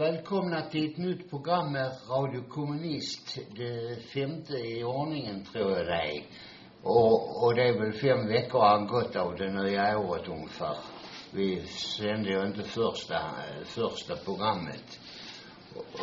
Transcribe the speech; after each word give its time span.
välkomna 0.00 0.62
till 0.62 0.90
ett 0.90 0.96
nytt 0.96 1.30
program 1.30 1.72
med 1.72 1.92
Radio 2.08 2.42
Kommunist. 2.48 3.38
Det 3.56 4.02
femte 4.02 4.52
i 4.52 4.84
ordningen, 4.84 5.44
tror 5.44 5.70
jag 5.70 5.86
det 5.86 5.92
är. 5.92 6.22
Och, 6.82 7.44
och 7.44 7.54
det 7.54 7.68
är 7.68 7.78
väl 7.78 7.92
fem 7.92 8.26
veckor 8.26 8.58
har 8.58 8.86
gått 8.86 9.16
av 9.16 9.36
det 9.36 9.52
nya 9.52 9.98
året 9.98 10.28
ungefär. 10.28 10.76
Vi 11.30 11.66
sände 11.66 12.30
ju 12.30 12.46
inte 12.46 12.62
första, 12.62 13.20
första 13.64 14.16
programmet. 14.16 15.00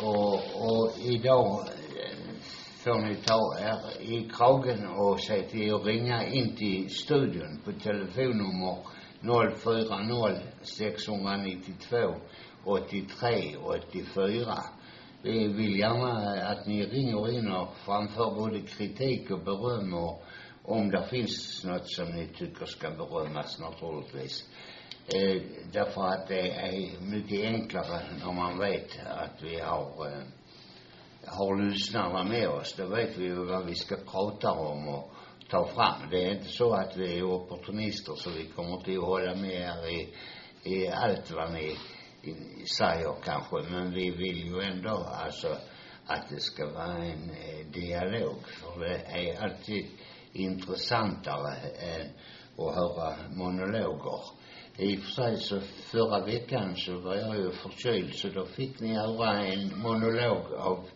Och, 0.02 0.34
och 0.34 0.92
idag 0.98 1.60
eh, 1.60 2.18
får 2.76 2.98
ni 2.98 3.14
ta 3.14 3.58
er 3.60 4.02
i 4.02 4.28
kragen 4.28 4.86
och 4.86 5.20
se 5.20 5.42
till 5.42 5.74
att 5.74 5.86
ringa 5.86 6.26
in 6.26 6.56
till 6.56 6.90
studion 6.90 7.60
på 7.64 7.72
telefonnummer 7.72 8.76
040 9.20 10.42
692 10.62 12.14
83 12.64 13.56
84. 13.56 14.54
Vi 15.22 15.48
vill 15.48 15.78
gärna 15.78 16.42
att 16.42 16.66
ni 16.66 16.86
ringer 16.86 17.30
in 17.30 17.52
och 17.52 17.76
framför 17.76 18.34
både 18.34 18.60
kritik 18.60 19.30
och 19.30 19.44
beröm 19.44 19.94
och 19.94 20.24
om 20.62 20.90
det 20.90 21.08
finns 21.10 21.64
något 21.64 21.90
som 21.90 22.08
ni 22.08 22.26
tycker 22.26 22.66
ska 22.66 22.90
berömmas 22.90 23.60
naturligtvis. 23.60 24.48
Eh, 25.14 25.42
därför 25.72 26.06
att 26.06 26.28
det 26.28 26.50
är 26.50 27.00
mycket 27.00 27.44
enklare 27.44 28.00
när 28.24 28.32
man 28.32 28.58
vet 28.58 28.90
att 29.06 29.42
vi 29.42 29.60
har, 29.60 30.06
eh, 30.06 30.22
har 31.26 31.62
lyssnarna 31.70 32.24
med 32.24 32.48
oss. 32.48 32.74
Då 32.76 32.86
vet 32.86 33.18
vi 33.18 33.24
ju 33.24 33.44
vad 33.44 33.66
vi 33.66 33.74
ska 33.74 33.96
prata 33.96 34.52
om 34.52 34.88
och 34.88 35.10
ta 35.50 35.66
fram. 35.66 36.10
Det 36.10 36.24
är 36.24 36.30
inte 36.30 36.48
så 36.48 36.72
att 36.72 36.96
vi 36.96 37.18
är 37.18 37.22
opportunister 37.22 38.12
så 38.16 38.30
vi 38.30 38.46
kommer 38.46 38.76
inte 38.76 38.90
att 38.90 39.06
hålla 39.06 39.34
med 39.34 39.60
er 39.60 39.88
i, 39.88 40.14
i 40.62 40.88
allt 40.88 41.30
vad 41.30 41.52
ni 41.52 41.76
säger 42.78 43.14
kanske. 43.24 43.70
Men 43.70 43.90
vi 43.90 44.10
vill 44.10 44.46
ju 44.46 44.60
ändå 44.60 45.06
alltså 45.24 45.56
att 46.06 46.28
det 46.28 46.40
ska 46.40 46.66
vara 46.66 46.96
en 46.96 47.30
eh, 47.30 47.66
dialog. 47.72 48.36
För 48.46 48.80
det 48.80 48.96
är 48.96 49.42
alltid 49.42 49.86
intressantare 50.32 51.54
än 51.78 52.06
att 52.58 52.74
höra 52.74 53.16
monologer. 53.30 54.20
I 54.76 54.96
och 54.96 55.00
för 55.00 55.10
sig 55.10 55.36
så 55.36 55.60
förra 55.60 56.24
veckan 56.24 56.76
så 56.76 56.98
var 57.00 57.16
jag 57.16 57.36
ju 57.36 57.50
förkyld 57.50 58.14
så 58.14 58.28
då 58.28 58.46
fick 58.46 58.80
ni 58.80 58.94
höra 58.94 59.44
en 59.44 59.78
monolog 59.78 60.52
av 60.58 60.88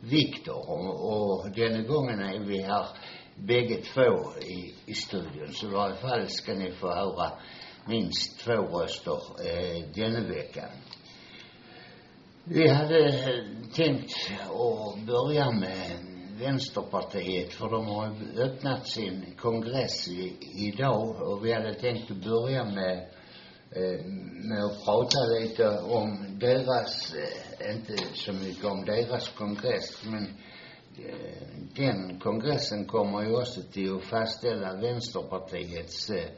Viktor 0.00 0.70
och, 0.70 1.12
och 1.12 1.50
denna 1.50 1.82
gången 1.82 2.20
är 2.20 2.38
vi 2.38 2.62
här 2.62 2.86
bägge 3.34 3.76
två 3.76 4.40
i, 4.40 4.74
i 4.86 4.94
studion. 4.94 5.52
Så 5.52 5.66
i 5.66 5.70
varje 5.70 5.94
fall 5.94 6.28
ska 6.28 6.54
ni 6.54 6.70
få 6.70 6.88
höra 6.88 7.32
minst 7.88 8.38
två 8.38 8.52
röster 8.52 9.20
eh, 9.46 9.84
denna 9.94 10.28
veckan. 10.28 10.70
Vi 12.44 12.68
hade 12.68 13.08
eh, 13.08 13.44
tänkt 13.74 14.12
att 14.42 15.06
börja 15.06 15.50
med 15.50 15.90
Vänsterpartiet 16.38 17.52
för 17.52 17.70
de 17.70 17.86
har 17.86 18.06
ju 18.06 18.42
öppnat 18.42 18.88
sin 18.88 19.34
kongress 19.38 20.08
i, 20.08 20.36
idag 20.54 21.22
och 21.22 21.46
vi 21.46 21.52
hade 21.52 21.74
tänkt 21.74 22.10
att 22.10 22.24
börja 22.24 22.64
med 22.64 22.98
eh, 23.70 24.04
med 24.48 24.64
att 24.64 24.84
prata 24.84 25.18
lite 25.40 25.68
om 25.78 26.38
deras, 26.38 27.14
eh, 27.14 27.74
inte 27.74 27.96
så 28.14 28.32
mycket 28.32 28.64
om 28.64 28.84
deras 28.84 29.28
kongress 29.28 30.04
men 30.04 30.24
eh, 30.98 31.46
den 31.76 32.20
kongressen 32.20 32.84
kommer 32.84 33.22
ju 33.22 33.36
också 33.36 33.62
till 33.62 33.96
att 33.96 34.04
fastställa 34.04 34.76
Vänsterpartiets 34.76 36.10
eh, 36.10 36.30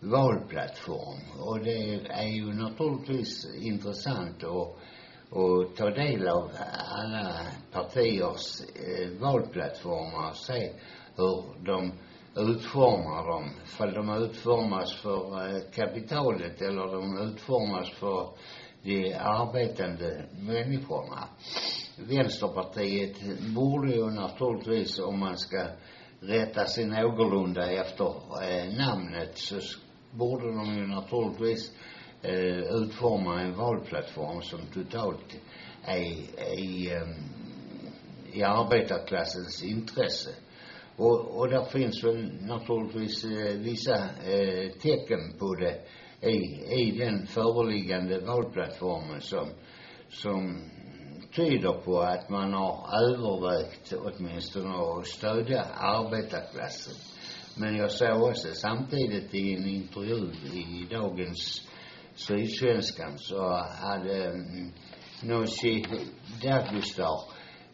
valplattform 0.00 1.40
och 1.40 1.58
det 1.60 2.00
är 2.08 2.28
ju 2.28 2.52
naturligtvis 2.52 3.56
intressant 3.56 4.44
att 4.44 4.76
och 5.30 5.76
ta 5.76 5.90
del 5.90 6.28
av 6.28 6.50
alla 6.98 7.36
partiers 7.72 8.60
eh, 8.60 9.08
valplattformar 9.20 10.30
och 10.30 10.36
se 10.36 10.72
hur 11.16 11.64
de 11.64 11.92
utformar 12.36 13.26
dem. 13.26 13.50
För 13.64 13.92
de 13.92 14.22
utformas 14.22 14.94
för 14.94 15.54
eh, 15.56 15.60
kapitalet 15.74 16.62
eller 16.62 16.86
de 16.86 17.28
utformas 17.28 17.90
för 17.90 18.28
de 18.82 19.14
arbetande 19.14 20.24
människorna. 20.40 21.28
Vänsterpartiet 21.96 23.16
borde 23.54 23.92
ju 23.92 24.10
naturligtvis, 24.10 24.98
om 24.98 25.18
man 25.18 25.36
ska 25.36 25.66
rätta 26.20 26.64
sig 26.64 26.86
någorlunda 26.86 27.70
efter 27.70 28.14
eh, 28.42 28.76
namnet, 28.76 29.38
så 29.38 29.60
borde 30.18 30.46
de 30.46 30.76
ju 30.76 30.86
naturligtvis 30.86 31.72
eh, 32.22 32.82
utforma 32.82 33.40
en 33.40 33.54
valplattform 33.54 34.42
som 34.42 34.60
totalt 34.74 35.36
är 35.84 36.58
i, 36.58 36.90
eh, 36.92 37.08
i 38.32 38.42
arbetarklassens 38.42 39.62
intresse. 39.62 40.30
Och, 40.96 41.38
och 41.38 41.48
där 41.48 41.64
finns 41.64 42.04
väl 42.04 42.32
naturligtvis 42.46 43.24
eh, 43.24 43.58
vissa 43.58 43.96
eh, 44.04 44.70
tecken 44.70 45.38
på 45.38 45.54
det 45.54 45.80
i, 46.28 46.36
i 46.82 46.98
den 46.98 47.26
föreliggande 47.26 48.20
valplattformen 48.20 49.20
som, 49.20 49.48
som 50.10 50.62
tyder 51.36 51.72
på 51.72 52.00
att 52.00 52.28
man 52.28 52.52
har 52.52 52.88
övervägt 53.04 53.92
åtminstone 53.92 54.74
att 54.74 55.06
stödja 55.06 55.62
arbetarklassen. 55.78 57.17
Men 57.58 57.76
jag 57.76 57.90
såg 57.90 58.22
också 58.22 58.48
samtidigt 58.54 59.34
i 59.34 59.54
en 59.54 59.66
intervju 59.66 60.30
i 60.52 60.86
dagens 60.90 61.68
Sydsvenskan 62.14 63.18
så 63.18 63.64
hade 63.80 64.28
um, 64.28 64.72
Nooshi 65.22 65.84
Dadgostar 66.42 67.20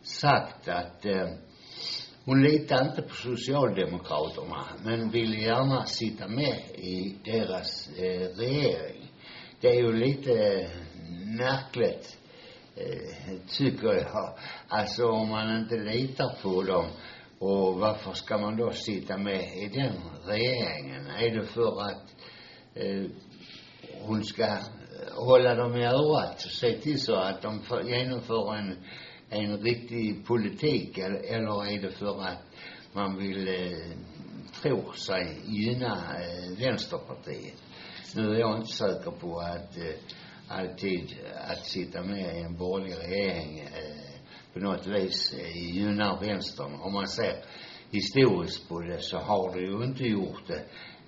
sagt 0.02 0.68
att 0.68 1.04
eh, 1.04 1.28
hon 2.24 2.42
litar 2.42 2.88
inte 2.88 3.02
på 3.02 3.14
Socialdemokraterna 3.14 4.64
men 4.84 5.10
vill 5.10 5.42
gärna 5.42 5.84
sitta 5.84 6.28
med 6.28 6.58
i 6.74 7.16
deras 7.24 7.88
eh, 7.88 8.28
regering. 8.36 9.12
Det 9.60 9.68
är 9.68 9.74
ju 9.74 9.92
lite 9.92 10.32
eh, 10.32 10.70
märkligt, 11.38 12.18
eh, 12.76 13.38
tycker 13.48 13.94
jag. 13.94 14.38
Alltså 14.68 15.06
om 15.06 15.28
man 15.28 15.58
inte 15.58 15.76
litar 15.76 16.36
på 16.42 16.62
dem 16.62 16.86
och 17.44 17.80
varför 17.80 18.12
ska 18.12 18.38
man 18.38 18.56
då 18.56 18.70
sitta 18.70 19.18
med 19.18 19.56
i 19.56 19.68
den 19.68 19.92
regeringen? 20.24 21.06
Är 21.06 21.40
det 21.40 21.46
för 21.46 21.82
att 21.82 22.14
eh, 22.74 23.10
hon 24.00 24.24
ska 24.24 24.42
eh, 24.42 24.58
hålla 25.14 25.54
dem 25.54 25.76
i 25.76 25.84
örat 25.84 26.34
och 26.34 26.50
se 26.50 26.78
till 26.80 27.00
så 27.00 27.14
att 27.14 27.42
de 27.42 27.62
får, 27.62 27.82
genomför 27.82 28.54
en, 28.54 28.76
en 29.30 29.58
riktig 29.58 30.26
politik 30.26 30.98
eller, 30.98 31.34
eller 31.34 31.66
är 31.72 31.82
det 31.82 31.90
för 31.90 32.22
att 32.22 32.42
man 32.92 33.16
vill 33.16 33.48
eh, 33.48 33.96
tror 34.62 34.92
sig 34.92 35.38
gynna 35.44 36.16
eh, 36.20 36.58
Vänsterpartiet? 36.58 37.62
Nu 38.16 38.34
är 38.34 38.40
jag 38.40 38.56
inte 38.56 38.72
säker 38.72 39.10
på 39.10 39.38
att 39.38 39.76
eh, 39.76 39.94
alltid 40.48 41.16
att 41.48 41.66
sitta 41.66 42.02
med 42.02 42.36
i 42.36 42.40
en 42.40 42.56
borgerlig 42.56 42.96
regering 42.96 43.58
eh, 43.58 44.03
på 44.54 44.60
något 44.60 44.86
vis 44.86 45.34
eh, 45.38 45.76
gynnar 45.76 46.20
vänstern. 46.20 46.74
Om 46.80 46.92
man 46.92 47.08
ser 47.08 47.44
historiskt 47.90 48.68
på 48.68 48.80
det 48.80 48.98
så 48.98 49.18
har 49.18 49.54
det 49.54 49.60
ju 49.60 49.84
inte 49.84 50.04
gjort 50.04 50.42
det 50.46 50.64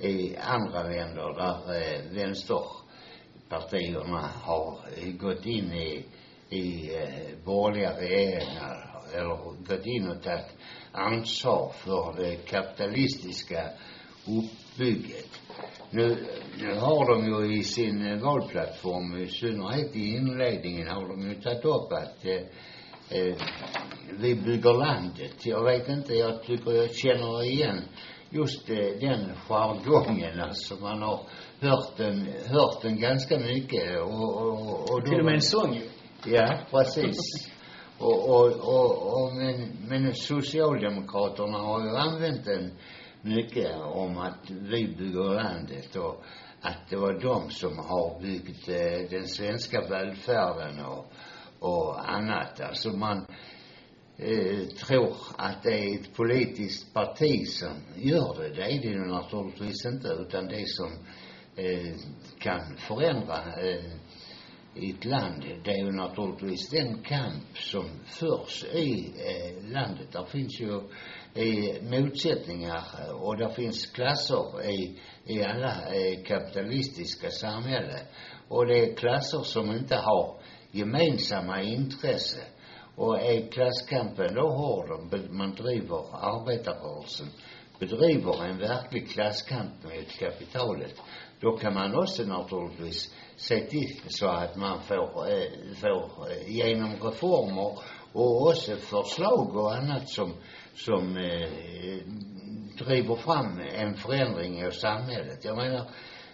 i 0.08 0.36
andra 0.36 0.82
länder 0.82 1.34
där 1.34 1.76
eh, 1.76 2.00
vänsterpartierna 2.10 4.30
har 4.42 4.78
eh, 4.96 5.12
gått 5.12 5.46
in 5.46 5.72
i, 5.72 6.04
i 6.50 6.94
eh, 6.94 7.28
borgerliga 7.44 8.00
regeringar 8.00 8.92
eller 9.14 9.36
gått 9.68 9.86
in 9.86 10.08
och 10.08 10.22
tagit 10.22 10.56
ansvar 10.92 11.72
för 11.72 12.14
det 12.22 12.36
kapitalistiska 12.36 13.70
uppbygget. 14.26 15.40
Nu, 15.90 16.26
nu 16.58 16.74
har 16.74 17.14
de 17.14 17.26
ju 17.26 17.58
i 17.58 17.64
sin 17.64 18.06
eh, 18.06 18.18
valplattform, 18.18 19.22
i 19.22 19.26
synnerhet 19.26 19.96
i 19.96 20.16
inledningen, 20.16 20.88
har 20.88 21.08
de 21.08 21.28
ju 21.28 21.34
tagit 21.34 21.64
upp 21.64 21.92
att 21.92 22.24
eh, 22.24 22.40
eh, 23.10 23.34
vi 24.18 24.34
bygger 24.34 24.72
landet. 24.72 25.46
Jag 25.46 25.64
vet 25.64 25.88
inte, 25.88 26.14
jag 26.14 26.42
tycker 26.42 26.72
jag 26.72 26.94
känner 26.94 27.42
igen 27.42 27.82
just 28.30 28.70
eh, 28.70 28.76
den 28.76 29.34
jargongen. 29.48 30.40
Alltså 30.40 30.74
man 30.74 31.02
har 31.02 31.20
hört 31.60 31.96
den, 31.96 32.26
hört 32.46 32.82
den 32.82 33.00
ganska 33.00 33.38
mycket 33.38 34.00
och, 34.00 34.42
och, 34.42 34.90
och 34.90 35.00
då 35.00 35.06
Till 35.06 35.18
och 35.18 35.24
med 35.24 35.34
en 35.34 35.40
sång 35.40 35.74
ju. 35.74 35.88
Ja, 36.24 36.58
precis. 36.70 37.16
och, 37.98 38.28
och, 38.28 38.46
och, 38.46 39.12
och 39.12 39.34
men, 39.36 39.76
men 39.88 40.14
Socialdemokraterna 40.14 41.58
har 41.58 41.84
ju 41.84 41.96
använt 41.96 42.44
den 42.44 42.72
mycket 43.22 43.76
om 43.80 44.18
att 44.18 44.50
vi 44.50 44.94
bygger 44.98 45.34
landet 45.34 45.96
och 45.96 46.24
att 46.60 46.88
det 46.90 46.96
var 46.96 47.20
de 47.20 47.50
som 47.50 47.78
har 47.78 48.20
byggt 48.20 48.68
eh, 48.68 49.10
den 49.10 49.28
svenska 49.28 49.80
välfärden 49.80 50.84
och, 50.84 51.12
och 51.60 52.10
annat. 52.10 52.60
Alltså 52.60 52.90
man 52.90 53.26
eh, 54.16 54.66
tror 54.66 55.16
att 55.38 55.62
det 55.62 55.78
är 55.78 56.00
ett 56.00 56.14
politiskt 56.14 56.94
parti 56.94 57.48
som 57.48 57.76
gör 57.94 58.42
det. 58.42 58.48
Det 58.48 58.62
är 58.62 58.80
det 58.80 58.88
ju 58.88 59.04
naturligtvis 59.04 59.86
inte, 59.86 60.08
utan 60.08 60.46
det 60.46 60.68
som 60.68 60.92
eh, 61.56 61.94
kan 62.38 62.76
förändra 62.76 63.60
eh, 63.60 63.66
øh, 63.66 63.84
i 64.78 64.90
ett 64.90 65.04
land, 65.04 65.44
det 65.64 65.70
är 65.70 65.84
ju 65.84 65.92
naturligtvis 65.92 66.68
den 66.70 67.02
kamp 67.02 67.58
som 67.58 67.90
förs 68.04 68.64
i 68.64 69.12
eh, 69.16 69.72
landet. 69.72 70.12
Där 70.12 70.24
finns 70.24 70.60
ju 70.60 70.80
eh, 71.34 71.82
motsättningar 71.82 72.84
och 73.12 73.36
där 73.36 73.48
finns 73.48 73.86
klasser 73.86 74.70
i, 74.70 74.98
i 75.24 75.42
alla 75.42 75.94
eh, 75.94 76.22
kapitalistiska 76.24 77.30
samhällen. 77.30 78.00
Och 78.48 78.66
det 78.66 78.78
är 78.78 78.96
klasser 78.96 79.42
som 79.42 79.70
inte 79.70 79.96
har 79.96 80.40
gemensamma 80.78 81.62
intresse. 81.62 82.40
Och 82.96 83.20
är 83.20 83.50
klasskampen 83.50 84.34
då 84.34 84.48
hård 84.48 84.90
och 84.90 85.34
man 85.34 85.54
driver 85.54 86.04
arbetarrörelsen, 86.12 87.26
bedriver 87.78 88.44
en 88.44 88.58
verklig 88.58 89.10
klasskamp 89.10 89.84
mot 89.84 90.18
kapitalet, 90.18 90.94
då 91.40 91.56
kan 91.56 91.74
man 91.74 91.94
också 91.94 92.22
naturligtvis 92.22 93.14
se 93.36 93.60
till 93.60 94.00
så 94.08 94.26
att 94.26 94.56
man 94.56 94.82
får, 94.82 95.28
eh, 95.30 95.74
får 95.80 96.30
eh, 96.30 96.56
genom 96.56 96.92
reformer 97.02 97.78
och 98.12 98.46
också 98.48 98.76
förslag 98.76 99.56
och 99.56 99.74
annat 99.74 100.08
som, 100.08 100.34
som 100.74 101.16
eh, 101.16 101.48
driver 102.84 103.16
fram 103.16 103.60
en 103.60 103.94
förändring 103.94 104.60
i 104.60 104.72
samhället. 104.72 105.44
Jag 105.44 105.56
menar, 105.56 105.90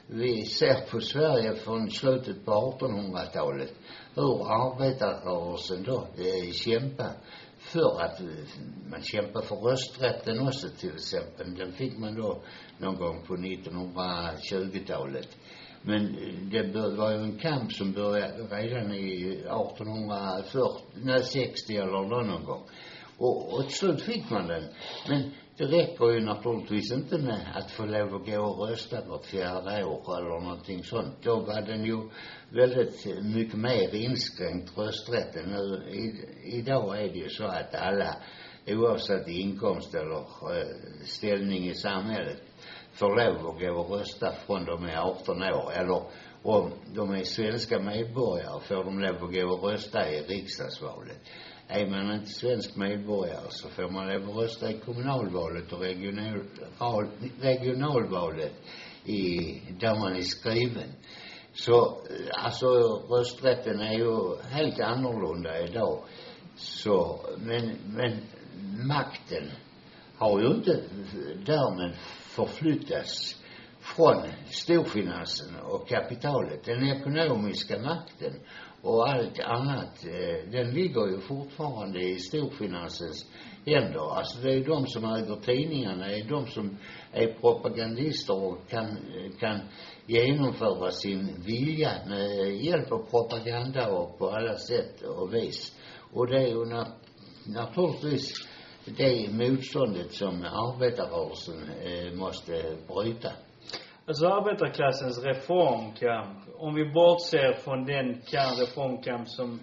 vi 0.06 0.44
ser 0.44 0.90
på 0.90 1.00
Sverige 1.00 1.54
från 1.54 1.90
slutet 1.90 2.44
på 2.44 2.76
1800-talet 2.80 3.74
hur 4.14 4.52
arbetarrörelsen 4.52 5.82
då 5.82 6.06
eh, 6.16 6.52
kämpade 6.52 7.14
för 7.58 8.00
att 8.00 8.20
eh, 8.20 8.26
man 8.90 9.02
kämpade 9.02 9.46
för 9.46 9.56
rösträtten 9.56 10.46
också 10.46 10.68
till 10.68 10.94
exempel. 10.94 11.54
Den 11.54 11.72
fick 11.72 11.98
man 11.98 12.14
då 12.14 12.42
någon 12.78 12.96
gång 12.96 13.22
på 13.26 13.36
1920-talet. 13.36 15.28
Men 15.82 16.18
eh, 16.18 16.62
det 16.64 16.96
var 16.96 17.10
ju 17.10 17.18
en 17.18 17.38
kamp 17.38 17.72
som 17.72 17.92
började 17.92 18.42
redan 18.42 18.94
i 18.94 19.30
1840, 19.30 20.82
nej 20.94 21.22
60 21.22 21.76
eller 21.76 21.92
då 21.92 22.20
någon 22.22 22.44
gång. 22.44 22.62
Och, 23.18 23.54
och 23.54 23.62
till 23.62 23.78
slut 23.78 24.02
fick 24.02 24.30
man 24.30 24.46
den. 24.46 24.64
Men 25.08 25.32
det 25.62 25.68
räcker 25.68 26.10
ju 26.10 26.20
naturligtvis 26.20 26.92
inte 26.92 27.18
med 27.18 27.46
att 27.54 27.70
få 27.70 27.84
lov 27.86 28.14
att 28.14 28.26
gå 28.26 28.42
och 28.42 28.68
rösta 28.68 29.04
vart 29.08 29.26
fjärde 29.26 29.84
år 29.84 30.18
eller 30.18 30.40
någonting 30.40 30.84
sånt. 30.84 31.14
Då 31.22 31.40
var 31.40 31.62
den 31.62 31.84
ju 31.84 32.08
väldigt 32.50 33.06
mycket 33.22 33.58
mer 33.58 33.94
inskränkt 33.94 34.78
rösträtten. 34.78 35.50
Nu, 35.50 35.82
i, 35.90 36.24
idag 36.58 36.98
är 36.98 37.08
det 37.08 37.18
ju 37.18 37.28
så 37.28 37.44
att 37.44 37.74
alla, 37.74 38.16
oavsett 38.66 39.28
inkomst 39.28 39.94
eller 39.94 40.16
eh, 40.16 40.66
ställning 41.04 41.68
i 41.68 41.74
samhället, 41.74 42.42
får 42.92 43.08
lov 43.08 43.48
att 43.48 43.60
gå 43.60 43.80
och 43.80 43.98
rösta 43.98 44.32
från 44.46 44.64
de 44.64 44.84
är 44.84 44.96
18 44.96 45.42
år. 45.42 45.72
Eller 45.72 46.02
om 46.42 46.70
de 46.94 47.10
är 47.10 47.24
svenska 47.24 47.78
medborgare 47.78 48.60
får 48.60 48.84
de 48.84 49.00
lov 49.00 49.24
att 49.24 49.34
gå 49.34 49.54
och 49.54 49.70
rösta 49.70 50.10
i 50.10 50.20
riksdagsvalet. 50.20 51.18
Är 51.74 51.86
man 51.86 52.14
inte 52.14 52.32
svensk 52.32 52.76
medborgare 52.76 53.50
så 53.50 53.68
får 53.68 53.88
man 53.88 54.08
lov 54.08 54.30
att 54.30 54.36
rösta 54.36 54.70
i 54.70 54.78
kommunalvalet 54.78 55.72
och 55.72 55.80
regional, 55.80 57.06
regionalvalet 57.40 58.52
i, 59.04 59.36
där 59.80 59.98
man 59.98 60.16
är 60.16 60.20
skriven. 60.20 60.92
Så 61.54 61.98
alltså 62.32 62.66
rösträtten 63.08 63.80
är 63.80 63.92
ju 63.92 64.36
helt 64.50 64.80
annorlunda 64.80 65.60
idag. 65.60 66.04
Så, 66.56 67.20
men, 67.38 67.76
men 67.86 68.18
makten 68.86 69.50
har 70.16 70.40
ju 70.40 70.46
inte 70.46 70.82
därmed 71.46 71.94
förflyttats 72.20 73.42
från 73.80 74.22
storfinansen 74.50 75.56
och 75.56 75.88
kapitalet. 75.88 76.64
Den 76.64 76.88
ekonomiska 76.88 77.78
makten 77.78 78.32
och 78.82 79.08
allt 79.08 79.40
annat, 79.40 80.04
eh, 80.04 80.50
den 80.50 80.70
ligger 80.74 81.06
ju 81.06 81.20
fortfarande 81.20 82.00
i 82.02 82.18
storfinansens 82.18 83.26
händer. 83.66 84.16
Alltså 84.16 84.40
det 84.40 84.54
är 84.54 84.64
de 84.64 84.86
som 84.86 85.04
äger 85.04 85.36
tidningarna, 85.36 86.06
det 86.06 86.18
är 86.18 86.28
de 86.28 86.46
som 86.46 86.78
är 87.12 87.32
propagandister 87.40 88.44
och 88.44 88.68
kan, 88.68 88.84
eh, 88.86 89.30
kan 89.40 89.60
genomföra 90.06 90.90
sin 90.90 91.42
vilja 91.46 91.92
med 92.08 92.56
hjälp 92.56 92.92
av 92.92 93.06
propaganda 93.10 93.92
och 93.92 94.18
på 94.18 94.30
alla 94.30 94.56
sätt 94.56 95.02
och 95.02 95.34
vis. 95.34 95.78
Och 96.12 96.26
det 96.26 96.36
är 96.36 96.48
ju 96.48 96.64
nat- 96.64 96.96
naturligtvis 97.46 98.32
det 98.84 99.32
motståndet 99.32 100.12
som 100.14 100.44
arbetarrörelsen 100.44 101.70
eh, 101.82 102.12
måste 102.14 102.76
bryta. 102.88 103.32
Alltså 104.12 104.26
arbetarklassens 104.26 105.24
reformkamp, 105.24 106.38
om 106.56 106.74
vi 106.74 106.84
bortser 106.84 107.52
från 107.52 107.84
den 107.84 108.08
reformkamp 108.60 109.28
som 109.28 109.60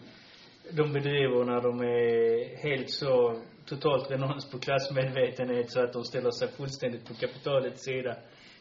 de 0.71 0.93
bedriver 0.93 1.45
när 1.45 1.61
de 1.61 1.79
är 1.81 2.57
helt 2.57 2.89
så 2.89 3.41
totalt 3.65 4.11
renons 4.11 4.51
på 4.51 4.59
klassmedvetenhet 4.59 5.71
så 5.71 5.83
att 5.83 5.93
de 5.93 6.03
ställer 6.03 6.31
sig 6.31 6.47
fullständigt 6.47 7.07
på 7.07 7.13
kapitalets 7.13 7.83
sida. 7.83 8.15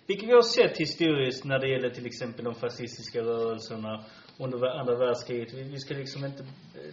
Vilket 0.07 0.28
vi 0.28 0.33
har 0.33 0.42
sett 0.42 0.78
historiskt 0.78 1.45
när 1.45 1.59
det 1.59 1.68
gäller 1.68 1.90
till 1.90 2.07
exempel 2.07 2.45
de 2.45 2.54
fascistiska 2.54 3.21
rörelserna 3.21 4.04
under 4.38 4.66
andra 4.66 4.97
världskriget. 4.97 5.54
Vi, 5.54 5.62
vi 5.62 5.78
ska 5.78 5.95
liksom 5.95 6.25
inte, 6.25 6.45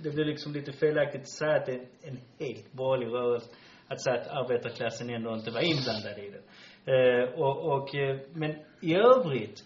det 0.03 0.09
blir 0.09 0.25
liksom 0.25 0.53
lite 0.53 0.71
felaktigt 0.73 1.21
att 1.21 1.29
säga 1.29 1.55
att 1.55 1.65
det 1.65 1.71
är 1.71 1.79
en, 1.79 1.87
en 2.01 2.19
helt 2.39 2.71
borgerlig 2.71 3.13
rörelse. 3.13 3.47
Att 3.87 4.01
säga 4.01 4.15
att 4.21 4.27
arbetarklassen 4.27 5.09
ändå 5.09 5.33
inte 5.33 5.51
var 5.51 5.61
inblandad 5.61 6.17
i 6.25 6.29
det. 6.29 6.41
Eh, 6.85 7.39
och, 7.39 7.73
och, 7.73 7.95
eh, 7.95 8.17
men 8.33 8.55
i 8.81 8.95
övrigt 8.95 9.63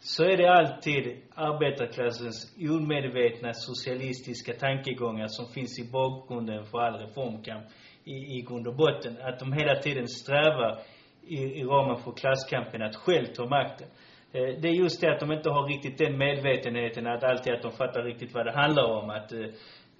så 0.00 0.24
är 0.24 0.36
det 0.36 0.52
alltid 0.52 1.16
arbetarklassens 1.34 2.56
omedvetna 2.70 3.52
socialistiska 3.52 4.52
tankegångar 4.52 5.26
som 5.28 5.46
finns 5.46 5.78
i 5.78 5.92
bakgrunden 5.92 6.64
för 6.64 6.78
all 6.78 7.00
reformkamp 7.00 7.64
i, 8.04 8.38
i 8.38 8.44
grund 8.48 8.66
och 8.66 8.76
botten. 8.76 9.16
Att 9.22 9.38
de 9.38 9.52
hela 9.52 9.74
tiden 9.76 10.08
strävar 10.08 10.78
i, 11.26 11.36
i 11.36 11.64
ramen 11.64 11.96
för 11.96 12.12
klasskampen 12.12 12.82
att 12.82 12.96
själv 12.96 13.26
ta 13.26 13.46
makten. 13.46 13.88
Eh, 14.32 14.60
det 14.60 14.68
är 14.68 14.72
just 14.72 15.00
det 15.00 15.12
att 15.12 15.20
de 15.20 15.32
inte 15.32 15.50
har 15.50 15.68
riktigt 15.68 15.98
den 15.98 16.18
medvetenheten 16.18 17.06
att 17.06 17.24
alltid 17.24 17.52
att 17.52 17.62
de 17.62 17.72
fattar 17.72 18.02
riktigt 18.02 18.34
vad 18.34 18.46
det 18.46 18.52
handlar 18.52 18.84
om. 18.84 19.10
Att, 19.10 19.32
eh, 19.32 19.46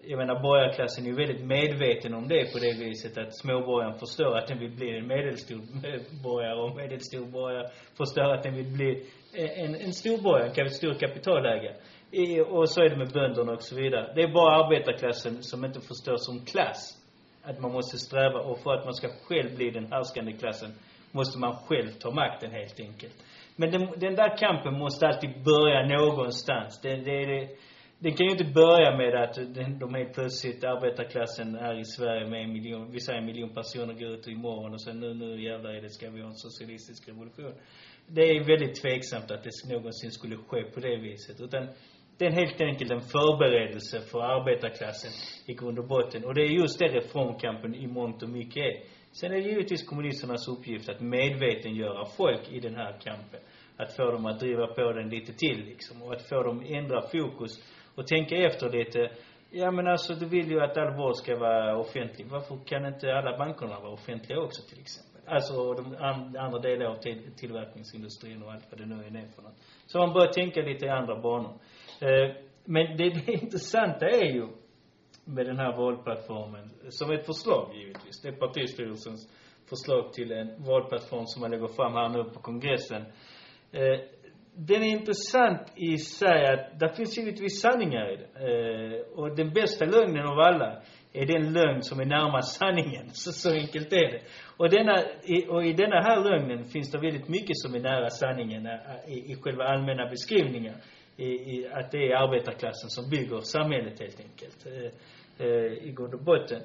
jag 0.03 0.19
menar 0.19 0.43
borgarklassen 0.43 1.05
är 1.05 1.09
ju 1.09 1.17
väldigt 1.17 1.45
medveten 1.47 2.15
om 2.15 2.29
det 2.29 2.53
på 2.53 2.59
det 2.59 2.73
viset 2.79 3.19
att 3.19 3.37
småborgaren 3.37 3.99
förstår 3.99 4.37
att 4.39 4.47
den 4.49 4.59
vill 4.59 4.71
bli 4.71 4.99
en 4.99 5.07
medelstor 5.07 5.61
borgare 6.23 6.63
och 6.63 6.77
medelstor 6.77 7.27
borgare, 7.27 7.71
förstår 7.99 8.35
att 8.35 8.43
den 8.43 8.55
vill 8.55 8.73
bli 8.73 9.07
en, 9.35 9.75
en 9.75 9.93
storborgare, 9.93 10.63
en 10.63 10.71
stor 10.71 10.95
kapitalägare. 10.95 11.75
I, 12.11 12.41
och 12.41 12.71
så 12.71 12.81
är 12.83 12.89
det 12.89 12.97
med 12.97 13.13
bönderna 13.13 13.53
och 13.53 13.63
så 13.63 13.77
vidare. 13.77 14.13
Det 14.15 14.23
är 14.23 14.33
bara 14.33 14.65
arbetarklassen 14.65 15.43
som 15.43 15.65
inte 15.65 15.81
förstår 15.81 16.17
som 16.17 16.45
klass 16.45 16.97
att 17.43 17.61
man 17.61 17.73
måste 17.73 17.99
sträva 17.99 18.41
och 18.41 18.59
för 18.59 18.75
att 18.75 18.85
man 18.85 18.95
ska 18.95 19.09
själv 19.09 19.57
bli 19.57 19.71
den 19.71 19.93
härskande 19.93 20.33
klassen 20.33 20.71
måste 21.13 21.39
man 21.39 21.57
själv 21.57 21.91
ta 21.91 22.11
makten 22.11 22.51
helt 22.51 22.81
enkelt. 22.81 23.15
Men 23.57 23.71
den, 23.71 23.87
den 23.97 24.15
där 24.15 24.37
kampen 24.37 24.79
måste 24.79 25.07
alltid 25.07 25.31
börja 25.45 25.87
någonstans. 25.87 26.81
Det, 26.83 26.97
det, 26.97 27.27
det, 27.27 27.49
det 28.03 28.11
kan 28.11 28.27
ju 28.27 28.33
inte 28.33 28.45
börja 28.45 28.97
med 28.97 29.15
att 29.15 29.35
de 29.81 29.95
helt 29.95 30.15
plötsligt, 30.15 30.65
arbetarklassen 30.65 31.55
här 31.55 31.81
i 31.81 31.85
Sverige 31.85 32.27
med 32.31 32.45
en 32.45 32.53
miljon, 32.53 32.93
vi 32.93 33.01
säger 33.01 33.19
en 33.19 33.27
miljon 33.27 33.55
personer 33.55 33.95
går 33.95 34.09
ut 34.09 34.29
imorgon 34.29 34.73
och 34.73 34.83
sen 34.83 35.01
nu, 35.01 35.15
nu 35.15 35.43
jävlar 35.43 35.71
är 35.71 35.83
det, 35.83 35.91
ska 35.91 36.11
vi 36.11 36.21
ha 36.21 36.29
en 36.29 36.35
socialistisk 36.35 37.09
revolution. 37.09 37.55
Det 38.07 38.23
är 38.23 38.45
väldigt 38.45 38.83
tveksamt 38.83 39.31
att 39.31 39.43
det 39.43 39.73
någonsin 39.73 40.11
skulle 40.11 40.37
ske 40.37 40.63
på 40.63 40.81
det 40.81 40.97
viset. 40.97 41.41
Utan 41.41 41.67
det 42.19 42.27
är 42.27 42.31
helt 42.31 42.61
enkelt 42.61 42.91
en 42.91 43.01
förberedelse 43.01 44.01
för 44.01 44.21
arbetarklassen 44.21 45.13
i 45.47 45.55
grund 45.55 45.79
och 45.79 45.89
botten. 45.89 46.25
Och 46.25 46.35
det 46.35 46.43
är 46.43 46.53
just 46.63 46.79
det 46.79 46.89
reformkampen 46.89 47.75
i 47.75 47.87
mångt 47.87 48.23
och 48.23 48.29
mycket 48.29 48.57
är. 48.57 48.83
Sen 49.13 49.33
är 49.33 49.37
det 49.37 49.49
givetvis 49.49 49.89
kommunisternas 49.89 50.49
uppgift 50.49 50.89
att 50.89 51.01
medvetengöra 51.01 52.05
folk 52.17 52.53
i 52.53 52.61
den 52.61 52.75
här 52.75 52.93
kampen. 52.93 53.41
Att 53.77 53.97
få 53.97 54.11
dem 54.11 54.27
att 54.27 54.41
driva 54.41 54.67
på 54.67 54.93
den 54.93 55.09
lite 55.09 55.33
till 55.33 55.65
liksom. 55.65 56.03
Och 56.03 56.13
att 56.13 56.29
få 56.29 56.43
dem 56.43 56.59
att 56.59 56.71
ändra 56.71 57.03
fokus 57.03 57.53
och 58.01 58.07
tänka 58.07 58.37
efter 58.37 58.71
lite. 58.71 59.11
Ja 59.51 59.71
men 59.71 59.87
alltså 59.87 60.15
du 60.15 60.27
vill 60.27 60.51
ju 60.51 60.61
att 60.61 60.79
all 60.79 60.97
vård 60.97 61.17
ska 61.17 61.37
vara 61.37 61.79
offentlig. 61.79 62.27
Varför 62.31 62.59
kan 62.67 62.87
inte 62.87 63.15
alla 63.15 63.39
bankerna 63.39 63.81
vara 63.81 63.93
offentliga 63.93 64.41
också 64.41 64.63
till 64.69 64.81
exempel? 64.81 65.21
Alltså 65.27 65.75
de 65.75 65.97
andra 66.39 66.59
delar 66.59 66.87
av 66.87 66.97
till, 66.97 67.35
tillverkningsindustrin 67.37 68.43
och 68.43 68.53
allt 68.53 68.67
vad 68.71 68.81
det 68.81 68.87
nu 68.87 68.95
är 68.95 69.27
för 69.35 69.43
något. 69.43 69.59
Så 69.87 69.99
man 69.99 70.13
börjar 70.13 70.33
tänka 70.33 70.61
lite 70.61 70.87
i 70.87 70.89
andra 70.89 71.21
banor. 71.21 71.55
Eh, 72.01 72.37
men 72.65 72.97
det, 72.97 73.11
det 73.27 73.33
intressanta 73.33 74.07
är 74.07 74.33
ju 74.33 74.47
med 75.25 75.47
den 75.47 75.59
här 75.59 75.77
valplattformen, 75.77 76.71
som 76.89 77.11
ett 77.11 77.27
förslag 77.27 77.75
givetvis. 77.75 78.23
Det 78.23 78.29
är 78.29 78.33
partistyrelsens 78.33 79.31
förslag 79.69 80.13
till 80.13 80.33
en 80.33 80.63
valplattform 80.65 81.27
som 81.27 81.41
man 81.41 81.51
lägger 81.51 81.69
fram 81.69 81.93
här 81.93 82.09
nu 82.09 82.25
på 82.25 82.41
kongressen. 82.41 83.03
Eh, 83.73 84.01
den 84.67 84.83
är 84.83 84.89
intressant 84.89 85.73
i 85.77 85.99
sig 85.99 86.47
att 86.47 86.81
det 86.81 86.97
finns 86.97 87.19
givetvis 87.19 87.61
sanningar 87.61 88.13
i 88.13 88.17
den. 88.17 88.31
Eh, 88.47 89.01
och 89.15 89.37
den 89.37 89.53
bästa 89.53 89.85
lögnen 89.85 90.27
av 90.27 90.39
alla 90.39 90.83
är 91.13 91.27
den 91.27 91.53
lögn 91.53 91.83
som 91.83 92.01
är 92.01 92.05
närmast 92.05 92.59
sanningen. 92.59 93.11
Så, 93.13 93.33
så 93.33 93.51
enkelt 93.53 93.93
är 93.93 94.11
det. 94.13 94.21
Och, 94.57 94.71
denna, 94.71 95.03
i, 95.23 95.47
och 95.49 95.65
i 95.65 95.73
denna 95.73 96.01
här 96.01 96.25
lögnen 96.25 96.65
finns 96.65 96.91
det 96.91 96.99
väldigt 96.99 97.29
mycket 97.29 97.57
som 97.59 97.75
är 97.75 97.81
nära 97.81 98.11
sanningen 98.11 98.67
eh, 98.67 98.73
i, 99.09 99.33
i 99.33 99.37
själva 99.43 99.65
allmänna 99.65 100.07
beskrivningar. 100.07 100.77
I, 101.17 101.27
i, 101.27 101.69
att 101.73 101.91
det 101.91 102.13
är 102.13 102.17
arbetarklassen 102.17 102.91
som 102.91 103.11
bygger 103.11 103.41
samhället 103.41 104.01
helt 104.01 104.21
enkelt. 104.21 104.67
Eh, 104.67 105.47
eh, 105.47 105.73
I 105.89 105.93
grund 105.97 106.15
och 106.15 106.25
botten. 106.25 106.63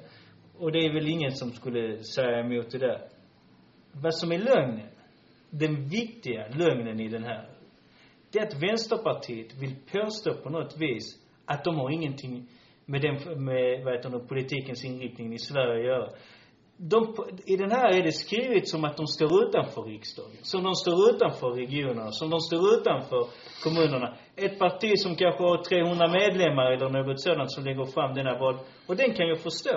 Och 0.58 0.72
det 0.72 0.78
är 0.78 0.92
väl 0.92 1.08
ingen 1.08 1.32
som 1.32 1.50
skulle 1.50 2.02
säga 2.02 2.38
emot 2.40 2.70
det 2.70 2.78
där. 2.78 3.00
Vad 3.92 4.14
som 4.14 4.32
är 4.32 4.38
lögnen, 4.38 4.88
den 5.50 5.88
viktiga 5.88 6.48
lögnen 6.48 7.00
i 7.00 7.08
den 7.08 7.24
här, 7.24 7.48
det 8.36 8.40
är 8.40 8.46
att 8.46 8.62
Vänsterpartiet 8.62 9.54
vill 9.62 9.74
påstå 9.92 10.34
på 10.34 10.50
något 10.50 10.76
vis 10.76 11.04
att 11.44 11.64
de 11.64 11.76
har 11.76 11.90
ingenting 11.90 12.48
med 12.84 13.02
den, 13.02 13.44
med, 13.44 13.84
vad 13.84 13.94
heter 13.94 14.10
det, 14.10 14.28
politikens 14.28 14.84
inriktning 14.84 15.34
i 15.34 15.38
Sverige 15.38 15.78
att 15.78 15.86
göra. 15.86 16.08
De, 16.76 17.14
I 17.46 17.56
den 17.56 17.70
här 17.70 17.98
är 17.98 18.02
det 18.02 18.12
skrivet 18.12 18.68
som 18.68 18.84
att 18.84 18.96
de 18.96 19.06
står 19.06 19.48
utanför 19.48 19.82
riksdagen, 19.82 20.36
som 20.42 20.62
de 20.64 20.74
står 20.74 21.10
utanför 21.10 21.50
regionerna, 21.50 22.10
som 22.10 22.30
de 22.30 22.40
står 22.40 22.74
utanför 22.74 23.26
kommunerna. 23.64 24.16
Ett 24.36 24.58
parti 24.58 24.92
som 24.96 25.16
kanske 25.16 25.42
har 25.42 25.64
300 25.64 26.08
medlemmar 26.08 26.72
eller 26.72 26.88
något 26.90 27.20
sådant 27.20 27.52
som 27.52 27.64
lägger 27.64 27.84
fram 27.84 28.14
denna 28.14 28.38
val. 28.38 28.58
Och 28.86 28.96
den 28.96 29.14
kan 29.14 29.28
jag 29.28 29.38
förstå. 29.38 29.76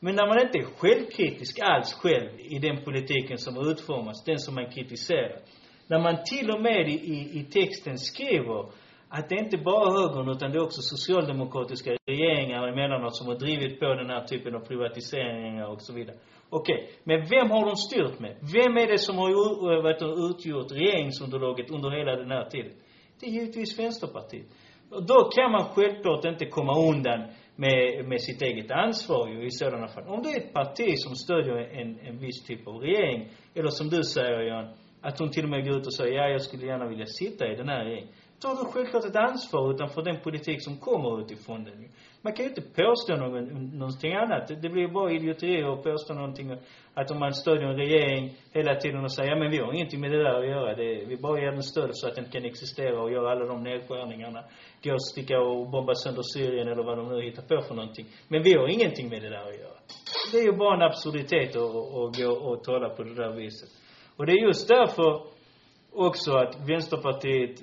Men 0.00 0.14
när 0.14 0.26
man 0.26 0.40
inte 0.40 0.58
är 0.58 0.64
självkritisk 0.78 1.58
alls 1.62 1.94
själv 1.94 2.30
i 2.40 2.58
den 2.58 2.84
politiken 2.84 3.38
som 3.38 3.70
utformas, 3.70 4.24
den 4.24 4.38
som 4.38 4.54
man 4.54 4.70
kritiserar. 4.70 5.40
När 5.86 5.98
man 5.98 6.16
till 6.24 6.50
och 6.50 6.62
med 6.62 6.88
i, 6.88 6.92
i, 6.92 7.40
i 7.40 7.44
texten 7.44 7.98
skriver 7.98 8.68
att 9.08 9.28
det 9.28 9.36
inte 9.36 9.58
bara 9.58 9.86
är 9.88 9.92
högern 10.00 10.28
utan 10.28 10.50
det 10.52 10.58
är 10.58 10.62
också 10.62 10.82
socialdemokratiska 10.82 11.90
regeringar 12.06 12.68
emellanåt 12.68 13.16
som 13.16 13.26
har 13.26 13.34
drivit 13.34 13.80
på 13.80 13.86
den 13.86 14.10
här 14.10 14.24
typen 14.24 14.54
av 14.54 14.60
privatiseringar 14.60 15.66
och 15.66 15.82
så 15.82 15.92
vidare. 15.94 16.16
Okej, 16.50 16.74
okay. 16.74 16.86
men 17.04 17.18
vem 17.30 17.50
har 17.50 17.66
de 17.66 17.76
styrt 17.76 18.18
med? 18.18 18.36
Vem 18.56 18.76
är 18.76 18.86
det 18.86 18.98
som 18.98 19.16
har 19.18 19.82
vet 19.82 20.02
utgjort 20.02 20.72
regeringsunderlaget 20.72 21.70
under 21.70 21.90
hela 21.90 22.16
den 22.16 22.30
här 22.30 22.44
tiden? 22.44 22.72
Det 23.20 23.26
är 23.26 23.30
givetvis 23.30 23.78
Vänsterpartiet. 23.78 24.46
Och 24.90 25.06
då 25.06 25.30
kan 25.36 25.52
man 25.52 25.64
självklart 25.64 26.24
inte 26.24 26.46
komma 26.46 26.88
undan 26.90 27.20
med, 27.56 28.04
med 28.08 28.20
sitt 28.20 28.42
eget 28.42 28.70
ansvar 28.70 29.28
ju 29.28 29.46
i 29.46 29.50
sådana 29.50 29.88
fall. 29.88 30.04
Om 30.06 30.22
det 30.22 30.28
är 30.28 30.40
ett 30.40 30.52
parti 30.52 30.88
som 30.96 31.14
stödjer 31.14 31.56
en, 31.56 31.98
en 32.00 32.18
viss 32.18 32.44
typ 32.46 32.68
av 32.68 32.74
regering, 32.74 33.28
eller 33.54 33.68
som 33.68 33.88
du 33.88 34.02
säger 34.02 34.40
Jan, 34.40 34.74
att 35.06 35.18
hon 35.18 35.30
till 35.30 35.44
och 35.44 35.50
med 35.50 35.64
går 35.64 35.76
ut 35.76 35.86
och 35.86 35.94
säger, 35.94 36.16
ja 36.16 36.28
jag 36.28 36.42
skulle 36.42 36.66
gärna 36.66 36.86
vilja 36.86 37.06
sitta 37.06 37.46
i 37.52 37.56
den 37.56 37.68
här 37.68 37.84
regeringen. 37.84 38.08
Då 38.42 38.48
du 38.48 38.64
självklart 38.72 39.04
ett 39.04 39.16
ansvar 39.16 39.74
utanför 39.74 40.02
den 40.02 40.20
politik 40.20 40.64
som 40.64 40.76
kommer 40.76 41.20
utifrån 41.20 41.64
den 41.64 41.88
Man 42.22 42.32
kan 42.32 42.44
ju 42.44 42.48
inte 42.48 42.62
påstå 42.82 43.16
någon, 43.16 43.44
någonting 43.78 44.12
annat. 44.14 44.48
Det 44.62 44.68
blir 44.68 44.88
bara 44.88 45.12
idioti 45.12 45.62
att 45.62 45.82
påstå 45.82 46.14
någonting, 46.14 46.56
att 46.94 47.10
om 47.10 47.18
man 47.18 47.34
stödjer 47.34 47.68
en 47.68 47.76
regering 47.76 48.34
hela 48.52 48.74
tiden 48.74 49.04
och 49.04 49.12
säger, 49.12 49.30
ja 49.30 49.36
men 49.36 49.50
vi 49.50 49.58
har 49.58 49.72
ingenting 49.72 50.00
med 50.00 50.10
det 50.10 50.22
där 50.22 50.38
att 50.40 50.48
göra. 50.48 50.74
Det, 50.74 51.04
vi 51.04 51.16
bara 51.16 51.40
ger 51.40 51.52
den 51.52 51.62
stöd 51.62 51.90
så 51.92 52.08
att 52.08 52.14
den 52.14 52.24
kan 52.24 52.44
existera 52.44 53.02
och 53.02 53.12
göra 53.12 53.30
alla 53.32 53.44
de 53.44 53.62
nedskärningarna. 53.62 54.44
Gå 54.82 54.92
och 54.92 55.06
sticka 55.12 55.40
och 55.40 55.70
bomba 55.70 55.94
sönder 55.94 56.22
Syrien 56.22 56.68
eller 56.68 56.84
vad 56.84 56.98
de 56.98 57.08
nu 57.08 57.22
hittar 57.22 57.42
på 57.42 57.62
för 57.68 57.74
någonting. 57.74 58.06
Men 58.28 58.42
vi 58.42 58.54
har 58.54 58.68
ingenting 58.68 59.08
med 59.08 59.22
det 59.22 59.28
där 59.28 59.48
att 59.48 59.60
göra. 59.64 59.78
Det 60.32 60.38
är 60.38 60.44
ju 60.44 60.52
bara 60.52 60.74
en 60.74 60.82
absurditet 60.82 61.56
att, 61.56 61.76
att 62.00 62.10
gå 62.20 62.30
och 62.48 62.64
tala 62.64 62.88
på 62.88 63.02
det 63.02 63.14
där 63.14 63.30
viset. 63.30 63.85
Och 64.16 64.26
det 64.26 64.32
är 64.32 64.46
just 64.46 64.68
därför 64.68 65.22
också 65.92 66.32
att 66.32 66.68
Vänsterpartiet 66.68 67.62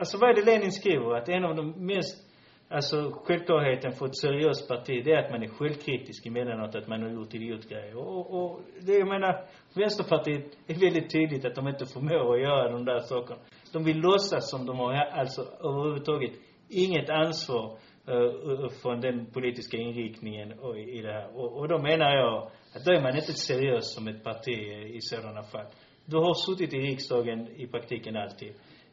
alltså 0.00 0.18
vad 0.18 0.30
är 0.30 0.34
det 0.34 0.50
Lenin 0.50 0.72
skriver? 0.72 1.16
Att 1.16 1.28
en 1.28 1.44
av 1.44 1.56
de 1.56 1.86
mest, 1.86 2.16
alltså 2.68 3.10
självklarheten 3.24 3.92
för 3.92 4.06
ett 4.06 4.16
seriöst 4.16 4.68
parti, 4.68 5.04
det 5.04 5.12
är 5.12 5.24
att 5.24 5.30
man 5.30 5.42
är 5.42 5.48
självkritisk 5.48 6.26
emellanåt, 6.26 6.74
att 6.74 6.88
man 6.88 7.02
har 7.02 7.10
gjort 7.10 7.34
idiotgrejer. 7.34 7.96
Och, 7.96 8.34
och 8.36 8.60
det, 8.86 8.92
jag 8.92 9.08
menar, 9.08 9.44
Vänsterpartiet 9.74 10.44
är 10.66 10.80
väldigt 10.80 11.10
tydligt 11.12 11.44
att 11.44 11.54
de 11.54 11.68
inte 11.68 11.86
förmår 11.86 12.34
att 12.34 12.40
göra 12.40 12.72
de 12.72 12.84
där 12.84 12.98
sakerna. 12.98 13.40
De 13.72 13.84
vill 13.84 14.00
låtsas 14.00 14.50
som 14.50 14.66
de 14.66 14.78
har, 14.78 14.92
alltså 14.94 15.42
överhuvudtaget 15.42 16.32
inget 16.68 17.10
ansvar 17.10 17.76
uh, 18.08 18.68
från 18.82 19.00
den 19.00 19.26
politiska 19.26 19.76
inriktningen 19.76 20.58
och 20.58 20.78
i, 20.78 20.98
i 20.98 21.02
det 21.02 21.12
här. 21.12 21.36
Och, 21.36 21.58
och 21.58 21.68
då 21.68 21.78
menar 21.78 22.16
jag 22.16 22.50
att 22.72 22.84
då 22.84 22.92
är 22.92 23.02
man 23.02 23.16
inte 23.16 23.32
seriös 23.32 23.94
som 23.94 24.08
ett 24.08 24.24
parti 24.24 24.58
i 24.96 25.00
sådana 25.00 25.42
fall. 25.42 25.66
Du 26.04 26.16
har 26.16 26.34
suttit 26.34 26.74
i 26.74 26.78
riksdagen 26.78 27.48
i 27.56 27.66
praktiken 27.66 28.16
alltid. 28.16 28.52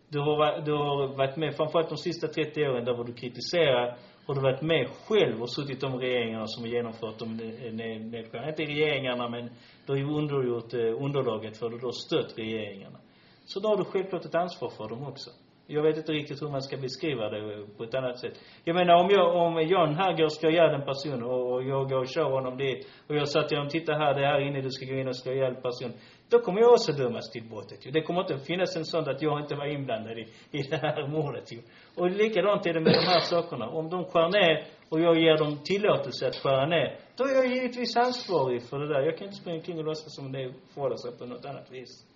Du 0.09 0.19
har, 0.19 0.61
du 0.61 0.71
har 0.71 1.17
varit 1.17 1.37
med, 1.37 1.55
framförallt 1.55 1.89
de 1.89 1.97
sista 1.97 2.27
30 2.27 2.67
åren, 2.67 2.85
där 2.85 2.93
var 2.93 3.03
du 3.03 3.13
kritiserar, 3.13 3.97
har 4.25 4.35
du 4.35 4.41
varit 4.41 4.61
med 4.61 4.87
själv 5.07 5.41
och 5.41 5.51
suttit 5.51 5.81
de 5.81 5.99
regeringarna 5.99 6.47
som 6.47 6.63
har 6.63 6.69
genomfört 6.69 7.19
de 7.19 7.37
nedskärningarna. 7.37 8.49
Inte 8.49 8.63
regeringarna, 8.63 9.29
men 9.29 9.49
du 9.85 9.91
har 9.91 9.97
ju 9.97 10.05
undergjort 10.05 10.73
eh, 10.73 11.03
underlaget 11.05 11.57
för 11.57 11.69
det. 11.69 11.77
Du 11.79 11.85
har 11.85 11.91
stött 11.91 12.37
regeringarna. 12.37 12.99
Så 13.45 13.59
då 13.59 13.69
har 13.69 13.77
du 13.77 13.83
självklart 13.83 14.25
ett 14.25 14.35
ansvar 14.35 14.69
för 14.69 14.89
dem 14.89 15.03
också. 15.03 15.29
Jag 15.69 15.83
vet 15.83 15.97
inte 15.97 16.11
riktigt 16.11 16.41
hur 16.41 16.49
man 16.49 16.61
ska 16.61 16.77
beskriva 16.77 17.29
det 17.29 17.65
på 17.77 17.83
ett 17.83 17.95
annat 17.95 18.19
sätt. 18.19 18.33
Jag 18.63 18.75
menar 18.75 18.93
om 19.03 19.09
jag, 19.09 19.35
om 19.35 19.61
John 19.61 19.95
här 19.95 20.17
går 20.17 20.23
och 20.23 20.33
slår 20.33 20.51
ihjäl 20.51 20.73
en 20.73 20.85
person 20.85 21.23
och, 21.23 21.53
och 21.53 21.63
jag 21.63 21.89
går 21.89 21.99
och 21.99 22.07
kör 22.07 22.29
honom 22.29 22.57
dit 22.57 22.87
och 23.07 23.15
jag 23.15 23.27
säger 23.27 23.47
till 23.47 23.57
honom, 23.57 23.69
titta 23.69 23.93
här, 23.93 24.13
det 24.13 24.21
är 24.25 24.27
här 24.27 24.39
inne, 24.39 24.61
du 24.61 24.71
ska 24.71 24.85
gå 24.85 24.99
in 24.99 25.07
och 25.07 25.17
slå 25.17 25.31
ihjäl 25.33 25.55
en 25.55 25.61
person. 25.61 25.91
Då 26.29 26.39
kommer 26.39 26.59
jag 26.61 26.71
också 26.73 26.91
dömas 26.91 27.31
till 27.31 27.43
brottet 27.49 27.85
ju. 27.85 27.91
Det 27.91 28.01
kommer 28.01 28.21
inte 28.21 28.37
finnas 28.37 28.75
en 28.75 28.85
sån 28.85 29.09
att 29.09 29.21
jag 29.21 29.39
inte 29.39 29.55
var 29.55 29.65
inblandad 29.65 30.17
i, 30.17 30.27
i 30.51 30.61
det 30.61 30.77
här 30.77 31.07
mordet 31.07 31.51
ju. 31.53 31.59
Och 31.95 32.09
likadant 32.09 32.65
är 32.65 32.73
det 32.73 32.81
med 32.81 32.93
de 32.93 33.05
här 33.07 33.19
sakerna. 33.19 33.69
Om 33.69 33.89
de 33.89 34.05
skär 34.05 34.29
ner 34.29 34.65
och 34.89 34.99
jag 35.01 35.19
ger 35.19 35.37
dem 35.37 35.57
tillåtelse 35.63 36.27
att 36.27 36.35
skära 36.35 36.65
ner, 36.65 36.99
då 37.17 37.23
är 37.23 37.33
jag 37.35 37.47
givetvis 37.47 37.97
ansvarig 37.97 38.61
för 38.69 38.79
det 38.79 38.87
där. 38.87 39.01
Jag 39.01 39.17
kan 39.17 39.27
inte 39.27 39.37
springa 39.37 39.57
omkring 39.57 39.77
och 39.77 39.85
låtsas 39.85 40.15
som 40.15 40.31
det 40.31 40.53
förhåller 40.73 40.95
sig 40.95 41.17
på 41.17 41.25
något 41.25 41.45
annat 41.45 41.71
vis. 41.71 42.06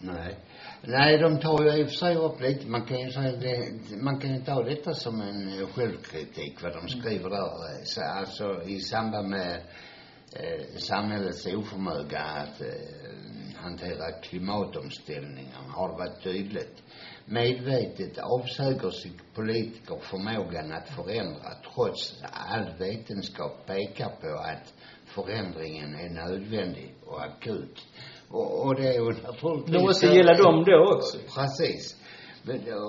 Nej. 0.00 0.36
Nej, 0.82 1.18
de 1.18 1.40
tar 1.40 1.64
ju 1.64 1.80
i 1.80 1.84
och 1.84 1.88
för 1.88 1.96
sig 1.96 2.16
upp 2.16 2.40
lite, 2.40 2.66
man 2.66 2.86
kan 2.86 3.00
ju 3.00 3.10
säga 3.10 3.32
det, 3.32 3.72
man 4.02 4.20
kan 4.20 4.34
ju 4.34 4.40
ta 4.40 4.62
detta 4.62 4.94
som 4.94 5.20
en 5.20 5.48
eh, 5.48 5.68
självkritik 5.68 6.62
vad 6.62 6.72
de 6.72 6.88
skriver 6.88 7.30
där. 7.30 7.84
Så, 7.84 8.02
alltså 8.02 8.62
i 8.62 8.80
samband 8.80 9.28
med 9.28 9.60
eh, 10.32 10.76
samhällets 10.78 11.46
oförmåga 11.46 12.20
att 12.20 12.60
eh, 12.60 12.68
hantera 13.56 14.12
klimatomställningen 14.22 15.64
har 15.68 15.88
det 15.88 15.94
varit 15.94 16.22
tydligt. 16.22 16.82
Medvetet 17.24 18.18
avsäger 18.18 18.90
sig 18.90 19.12
politiker 19.34 19.98
förmågan 20.00 20.72
att 20.72 20.88
förändra 20.88 21.50
trots 21.74 22.22
all 22.32 22.72
vetenskap 22.78 23.66
pekar 23.66 24.10
på 24.20 24.38
att 24.38 24.74
förändringen 25.06 25.94
är 25.94 26.10
nödvändig 26.10 26.94
och 27.06 27.22
akut. 27.22 27.86
Och, 28.28 28.66
och 28.66 28.74
det 28.74 28.88
är 28.88 28.92
ju 28.92 29.04
naturligtvis... 29.04 29.72
Det 29.72 29.82
måste 29.82 30.06
gälla 30.06 30.34
dem 30.34 30.64
då 30.64 30.94
också. 30.94 31.18
Precis. 31.34 31.96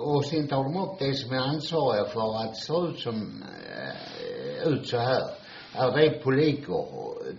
Och 0.05 0.25
sen 0.25 0.48
tar 0.48 0.63
de 0.63 0.84
upp 0.84 1.00
det 1.00 1.13
som 1.13 1.36
är 1.36 1.39
ansvariga 1.39 2.05
för 2.05 2.41
att 2.41 2.53
det 2.53 2.60
ser 2.60 2.89
ut 2.89 3.00
som, 3.00 3.43
äh, 4.63 4.67
ut 4.67 4.88
så 4.88 4.98
här. 4.98 5.24
Är 5.74 5.98
det 5.98 6.24
politiker, 6.24 6.86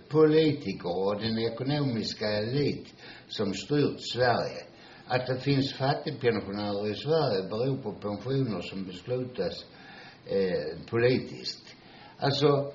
politiker 0.09 0.97
och 0.97 1.21
den 1.21 1.39
ekonomiska 1.39 2.27
elit 2.27 2.87
som 3.27 3.53
styrt 3.53 4.01
Sverige. 4.13 4.65
Att 5.07 5.27
det 5.27 5.39
finns 5.39 5.73
fattigpensionärer 5.73 6.91
i 6.91 6.95
Sverige 6.95 7.49
beror 7.49 7.77
på 7.77 7.91
pensioner 7.91 8.61
som 8.61 8.85
beslutas 8.85 9.65
eh, 10.25 10.89
politiskt. 10.89 11.75
Alltså, 12.19 12.71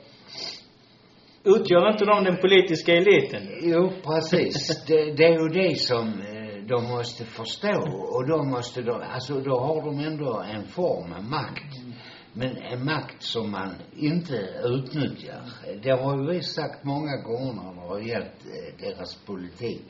Utgör 1.47 1.93
inte 1.93 2.05
de 2.05 2.25
den 2.25 2.37
politiska 2.37 2.93
eliten? 2.93 3.43
Jo, 3.61 3.93
precis. 4.05 4.85
det, 4.87 5.13
det 5.13 5.25
är 5.25 5.43
ju 5.43 5.49
det 5.49 5.77
som 5.77 6.09
eh, 6.09 6.67
de 6.69 6.85
måste 6.85 7.25
förstå. 7.25 7.81
Och 8.15 8.29
då 8.29 8.43
måste 8.43 8.83
de, 8.83 9.03
alltså 9.15 9.41
då 9.41 9.59
har 9.59 9.83
de 9.83 9.99
ändå 9.99 10.45
en 10.55 10.67
form 10.67 11.13
av 11.13 11.25
makt. 11.25 11.75
Men 12.33 12.57
en 12.57 12.85
makt 12.85 13.23
som 13.23 13.51
man 13.51 13.75
inte 13.97 14.37
utnyttjar. 14.65 15.43
Det 15.83 15.91
har 15.91 16.19
ju 16.19 16.33
vi 16.33 16.43
sagt 16.43 16.85
många 16.85 17.17
gånger 17.17 17.53
när 17.53 17.75
det 17.75 17.89
har 17.89 18.01
gällt 18.01 18.47
eh, 18.47 18.89
deras 18.89 19.15
politik. 19.15 19.85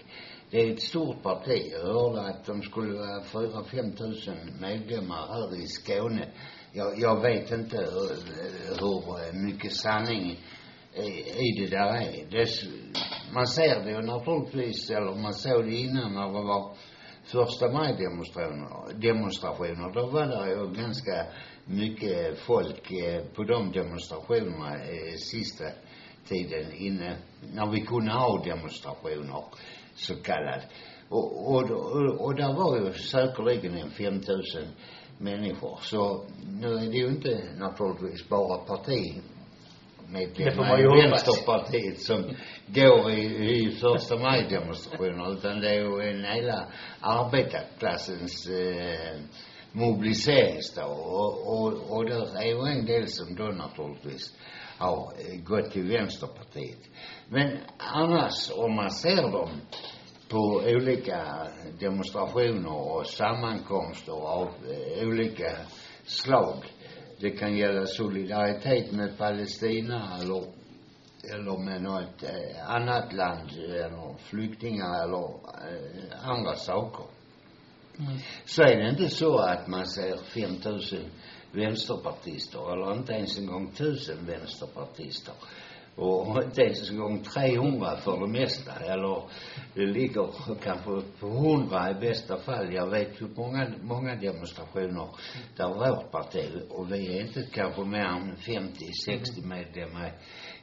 Det 0.50 0.60
är 0.60 0.72
ett 0.72 0.82
stort 0.82 1.22
parti. 1.22 1.72
Jag 1.72 1.86
hörde 1.94 2.20
att 2.20 2.46
de 2.46 2.62
skulle 2.62 2.98
vara 2.98 3.22
fyra, 3.22 3.64
fem 3.64 3.92
tusen 3.92 4.36
medlemmar 4.60 5.26
här 5.28 5.62
i 5.62 5.66
Skåne. 5.66 6.28
Jag, 6.72 6.98
jag 6.98 7.22
vet 7.22 7.50
inte 7.50 7.76
eh, 7.76 7.82
hur, 8.80 9.32
hur 9.32 9.46
mycket 9.46 9.72
sanning 9.72 10.38
i, 10.96 11.08
i 11.46 11.60
det 11.60 11.76
där 11.76 11.94
är. 11.94 12.30
Det, 12.30 12.48
man 13.32 13.46
ser 13.46 13.84
det 13.84 13.90
ju 13.90 14.02
naturligtvis, 14.02 14.90
eller 14.90 15.22
man 15.22 15.34
såg 15.34 15.64
det 15.64 15.76
innan 15.76 16.14
när 16.14 16.26
det 16.26 16.46
var 16.46 16.76
första 17.24 17.70
maj-demonstrationer, 17.72 19.00
demonstrationer, 19.00 19.92
då 19.94 20.06
var 20.06 20.26
det 20.26 20.50
ju 20.50 20.82
ganska 20.82 21.26
mycket 21.64 22.38
folk 22.38 22.92
eh, 22.92 23.24
på 23.34 23.44
de 23.44 23.72
demonstrationerna 23.72 24.74
eh, 24.74 25.14
sista 25.16 25.64
tiden 26.28 26.72
inne, 26.72 27.16
när 27.54 27.70
vi 27.70 27.80
kunde 27.80 28.12
ha 28.12 28.44
demonstrationer, 28.44 29.44
så 29.94 30.14
kallat. 30.14 30.62
Och, 31.08 31.54
och, 31.54 31.70
och, 31.70 32.24
och 32.24 32.34
där 32.34 32.52
var 32.52 32.76
ju 32.76 32.92
säkerligen 32.92 33.74
en 33.74 33.90
5000 33.90 34.64
människor. 35.18 35.78
Så 35.82 36.24
nu 36.60 36.74
är 36.74 36.90
det 36.90 36.98
ju 36.98 37.06
inte 37.06 37.42
naturligtvis 37.58 38.28
bara 38.28 38.58
parti 38.58 39.22
ju 40.14 40.50
hoppas. 40.50 41.04
Vänsterpartiet 41.04 42.00
som 42.00 42.36
går 42.66 43.10
i, 43.10 43.22
i 43.50 43.70
första 43.70 44.16
maj-demonstrationer 44.16 45.32
utan 45.32 45.60
det 45.60 45.68
är 45.68 45.74
ju 45.74 46.10
en 46.10 46.24
hela 46.24 46.66
arbetarklassens 47.00 48.48
eh, 48.48 49.20
mobiliseringsdag 49.72 50.90
och, 50.90 51.48
och, 51.48 51.72
och 51.90 52.04
där 52.04 52.36
är 52.42 52.46
ju 52.46 52.78
en 52.78 52.86
del 52.86 53.08
som 53.08 53.34
då 53.34 53.44
naturligtvis 53.44 54.34
har 54.78 55.12
gått 55.44 55.70
till 55.70 55.88
Vänsterpartiet. 55.88 56.78
Men 57.28 57.58
annars, 57.78 58.50
om 58.56 58.74
man 58.74 58.90
ser 58.90 59.22
dem 59.22 59.50
på 60.28 60.62
olika 60.66 61.46
demonstrationer 61.80 62.72
och 62.72 63.06
sammankomster 63.06 64.12
av 64.12 64.48
eh, 64.48 65.08
olika 65.08 65.50
slag 66.04 66.64
det 67.20 67.30
kan 67.30 67.56
gälla 67.56 67.86
solidaritet 67.86 68.92
med 68.92 69.18
Palestina 69.18 70.18
eller, 70.20 70.44
eller 71.34 71.58
med 71.58 71.82
något 71.82 72.22
eh, 72.22 72.70
annat 72.70 73.12
land 73.12 73.50
eller 73.52 74.14
flyktingar 74.18 75.04
eller 75.04 75.28
eh, 75.70 76.28
andra 76.28 76.54
saker. 76.54 77.04
Mm. 77.98 78.18
Så 78.44 78.62
är 78.62 78.76
det 78.76 78.90
inte 78.90 79.08
så 79.08 79.38
att 79.38 79.66
man 79.66 79.86
ser 79.86 80.16
5000 80.16 80.98
vänsterpartister 81.52 82.72
eller 82.72 82.96
inte 82.98 83.12
ens 83.12 83.38
en 83.38 83.46
gång 83.46 83.72
tusen 83.72 84.26
vänsterpartister 84.26 85.34
och 85.96 86.42
inte 86.42 86.62
ens 86.62 86.90
en 86.90 86.98
gång 86.98 87.22
300 87.22 87.96
för 87.96 88.20
det 88.20 88.26
mesta 88.26 88.72
eller 88.72 89.22
det 89.74 89.86
ligger 89.86 90.28
kanske 90.62 91.02
på 91.20 91.26
100 91.26 91.90
i 91.90 91.94
bästa 91.94 92.38
fall. 92.38 92.74
Jag 92.74 92.90
vet 92.90 93.20
ju 93.20 93.28
många, 93.36 93.72
många 93.82 94.14
demonstrationer 94.14 95.08
där 95.56 95.68
vårt 95.68 96.10
parti 96.10 96.62
och 96.70 96.92
vi 96.92 97.16
är 97.16 97.20
inte 97.20 97.48
kanske 97.52 97.84
mer 97.84 98.04
än 98.04 98.36
50, 98.36 98.92
60 99.06 99.42
medlemmar 99.42 100.12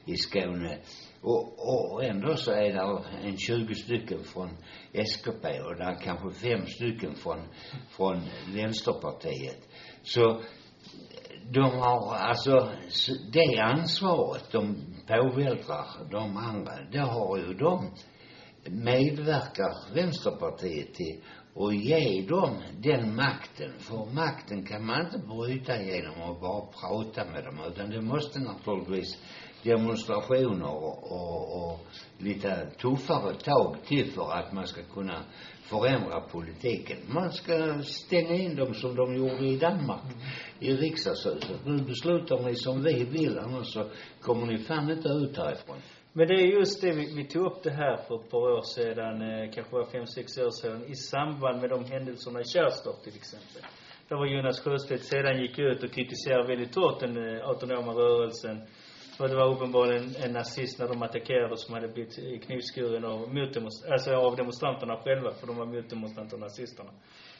i 0.05 0.15
Skåne. 0.17 0.77
Och, 1.21 1.93
och 1.93 2.03
ändå 2.03 2.35
så 2.35 2.51
är 2.51 2.73
det 2.73 3.03
en 3.27 3.37
20 3.37 3.75
stycken 3.75 4.23
från 4.23 4.49
SKP 4.93 5.61
och 5.61 5.75
där 5.75 5.97
kanske 6.03 6.31
fem 6.31 6.65
stycken 6.65 7.15
från, 7.15 7.39
från 7.89 8.21
Vänsterpartiet. 8.55 9.69
Så 10.03 10.41
de 11.53 11.79
har 11.79 12.15
alltså, 12.15 12.71
det 13.31 13.59
ansvaret 13.59 14.51
de 14.51 14.75
påvältrar 15.07 15.87
de 16.11 16.37
andra, 16.37 16.71
det 16.91 16.99
har 16.99 17.37
ju 17.37 17.53
de 17.53 17.91
medverkar 18.69 19.93
Vänsterpartiet 19.93 20.93
till 20.93 21.21
och 21.53 21.73
ge 21.73 22.21
dem 22.21 22.61
den 22.77 23.15
makten. 23.15 23.71
För 23.79 24.13
makten 24.13 24.65
kan 24.65 24.85
man 24.85 25.05
inte 25.05 25.19
bryta 25.27 25.81
genom 25.81 26.31
att 26.31 26.41
bara 26.41 26.61
prata 26.61 27.25
med 27.25 27.43
dem 27.43 27.59
utan 27.67 27.89
det 27.89 28.01
måste 28.01 28.39
naturligtvis 28.39 29.17
demonstrationer 29.63 30.69
och, 30.69 31.11
och, 31.11 31.71
och 31.71 31.79
lite 32.17 32.69
tuffare 32.81 33.33
tag 33.33 33.77
till 33.85 34.11
för 34.11 34.31
att 34.31 34.53
man 34.53 34.67
ska 34.67 34.81
kunna 34.93 35.23
förändra 35.73 36.19
politiken. 36.21 36.97
Man 37.07 37.31
ska 37.31 37.81
stänga 37.83 38.33
in 38.33 38.55
dem 38.55 38.73
som 38.73 38.95
de 38.95 39.15
gjorde 39.15 39.45
i 39.45 39.57
Danmark, 39.57 40.01
i 40.59 40.73
riksdagshuset. 40.73 41.65
Nu 41.65 41.77
beslutar 41.83 42.39
ni 42.43 42.55
som 42.55 42.83
vi 42.83 43.03
vill, 43.03 43.39
annars 43.39 43.73
så 43.73 43.83
kommer 44.21 44.45
ni 44.45 44.57
fan 44.57 44.91
inte 44.91 45.09
ut 45.09 45.37
härifrån. 45.37 45.77
Men 46.13 46.27
det 46.27 46.33
är 46.33 46.47
just 46.59 46.81
det, 46.81 46.91
vi, 46.91 47.15
vi 47.15 47.25
tog 47.25 47.45
upp 47.45 47.63
det 47.63 47.71
här 47.71 47.97
för 48.07 48.15
ett 48.15 48.29
par 48.31 48.37
år 48.37 48.61
sedan, 48.75 49.21
eh, 49.21 49.51
kanske 49.53 49.75
var 49.75 49.85
fem, 49.85 50.05
sex 50.05 50.37
år 50.37 50.51
sedan, 50.61 50.83
i 50.87 50.95
samband 50.95 51.61
med 51.61 51.69
de 51.69 51.85
händelserna 51.85 52.41
i 52.41 52.45
Kärrstorp 52.45 53.03
till 53.03 53.15
exempel. 53.15 53.61
Där 54.07 54.15
var 54.15 54.25
Jonas 54.25 54.59
Sjöstedt 54.59 55.03
sedan 55.03 55.41
gick 55.41 55.59
ut 55.59 55.83
och 55.83 55.91
kritiserade 55.91 56.47
väldigt 56.47 56.75
hårt 56.75 56.99
den 56.99 57.17
eh, 57.17 57.47
autonoma 57.47 57.91
rörelsen. 57.91 58.57
För 59.17 59.27
det 59.27 59.35
var 59.35 59.55
uppenbarligen 59.55 60.15
en, 60.23 60.31
nazist 60.31 60.79
när 60.79 60.87
de 60.87 61.03
attackerade 61.03 61.57
som 61.57 61.73
hade 61.73 61.87
blivit 61.87 62.45
knivskuren 62.45 63.05
av 63.05 63.19
alltså 63.91 64.15
av 64.15 64.35
demonstranterna 64.35 64.97
själva, 64.97 65.31
för 65.31 65.47
de 65.47 65.57
var 65.57 65.65
motdemonstranter, 65.65 66.37
nazisterna. 66.37 66.89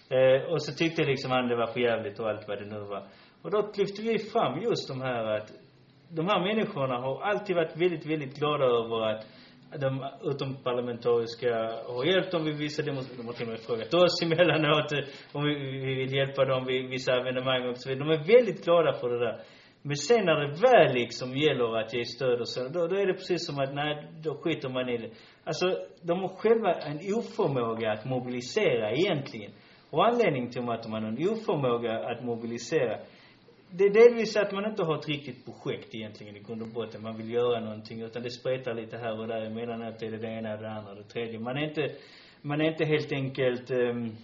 Eh, 0.09 0.51
och 0.51 0.63
så 0.63 0.73
tyckte 0.73 1.03
liksom 1.03 1.31
han 1.31 1.47
det 1.47 1.55
var 1.55 1.67
förjävligt 1.67 2.19
och 2.19 2.29
allt 2.29 2.47
vad 2.47 2.57
det 2.59 2.65
nu 2.65 2.79
var. 2.79 3.07
Och 3.41 3.51
då 3.51 3.71
lyfte 3.77 4.01
vi 4.01 4.19
fram 4.19 4.61
just 4.61 4.87
de 4.87 5.01
här 5.01 5.23
att 5.37 5.51
de 6.09 6.27
här 6.27 6.39
människorna 6.39 6.97
har 6.97 7.21
alltid 7.21 7.55
varit 7.55 7.77
väldigt, 7.77 8.05
väldigt 8.05 8.39
glada 8.39 8.65
över 8.65 9.09
att 9.09 9.25
de 9.79 10.05
utomparlamentariska 10.23 11.49
har 11.87 12.05
hjälpt 12.05 12.31
dem 12.31 12.45
vid 12.45 12.57
vissa 12.57 12.81
demonstrationer. 12.81 13.23
De 13.23 13.27
har 13.27 13.33
till 13.33 13.45
och 13.47 13.51
med 13.51 13.59
frågat 13.59 13.93
oss 13.93 14.21
emellanåt 14.23 14.91
om 15.31 15.43
vi 15.43 15.95
vill 15.95 16.13
hjälpa 16.15 16.45
dem 16.45 16.65
vid 16.65 16.89
vissa 16.89 17.11
evenemang 17.19 17.69
och 17.69 17.77
så 17.77 17.89
vidare. 17.89 18.09
De 18.09 18.13
är 18.19 18.37
väldigt 18.37 18.65
glada 18.65 18.93
för 18.93 19.09
det 19.09 19.19
där. 19.19 19.43
Men 19.85 19.95
sen 19.95 20.25
när 20.25 20.35
det 20.35 20.53
väl 20.61 20.93
liksom 20.93 21.37
gäller 21.37 21.77
att 21.77 21.93
ge 21.93 22.05
stöd 22.05 22.39
och 22.39 22.49
så, 22.49 22.67
då, 22.67 22.87
då 22.87 22.95
är 22.95 23.07
det 23.07 23.13
precis 23.13 23.45
som 23.45 23.59
att, 23.59 23.73
nej, 23.73 24.07
då 24.23 24.35
skiter 24.35 24.69
man 24.69 24.89
i 24.89 24.97
det. 24.97 25.09
Alltså, 25.43 25.65
de 26.01 26.19
har 26.19 26.27
själva 26.27 26.73
en 26.73 26.99
oförmåga 27.15 27.91
att 27.91 28.05
mobilisera 28.05 28.91
egentligen. 28.91 29.51
Och 29.89 30.05
anledningen 30.05 30.49
till 30.49 30.69
att 30.69 30.83
de 30.83 30.91
har 30.93 31.01
en 31.01 31.29
oförmåga 31.29 31.99
att 31.99 32.23
mobilisera, 32.23 32.99
det 33.71 33.83
är 33.83 33.89
delvis 33.89 34.37
att 34.37 34.51
man 34.51 34.65
inte 34.65 34.83
har 34.83 34.99
ett 34.99 35.07
riktigt 35.07 35.45
projekt 35.45 35.95
egentligen 35.95 36.35
i 36.35 36.39
grund 36.39 36.61
och 36.61 36.67
botten. 36.67 37.01
Man 37.01 37.17
vill 37.17 37.31
göra 37.31 37.59
någonting, 37.59 38.01
utan 38.01 38.23
det 38.23 38.31
spretar 38.31 38.73
lite 38.73 38.97
här 38.97 39.19
och 39.19 39.27
där 39.27 39.45
emellanåt 39.45 40.03
är 40.03 40.11
det 40.11 40.17
det 40.17 40.27
ena, 40.27 40.57
det 40.57 40.71
andra, 40.71 40.93
det 40.95 41.03
tredje. 41.03 41.39
Man 41.39 41.57
är 41.57 41.67
inte, 41.67 41.95
man 42.41 42.61
är 42.61 42.65
inte 42.71 42.85
helt 42.85 43.11
enkelt 43.11 43.71
um, 43.71 44.15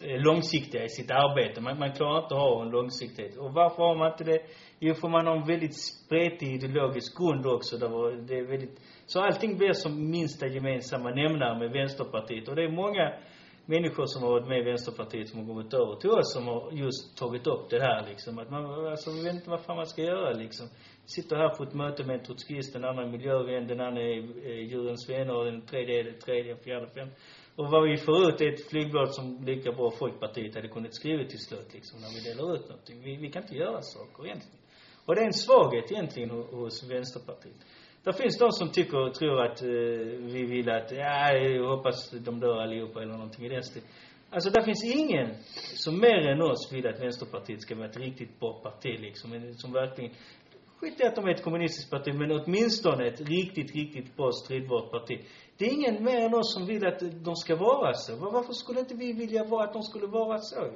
långsiktiga 0.00 0.84
i 0.84 0.88
sitt 0.88 1.10
arbete. 1.10 1.60
Man, 1.60 1.78
man 1.78 1.92
klarar 1.92 2.22
inte 2.22 2.34
att 2.34 2.40
ha 2.40 2.62
en 2.62 2.70
långsiktighet. 2.70 3.36
Och 3.36 3.52
varför 3.52 3.82
har 3.82 3.96
man 3.96 4.12
inte 4.12 4.24
det? 4.24 4.40
Jo, 4.82 4.94
för 4.94 5.08
man 5.08 5.26
har 5.26 5.36
en 5.36 5.46
väldigt 5.46 5.76
spretig 5.76 6.54
ideologisk 6.54 7.18
grund 7.18 7.46
också. 7.46 7.78
Där 7.78 7.88
var, 7.88 8.12
det 8.12 8.38
är 8.38 8.46
väldigt, 8.46 8.80
så 9.06 9.20
allting 9.20 9.58
blir 9.58 9.72
som 9.72 10.10
minsta 10.10 10.46
gemensamma 10.46 11.10
nämnare 11.10 11.58
med 11.58 11.70
Vänsterpartiet. 11.70 12.48
Och 12.48 12.56
det 12.56 12.64
är 12.64 12.70
många 12.70 13.12
människor 13.66 14.06
som 14.06 14.22
har 14.22 14.30
varit 14.30 14.48
med 14.48 14.58
i 14.58 14.62
Vänsterpartiet 14.62 15.28
som 15.28 15.48
har 15.48 15.54
gått 15.54 15.74
över 15.74 15.94
till 15.94 16.10
oss 16.10 16.32
som 16.34 16.46
har 16.46 16.72
just 16.72 17.18
tagit 17.18 17.46
upp 17.46 17.70
det 17.70 17.80
här 17.80 18.06
liksom. 18.08 18.38
Att 18.38 18.50
man, 18.50 18.64
alltså, 18.86 19.10
vi 19.10 19.22
vet 19.22 19.34
inte 19.34 19.50
vad 19.50 19.60
fan 19.64 19.76
man 19.76 19.86
ska 19.86 20.02
göra 20.02 20.30
liksom. 20.32 20.66
Sitter 21.04 21.36
här 21.36 21.48
på 21.56 21.62
ett 21.62 21.74
möte 21.74 22.04
med 22.04 22.18
en 22.18 22.24
trotskist, 22.24 22.72
den 22.72 22.84
andra 22.84 23.02
är 23.02 23.08
miljövän, 23.08 23.66
den 23.66 23.80
andra 23.80 24.02
är 24.02 24.18
eh, 24.46 24.62
djurens 24.70 25.10
vänner 25.10 25.36
och 25.36 25.44
den 25.44 25.66
tredje 25.66 26.00
är 26.00 26.04
det 26.04 26.12
tredje, 26.12 26.56
fjärde, 26.56 26.86
femte. 26.86 27.16
Och 27.56 27.70
vad 27.70 27.82
vi 27.90 27.96
får 27.96 28.28
ut 28.28 28.40
är 28.40 28.52
ett 28.52 28.68
flygblad 28.70 29.14
som 29.14 29.44
lika 29.44 29.72
bra 29.72 29.90
Folkpartiet 29.90 30.54
hade 30.54 30.68
kunnat 30.68 30.94
skriva 30.94 31.24
till 31.24 31.38
slut 31.38 31.74
liksom, 31.74 32.00
när 32.00 32.10
vi 32.14 32.20
delar 32.30 32.54
ut 32.54 32.68
någonting. 32.68 33.02
Vi, 33.04 33.16
vi 33.16 33.30
kan 33.30 33.42
inte 33.42 33.56
göra 33.56 33.82
saker 33.82 34.26
egentligen. 34.26 34.59
Och 35.10 35.16
det 35.16 35.22
är 35.22 35.26
en 35.26 35.32
svaghet 35.32 35.92
egentligen 35.92 36.30
hos 36.30 36.90
Vänsterpartiet. 36.90 37.56
Det 38.04 38.12
finns 38.12 38.38
de 38.38 38.52
som 38.52 38.70
tycker 38.70 38.98
och 38.98 39.14
tror 39.14 39.42
att 39.46 39.62
eh, 39.62 39.68
vi 40.34 40.44
vill 40.44 40.70
att, 40.70 40.92
ja, 40.92 41.32
jag 41.32 41.76
hoppas 41.76 42.10
de 42.10 42.40
dör 42.40 42.62
allihopa 42.62 43.02
eller 43.02 43.12
någonting 43.12 43.46
i 43.46 43.48
den 43.48 43.62
stilen. 43.62 43.88
Alltså 44.30 44.50
det 44.50 44.64
finns 44.64 44.84
ingen 44.84 45.34
som 45.76 46.00
mer 46.00 46.28
än 46.28 46.42
oss 46.42 46.72
vill 46.72 46.86
att 46.86 47.00
Vänsterpartiet 47.00 47.62
ska 47.62 47.74
vara 47.74 47.86
ett 47.86 47.96
riktigt 47.96 48.40
bra 48.40 48.60
parti 48.62 49.00
liksom, 49.00 49.54
som 49.56 49.72
verkligen 49.72 50.12
Skit 50.80 51.00
i 51.00 51.06
att 51.06 51.16
de 51.16 51.24
är 51.24 51.34
ett 51.34 51.44
kommunistiskt 51.44 51.90
parti, 51.90 52.14
men 52.14 52.30
åtminstone 52.30 53.06
ett 53.06 53.20
riktigt, 53.20 53.74
riktigt 53.74 54.16
bra 54.16 54.32
stridbart 54.32 54.90
parti. 54.90 55.20
Det 55.56 55.64
är 55.64 55.72
ingen 55.72 56.04
mer 56.04 56.20
än 56.20 56.34
oss 56.34 56.54
som 56.54 56.66
vill 56.66 56.86
att 56.86 57.00
de 57.24 57.36
ska 57.36 57.56
vara 57.56 57.94
så. 57.94 58.16
Varför 58.16 58.52
skulle 58.52 58.80
inte 58.80 58.94
vi 58.94 59.12
vilja 59.12 59.44
vara 59.44 59.64
att 59.64 59.72
de 59.72 59.82
skulle 59.82 60.06
vara 60.06 60.38
så? 60.38 60.70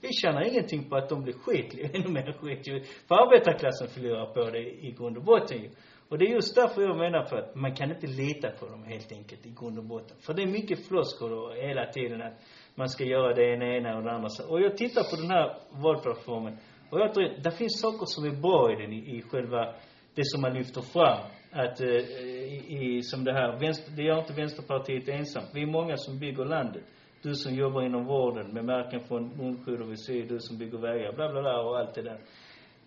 Vi 0.00 0.12
tjänar 0.12 0.42
ingenting 0.48 0.88
på 0.88 0.96
att 0.96 1.08
de 1.08 1.22
blir 1.22 1.34
skit, 1.34 1.74
ännu 1.94 2.08
mer 2.08 2.32
skitliga. 2.32 2.84
För 3.08 3.14
arbetarklassen 3.14 3.88
förlorar 3.88 4.26
på 4.34 4.50
det 4.50 4.58
i 4.58 4.94
grund 4.98 5.16
och 5.16 5.24
botten 5.24 5.62
ju. 5.62 5.70
Och 6.08 6.18
det 6.18 6.24
är 6.24 6.34
just 6.34 6.54
därför 6.54 6.82
jag 6.82 6.96
menar 6.98 7.24
för 7.24 7.36
att 7.36 7.54
man 7.54 7.74
kan 7.74 7.90
inte 7.90 8.06
lita 8.06 8.50
på 8.50 8.66
dem 8.66 8.84
helt 8.84 9.12
enkelt 9.12 9.46
i 9.46 9.50
grund 9.60 9.78
och 9.78 9.84
botten. 9.84 10.16
För 10.20 10.34
det 10.34 10.42
är 10.42 10.46
mycket 10.46 10.88
floskler 10.88 11.68
hela 11.68 11.86
tiden 11.86 12.22
att 12.22 12.32
man 12.74 12.88
ska 12.88 13.04
göra 13.04 13.34
det 13.34 13.44
ena, 13.54 13.66
ena 13.76 13.96
och 13.96 14.02
det 14.04 14.12
andra. 14.12 14.28
Och 14.48 14.60
jag 14.60 14.76
tittar 14.76 15.02
på 15.10 15.16
den 15.22 15.30
här 15.30 15.56
valplattformen 15.70 16.56
Och 16.90 17.00
jag 17.00 17.14
tror, 17.14 17.42
det 17.44 17.50
finns 17.50 17.80
saker 17.80 18.06
som 18.06 18.24
är 18.24 18.40
bra 18.40 18.72
i 18.72 18.76
den, 18.82 18.92
i, 18.92 19.16
i 19.16 19.22
själva, 19.22 19.74
det 20.14 20.24
som 20.24 20.40
man 20.40 20.54
lyfter 20.54 20.80
fram. 20.80 21.18
Att, 21.52 21.80
eh, 21.80 21.88
i, 21.88 22.96
i, 22.96 23.02
som 23.02 23.24
det 23.24 23.32
här, 23.32 23.58
vänster, 23.60 23.92
det 23.96 24.02
gör 24.02 24.18
inte 24.18 24.32
Vänsterpartiet 24.32 25.08
ensamt. 25.08 25.50
Vi 25.54 25.62
är 25.62 25.66
många 25.66 25.96
som 25.96 26.18
bygger 26.18 26.44
landet. 26.44 26.82
Du 27.22 27.34
som 27.34 27.54
jobbar 27.54 27.82
inom 27.82 28.04
vården 28.06 28.52
med 28.54 28.64
märken 28.64 29.00
från 29.00 29.36
munskydd 29.36 29.80
och 29.80 29.92
visir, 29.92 30.28
du 30.28 30.38
som 30.40 30.58
bygger 30.58 30.78
vägar, 30.78 31.12
bla 31.12 31.32
bla 31.32 31.40
bla 31.40 31.60
och 31.60 31.78
allt 31.78 31.94
det 31.94 32.02
där. 32.02 32.18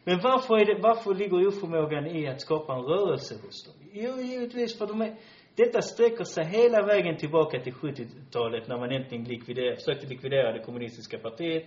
Men 0.03 0.19
varför 0.23 0.57
är 0.57 0.65
det, 0.65 0.81
varför 0.81 1.13
ligger 1.13 1.47
oförmågan 1.47 2.07
i 2.07 2.27
att 2.27 2.41
skapa 2.41 2.73
en 2.73 2.83
rörelse 2.83 3.35
hos 3.45 3.65
dem? 3.65 3.75
Jo, 3.93 4.21
givetvis 4.21 4.77
för 4.77 4.87
de 4.87 5.01
är, 5.01 5.15
detta 5.55 5.81
sträcker 5.81 6.23
sig 6.23 6.45
hela 6.45 6.85
vägen 6.85 7.17
tillbaka 7.17 7.59
till 7.59 7.73
70-talet 7.73 8.67
när 8.67 8.77
man 8.77 8.91
äntligen 8.91 9.23
likviderade, 9.23 9.75
försökte 9.75 10.07
likvidera 10.07 10.51
det 10.51 10.63
kommunistiska 10.63 11.17
partiet 11.17 11.63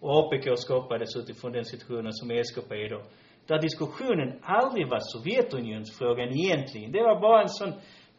och 0.00 0.18
APK 0.18 0.58
skapades 0.58 1.16
utifrån 1.16 1.52
den 1.52 1.64
situationen 1.64 2.12
som 2.12 2.30
är 2.30 2.40
SKP 2.40 2.74
idag. 2.74 3.02
Där 3.46 3.62
diskussionen 3.62 4.38
aldrig 4.42 4.88
var 4.88 5.00
Sovjetunionsfrågan 5.00 6.28
egentligen. 6.28 6.92
Det 6.92 7.02
var 7.02 7.20
bara 7.20 7.42
en 7.42 7.48
sån 7.48 7.72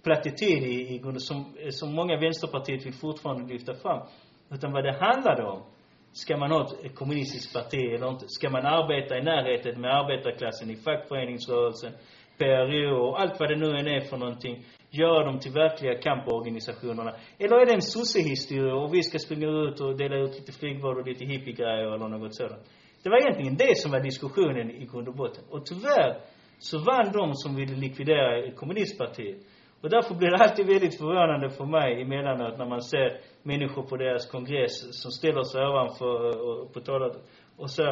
plattityd 0.04 0.64
i, 0.64 0.94
i 0.94 0.98
grunden, 0.98 1.20
som, 1.20 1.56
som 1.70 1.96
många 1.96 2.18
vänsterpartiet 2.18 2.86
vill 2.86 2.94
fortfarande 2.94 3.54
lyfta 3.54 3.74
fram. 3.74 4.08
Utan 4.52 4.72
vad 4.72 4.84
det 4.84 4.98
handlade 5.00 5.44
om, 5.44 5.64
ska 6.12 6.38
man 6.38 6.52
ha 6.52 6.68
ett 6.84 6.96
kommunistiskt 6.96 7.54
parti 7.54 7.94
eller 7.96 8.10
inte? 8.10 8.26
Ska 8.28 8.50
man 8.50 8.66
arbeta 8.66 9.18
i 9.18 9.22
närheten 9.24 9.82
med 9.82 9.92
arbetarklassen 9.92 10.70
i 10.70 10.76
fackföreningsrörelsen, 10.76 11.92
PRO 12.38 13.08
och 13.08 13.22
allt 13.22 13.40
vad 13.40 13.50
det 13.50 13.56
nu 13.56 13.70
än 13.78 13.88
är 13.88 14.00
för 14.00 14.18
någonting? 14.18 14.66
Göra 14.90 15.26
dem 15.26 15.40
till 15.40 15.52
verkliga 15.52 15.96
kamporganisationerna? 15.98 17.16
Eller 17.38 17.56
är 17.56 17.66
det 17.66 17.74
en 17.74 17.82
sossehistoria 17.82 18.76
och 18.76 18.94
vi 18.94 19.04
ska 19.04 19.20
springa 19.20 19.48
ut 19.48 19.80
och 19.80 19.98
dela 19.98 20.16
ut 20.16 20.36
lite 20.40 20.52
flygblad 20.52 20.98
och 20.98 21.08
lite 21.08 21.26
hippiegrejer 21.26 21.94
eller 21.96 22.08
något 22.08 22.36
sådant? 22.36 22.64
Det 23.04 23.10
var 23.10 23.18
egentligen 23.18 23.56
det 23.56 23.78
som 23.78 23.92
var 23.92 24.00
diskussionen 24.00 24.72
i 24.72 24.86
grund 24.86 25.08
och 25.08 25.16
botten. 25.16 25.44
Och 25.50 25.66
tyvärr 25.66 26.18
så 26.60 26.80
vann 26.80 27.12
de 27.12 27.34
som 27.34 27.56
ville 27.56 27.76
likvidera 27.76 28.52
kommunistpartiet. 28.52 29.38
Och 29.82 29.89
därför 29.89 30.15
blir 30.15 30.30
det 30.30 30.38
alltid 30.38 30.68
väldigt 30.68 30.98
förvånande 30.98 31.50
för 31.50 31.65
mig 31.65 32.02
emellanåt 32.02 32.58
när 32.58 32.65
man 32.65 32.82
ser 32.82 33.20
människor 33.44 33.84
på 33.84 33.98
deras 33.98 34.32
kongress 34.32 35.02
som 35.02 35.12
ställer 35.12 35.44
sig 35.44 35.62
ovanför 35.62 36.42
och 36.48 36.74
på 36.74 36.80
talet 36.80 37.13
och 37.58 37.72
så 37.72 37.84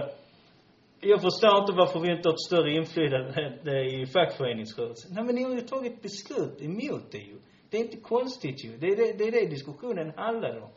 jag 1.00 1.21
förstår 1.21 1.60
inte 1.60 1.73
varför 1.73 2.00
vi 2.00 2.12
inte 2.12 2.30
har 2.30 2.34
ett 2.34 2.39
större 2.39 2.71
inflytande 2.73 3.86
i 3.86 4.06
fackföreningsrörelsen. 4.06 5.12
Nej, 5.13 5.23
men 5.23 5.36
ni 5.36 5.43
har 5.43 5.54
ju 5.54 5.62
tagit 5.62 6.02
beslut 6.02 6.62
emot 6.62 7.12
det 7.12 7.17
ju. 7.17 7.39
Det 7.69 7.78
är 7.78 7.82
inte 7.82 7.97
konstigt 7.97 8.65
ju. 8.65 8.78
Det 8.78 8.88
är 8.88 8.95
det, 8.95 9.17
det, 9.17 9.23
är 9.28 9.32
det 9.32 9.50
diskussionen 9.50 10.13
handlar 10.15 10.62
om. 10.62 10.69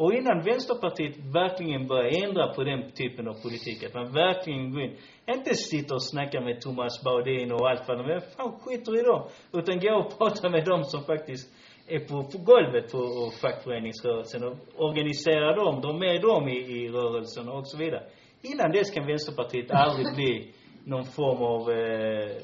Och 0.00 0.14
innan 0.14 0.42
Vänsterpartiet 0.42 1.16
verkligen 1.34 1.86
börjar 1.86 2.24
ändra 2.24 2.54
på 2.54 2.64
den 2.64 2.90
typen 2.90 3.28
av 3.28 3.34
politik, 3.42 3.84
att 3.84 3.94
man 3.94 4.12
verkligen 4.12 4.72
går 4.72 4.82
in, 4.82 4.96
inte 5.36 5.54
sitter 5.54 5.94
och 5.94 6.02
snackar 6.02 6.40
med 6.40 6.60
Thomas 6.60 7.04
Baudin 7.04 7.52
och 7.52 7.70
allt 7.70 7.88
vad 7.88 7.98
de 7.98 8.04
är, 8.10 8.20
fan 8.20 8.52
skiter 8.60 9.00
i 9.00 9.02
dem. 9.02 9.22
Utan 9.52 9.80
gå 9.80 9.94
och 10.02 10.18
prata 10.18 10.48
med 10.48 10.64
dem 10.64 10.84
som 10.84 11.02
faktiskt 11.04 11.46
är 11.86 11.98
på, 11.98 12.16
på 12.32 12.38
golvet 12.38 12.92
på 12.92 13.30
fackföreningsrörelsen 13.42 14.44
och 14.44 14.56
organisera 14.76 15.54
dem, 15.54 15.80
de 15.80 15.98
med 15.98 16.22
dem 16.22 16.48
i, 16.48 16.58
i 16.58 16.88
rörelsen 16.88 17.48
och 17.48 17.68
så 17.68 17.78
vidare. 17.78 18.02
Innan 18.42 18.70
dess 18.72 18.90
kan 18.90 19.06
Vänsterpartiet 19.06 19.70
aldrig 19.70 20.14
bli 20.14 20.52
någon 20.84 21.04
form 21.04 21.42
av, 21.54 21.60
eh, 21.70 22.36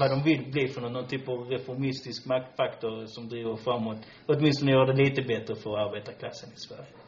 vad 0.00 0.10
de 0.10 0.22
vill 0.24 0.50
bli 0.52 0.68
för 0.68 0.80
någon, 0.80 0.92
någon 0.92 1.06
typ 1.06 1.28
av 1.28 1.48
reformistisk 1.50 2.26
maktfaktor 2.26 3.06
som 3.06 3.28
driver 3.28 3.56
framåt, 3.56 3.98
åtminstone 4.26 4.72
gör 4.72 4.86
det 4.86 5.02
lite 5.04 5.22
bättre 5.22 5.54
för 5.54 5.78
arbetarklassen 5.78 6.50
i 6.52 6.56
Sverige. 6.56 7.01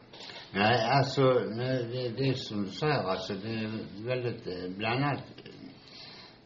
Nej, 0.56 0.84
alltså, 0.90 1.22
det, 1.32 2.08
det 2.16 2.28
är 2.28 2.34
som 2.34 2.64
du 2.64 2.70
säger, 2.70 3.02
alltså 3.02 3.34
det 3.34 3.48
är 3.48 4.04
väldigt 4.06 4.46
eh, 4.46 4.76
blandat 4.76 5.20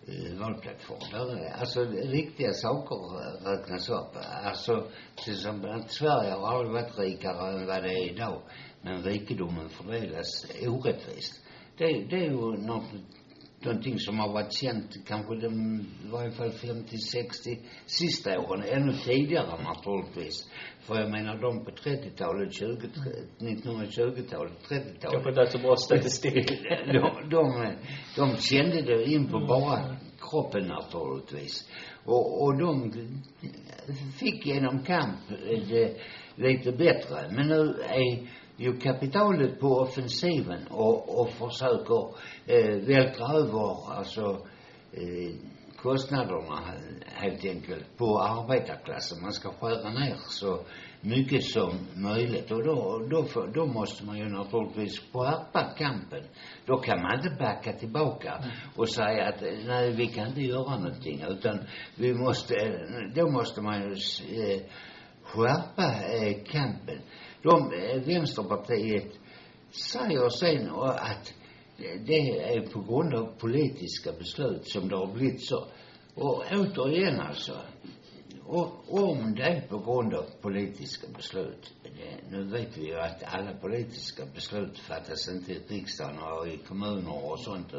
eh, 0.07 0.39
valplattform. 0.41 1.39
Alltså 1.61 1.81
riktiga 1.91 2.53
saker 2.53 2.97
räknas 3.51 3.89
upp. 3.89 4.17
Alltså 4.45 4.87
till 5.25 5.33
exempel 5.33 5.71
att 5.71 5.91
Sverige 5.91 6.31
har 6.31 6.55
aldrig 6.55 6.73
varit 6.73 6.99
rikare 6.99 7.53
än 7.53 7.67
vad 7.67 7.83
det 7.83 7.93
är 7.93 8.13
idag. 8.13 8.43
Men 8.83 9.03
rikedomen 9.03 9.69
fördelas 9.69 10.47
orättvist. 10.67 11.45
Det, 11.79 11.85
det 11.85 12.17
är 12.17 12.31
ju 12.31 12.67
något 12.67 12.91
någonting 13.61 13.99
som 13.99 14.19
har 14.19 14.33
varit 14.33 14.53
känt 14.53 15.07
kanske 15.07 15.35
de, 15.35 15.81
i 16.05 16.09
varje 16.11 16.31
fall 16.31 16.51
50, 16.51 16.99
60, 16.99 17.59
sista 17.87 18.39
åren, 18.41 18.63
ännu 18.67 18.93
tidigare 18.93 19.63
naturligtvis. 19.63 20.51
För 20.81 21.01
jag 21.01 21.11
menar 21.11 21.39
de 21.39 21.65
på 21.65 21.71
30-talet, 21.71 22.55
20, 22.55 22.67
1920-talet, 23.39 24.53
30-talet. 24.69 25.01
Kanske 25.01 25.29
inte 25.31 25.47
så 25.47 25.59
bra 25.59 25.77
statistik. 25.77 26.49
de, 26.93 27.29
de, 27.31 27.73
de 28.17 28.37
kände 28.37 28.83
det 28.83 29.05
in 29.05 29.29
på 29.29 29.41
bara 29.49 29.97
kroppen 30.21 30.67
naturligtvis. 30.67 31.69
Och, 32.05 32.43
och 32.43 32.59
de 32.59 32.93
fick 34.19 34.47
genom 34.47 34.83
kamp 34.85 35.19
det 35.69 35.97
lite 36.35 36.73
bättre. 36.73 37.31
Men 37.31 37.49
nu 37.49 37.83
är 37.83 38.29
ju 38.59 38.77
kapitalet 38.77 39.61
på 39.61 39.67
offensiven 39.67 40.67
och, 40.71 41.21
och 41.21 41.31
försöker 41.31 42.15
eh, 42.47 42.77
vältra 42.87 43.27
över 43.35 43.93
alltså 43.97 44.47
eh, 44.93 45.35
kostnaderna 45.77 46.61
helt 47.07 47.45
enkelt 47.45 47.97
på 47.97 48.21
arbetarklassen. 48.21 49.23
Man 49.23 49.33
ska 49.33 49.53
skära 49.53 49.91
ner 49.91 50.17
så 50.29 50.61
mycket 51.01 51.45
som 51.45 51.71
möjligt 51.95 52.51
och 52.51 52.65
då, 52.65 53.07
då, 53.11 53.25
för, 53.25 53.47
då 53.47 53.67
måste 53.67 54.07
man 54.07 54.19
ju 54.19 54.29
naturligtvis 54.29 54.99
skärpa 55.13 55.75
kampen. 55.79 56.25
Då 56.67 56.77
kan 56.79 57.03
man 57.03 57.15
inte 57.15 57.37
backa 57.39 57.73
tillbaka 57.73 58.33
mm. 58.33 58.51
och 58.77 58.89
säga 58.89 59.29
att 59.29 59.41
nej, 59.67 59.91
vi 59.91 60.07
kan 60.07 60.27
inte 60.27 60.41
göra 60.41 60.77
någonting 60.77 61.25
utan 61.29 61.59
vi 61.97 62.15
måste, 62.15 62.55
då 63.15 63.31
måste 63.31 63.63
man 63.63 63.81
ju 63.81 63.93
eh, 64.43 64.61
skärpa 65.23 65.85
eh, 65.85 66.45
kampen. 66.45 66.99
De, 67.51 67.71
Vänsterpartiet 68.07 69.19
säger 69.93 70.29
sen 70.29 70.71
att 70.81 71.35
det 72.07 72.31
är 72.55 72.61
på 72.61 72.81
grund 72.81 73.15
av 73.15 73.39
politiska 73.39 74.13
beslut 74.13 74.69
som 74.69 74.89
det 74.89 74.97
har 74.97 75.07
blivit 75.07 75.45
så. 75.45 75.67
Och 76.15 76.45
återigen 76.53 77.21
alltså, 77.21 77.53
om 78.49 79.35
det 79.35 79.43
är 79.43 79.61
på 79.61 79.79
grund 79.79 80.15
av 80.15 80.25
politiska 80.41 81.07
beslut, 81.17 81.73
det, 81.83 82.37
nu 82.37 82.45
vet 82.45 82.79
vi 82.79 82.87
ju 82.87 82.95
att 83.01 83.23
alla 83.27 83.53
politiska 83.53 84.23
beslut 84.35 84.79
fattas 84.79 85.29
inte 85.29 85.53
i 85.53 85.59
riksdagen 85.69 86.19
och 86.19 86.49
i 86.49 86.57
kommuner 86.57 87.31
och 87.33 87.39
sånt. 87.39 87.73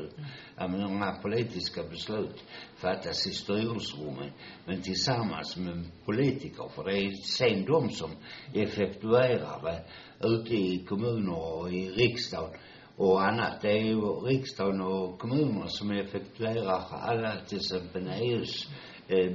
Jag 0.57 0.71
menar, 0.71 0.87
många 0.89 1.11
politiska 1.11 1.83
beslut 1.83 2.43
fattas 2.75 3.27
i 3.27 3.31
styrelserummen, 3.31 4.31
men 4.65 4.81
tillsammans 4.81 5.57
med 5.57 5.85
politiker, 6.05 6.69
för 6.75 6.83
det 6.83 6.97
är 6.97 7.11
sen 7.11 7.65
de 7.65 7.89
som 7.89 8.11
effektuerar 8.53 9.61
det 9.63 9.83
ute 10.27 10.53
i 10.55 10.85
kommuner 10.89 11.53
och 11.53 11.71
i 11.71 11.89
riksdagen 11.89 12.59
och 12.95 13.23
annat. 13.23 13.61
Det 13.61 13.71
är 13.71 13.83
ju 13.83 14.01
riksdagen 14.01 14.81
och 14.81 15.19
kommunerna 15.19 15.67
som 15.67 15.91
effektuerar 15.91 16.83
alla 16.91 17.35
till 17.47 17.57
exempel 17.57 18.07
EUs 18.07 18.67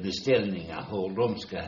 beställningar, 0.02 0.86
hur 0.90 1.16
de 1.16 1.36
ska 1.38 1.60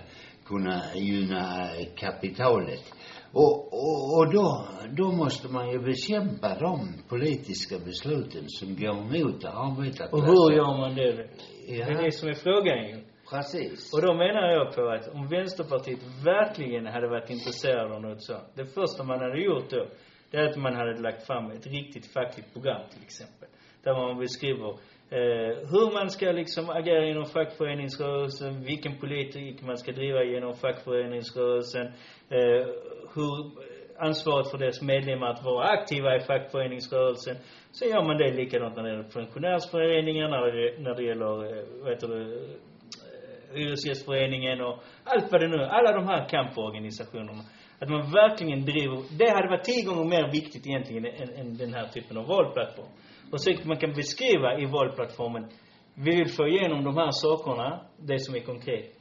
kunna 0.44 0.82
gynna 0.94 1.68
kapitalet. 1.96 2.92
Och, 3.32 3.72
och, 3.72 4.18
och 4.18 4.32
då, 4.32 4.68
då 4.90 5.12
måste 5.12 5.52
man 5.52 5.70
ju 5.70 5.78
bekämpa 5.78 6.58
de 6.58 6.88
politiska 7.08 7.78
besluten 7.78 8.44
som 8.46 8.76
går 8.76 9.16
emot 9.16 9.44
arbetarklassen. 9.44 10.18
Och 10.18 10.24
hur 10.24 10.56
gör 10.56 10.78
man 10.78 10.94
det? 10.94 11.28
Ja. 11.66 11.86
Det 11.86 11.92
är 11.92 12.02
det 12.04 12.12
som 12.12 12.28
är 12.28 12.34
frågan 12.34 12.88
ju. 12.88 12.96
Precis. 13.30 13.92
Och 13.94 14.02
då 14.02 14.14
menar 14.14 14.48
jag 14.48 14.74
på 14.74 14.88
att 14.88 15.08
om 15.14 15.28
Vänsterpartiet 15.28 16.02
verkligen 16.24 16.86
hade 16.86 17.08
varit 17.08 17.30
intresserade 17.30 17.94
av 17.94 18.02
något 18.02 18.22
sånt, 18.22 18.44
det 18.54 18.66
första 18.66 19.04
man 19.04 19.20
hade 19.20 19.42
gjort 19.42 19.70
då, 19.70 19.86
det 20.30 20.36
är 20.36 20.46
att 20.50 20.56
man 20.56 20.74
hade 20.74 21.00
lagt 21.00 21.26
fram 21.26 21.50
ett 21.50 21.66
riktigt 21.66 22.12
fackligt 22.12 22.52
program 22.52 22.82
till 22.92 23.02
exempel. 23.02 23.48
Där 23.82 23.94
man 23.94 24.18
beskriver 24.18 24.76
eh, 25.10 25.52
hur 25.70 25.92
man 25.94 26.10
ska 26.10 26.32
liksom 26.32 26.70
agera 26.70 27.06
inom 27.06 27.24
fackföreningsrörelsen, 27.24 28.64
vilken 28.64 28.98
politik 28.98 29.62
man 29.62 29.76
ska 29.76 29.92
driva 29.92 30.24
genom 30.24 30.54
fackföreningsrörelsen, 30.54 31.86
eh, 32.30 32.66
hur 33.14 33.50
ansvaret 33.98 34.50
för 34.50 34.58
dess 34.58 34.82
medlemmar 34.82 35.26
att 35.26 35.44
vara 35.44 35.64
aktiva 35.66 36.16
i 36.16 36.20
fackföreningsrörelsen. 36.20 37.36
Så 37.70 37.84
gör 37.84 38.04
man 38.04 38.16
det 38.16 38.32
likadant 38.32 38.76
när 38.76 38.82
det 38.82 38.90
gäller 38.90 39.08
pensionärsföreningar, 39.08 40.28
när 40.28 40.52
det, 40.52 40.82
när 40.82 40.94
det 40.94 41.02
gäller, 41.02 41.58
eh, 41.58 41.64
vad 41.82 41.92
heter 41.92 42.08
det, 42.08 42.22
eh, 42.22 43.56
Hyresgästföreningen 43.56 44.60
och 44.60 44.82
allt 45.04 45.32
vad 45.32 45.40
det 45.40 45.48
nu 45.48 45.56
är. 45.56 45.68
Alla 45.68 45.92
de 45.92 46.06
här 46.06 46.28
kamporganisationerna. 46.28 47.42
Att 47.78 47.88
man 47.88 48.12
verkligen 48.12 48.64
driver, 48.64 49.18
det 49.18 49.30
hade 49.30 49.48
varit 49.48 49.64
tio 49.64 49.84
gånger 49.84 50.04
mer 50.04 50.32
viktigt 50.32 50.66
egentligen 50.66 51.04
än, 51.04 51.30
än 51.40 51.56
den 51.56 51.74
här 51.74 51.86
typen 51.86 52.16
av 52.16 52.26
valplattform. 52.26 52.88
Och 53.32 53.40
så 53.40 53.50
man 53.64 53.76
kan 53.76 53.92
beskriva 53.92 54.58
i 54.58 54.66
valplattformen, 54.66 55.48
vi 55.94 56.16
vill 56.16 56.28
få 56.28 56.48
igenom 56.48 56.84
de 56.84 56.96
här 56.96 57.10
sakerna, 57.10 57.80
det 57.98 58.18
som 58.18 58.34
är 58.34 58.40
konkret, 58.40 58.92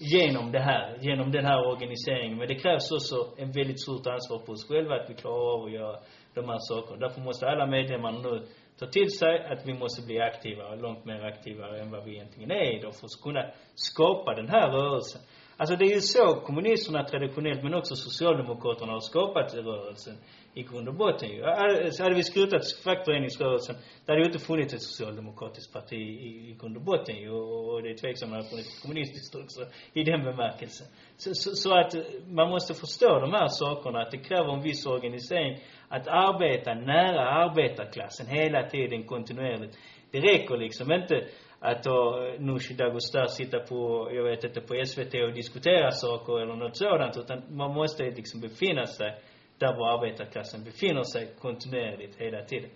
genom 0.00 0.52
det 0.52 0.60
här, 0.60 0.98
genom 1.00 1.32
den 1.32 1.44
här 1.44 1.66
organiseringen. 1.66 2.38
Men 2.38 2.48
det 2.48 2.54
krävs 2.54 2.92
också 2.92 3.16
ett 3.42 3.56
väldigt 3.56 3.80
stort 3.80 4.06
ansvar 4.06 4.38
på 4.38 4.52
oss 4.52 4.68
själva 4.68 4.94
att 4.94 5.10
vi 5.10 5.14
klarar 5.14 5.54
av 5.54 5.64
att 5.64 5.72
göra 5.72 5.96
de 6.34 6.48
här 6.48 6.58
sakerna. 6.58 6.96
Därför 6.96 7.20
måste 7.20 7.46
alla 7.46 7.66
medlemmar 7.66 8.12
nu 8.12 8.46
ta 8.78 8.86
till 8.86 9.10
sig 9.10 9.44
att 9.52 9.66
vi 9.66 9.74
måste 9.74 10.06
bli 10.06 10.20
aktivare, 10.20 10.76
långt 10.76 11.04
mer 11.04 11.24
aktivare 11.24 11.80
än 11.80 11.90
vad 11.90 12.04
vi 12.04 12.14
egentligen 12.14 12.50
är 12.50 12.78
idag 12.78 12.94
för 12.94 13.06
att 13.06 13.22
kunna 13.22 13.44
skapa 13.74 14.34
den 14.34 14.48
här 14.48 14.70
rörelsen. 14.70 15.20
Alltså 15.56 15.76
det 15.76 15.84
är 15.84 15.94
ju 15.94 16.00
så 16.00 16.40
kommunisterna 16.46 17.04
traditionellt, 17.04 17.62
men 17.62 17.74
också 17.74 17.94
socialdemokraterna 17.94 18.92
har 18.92 19.00
skapat 19.00 19.54
rörelsen 19.54 20.16
i 20.58 20.62
grund 20.62 20.88
och 20.88 20.94
botten 20.94 21.28
ju. 21.28 21.42
Så 21.90 22.02
hade 22.02 22.14
vi 22.14 22.22
skrotat 22.22 22.62
fackföreningsrörelsen, 22.84 23.76
det 24.04 24.12
hade 24.12 24.20
ju 24.22 24.26
inte 24.26 24.38
funnits 24.38 24.74
ett 24.74 24.82
socialdemokratiskt 24.82 25.72
parti 25.72 25.92
i, 25.92 26.50
i 26.50 26.56
grund 26.60 26.76
och 26.76 26.82
botten 26.82 27.16
ju. 27.16 27.30
Och 27.30 27.82
det 27.82 27.90
är 27.90 27.94
tveksamt 27.94 28.28
om 28.28 28.30
det 28.30 28.36
hade 28.36 28.50
funnits 28.50 28.76
ett 28.76 28.82
kommunistiskt 28.82 29.34
också, 29.34 29.60
i 29.92 30.04
den 30.04 30.24
bemärkelsen. 30.24 30.86
Så, 31.16 31.34
så, 31.34 31.50
så 31.54 31.78
att 31.78 31.94
eh, 31.94 32.02
man 32.26 32.48
måste 32.50 32.74
förstå 32.74 33.20
de 33.20 33.32
här 33.32 33.48
sakerna, 33.48 34.02
att 34.02 34.10
det 34.10 34.18
kräver 34.18 34.52
en 34.52 34.62
viss 34.62 34.86
organisering. 34.86 35.58
Att 35.88 36.08
arbeta 36.08 36.74
nära 36.74 37.22
arbetarklassen 37.44 38.26
hela 38.26 38.68
tiden 38.68 39.04
kontinuerligt. 39.04 39.78
Det 40.10 40.20
räcker 40.20 40.56
liksom 40.56 40.92
inte 40.92 41.26
att 41.60 41.82
då 41.82 42.28
Nooshi 42.38 42.74
Dagostar 42.74 43.26
sitta 43.26 43.58
på, 43.58 44.10
jag 44.12 44.24
vet 44.24 44.44
inte, 44.44 44.60
på 44.60 44.84
SVT 44.84 45.14
och 45.14 45.32
diskutera 45.32 45.90
saker 45.90 46.40
eller 46.40 46.56
något 46.56 46.76
sådant. 46.76 47.16
Utan 47.16 47.42
man 47.56 47.74
måste 47.74 48.02
liksom 48.02 48.40
befinna 48.40 48.86
sig 48.86 49.18
där 49.58 49.76
vår 49.76 49.88
arbetarklassen 49.88 50.64
befinner 50.64 51.02
sig 51.02 51.34
kontinuerligt 51.40 52.16
hela 52.16 52.44
tiden. 52.44 52.70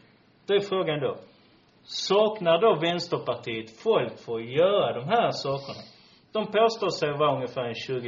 Då 0.46 0.54
är 0.54 0.60
frågan 0.60 1.00
då, 1.00 1.16
saknar 1.82 2.60
då 2.60 2.74
Vänsterpartiet 2.74 3.82
folk 3.82 4.18
för 4.18 4.36
att 4.36 4.50
göra 4.50 4.92
de 5.00 5.04
här 5.08 5.30
sakerna? 5.30 5.82
De 6.32 6.46
påstår 6.46 6.88
sig 6.88 7.10
vara 7.12 7.34
ungefär 7.36 7.72
20-25 7.88 8.00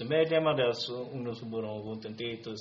000 0.00 0.08
medlemmar. 0.08 0.54
Deras 0.56 0.68
alltså 0.68 1.14
ungdomsförbund 1.16 1.66
har 1.66 1.78
runt 1.78 2.04
en 2.04 2.16
10 2.16 2.38
000 2.46 2.56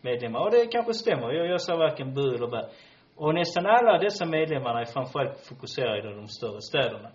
medlemmar. 0.00 0.40
Och 0.40 0.50
det 0.50 0.66
kanske 0.66 0.94
stämmer. 0.94 1.32
Jag, 1.32 1.46
jag 1.46 1.60
säger 1.62 1.78
varken 1.78 2.14
bu 2.14 2.34
eller 2.34 2.46
bä. 2.46 2.68
Och 3.16 3.34
nästan 3.34 3.66
alla 3.66 3.98
dessa 3.98 4.26
medlemmarna 4.26 4.80
är 4.80 4.84
framförallt 4.84 5.46
fokuserade 5.48 6.10
i 6.10 6.14
de 6.14 6.28
större 6.28 6.60
städerna. 6.60 7.10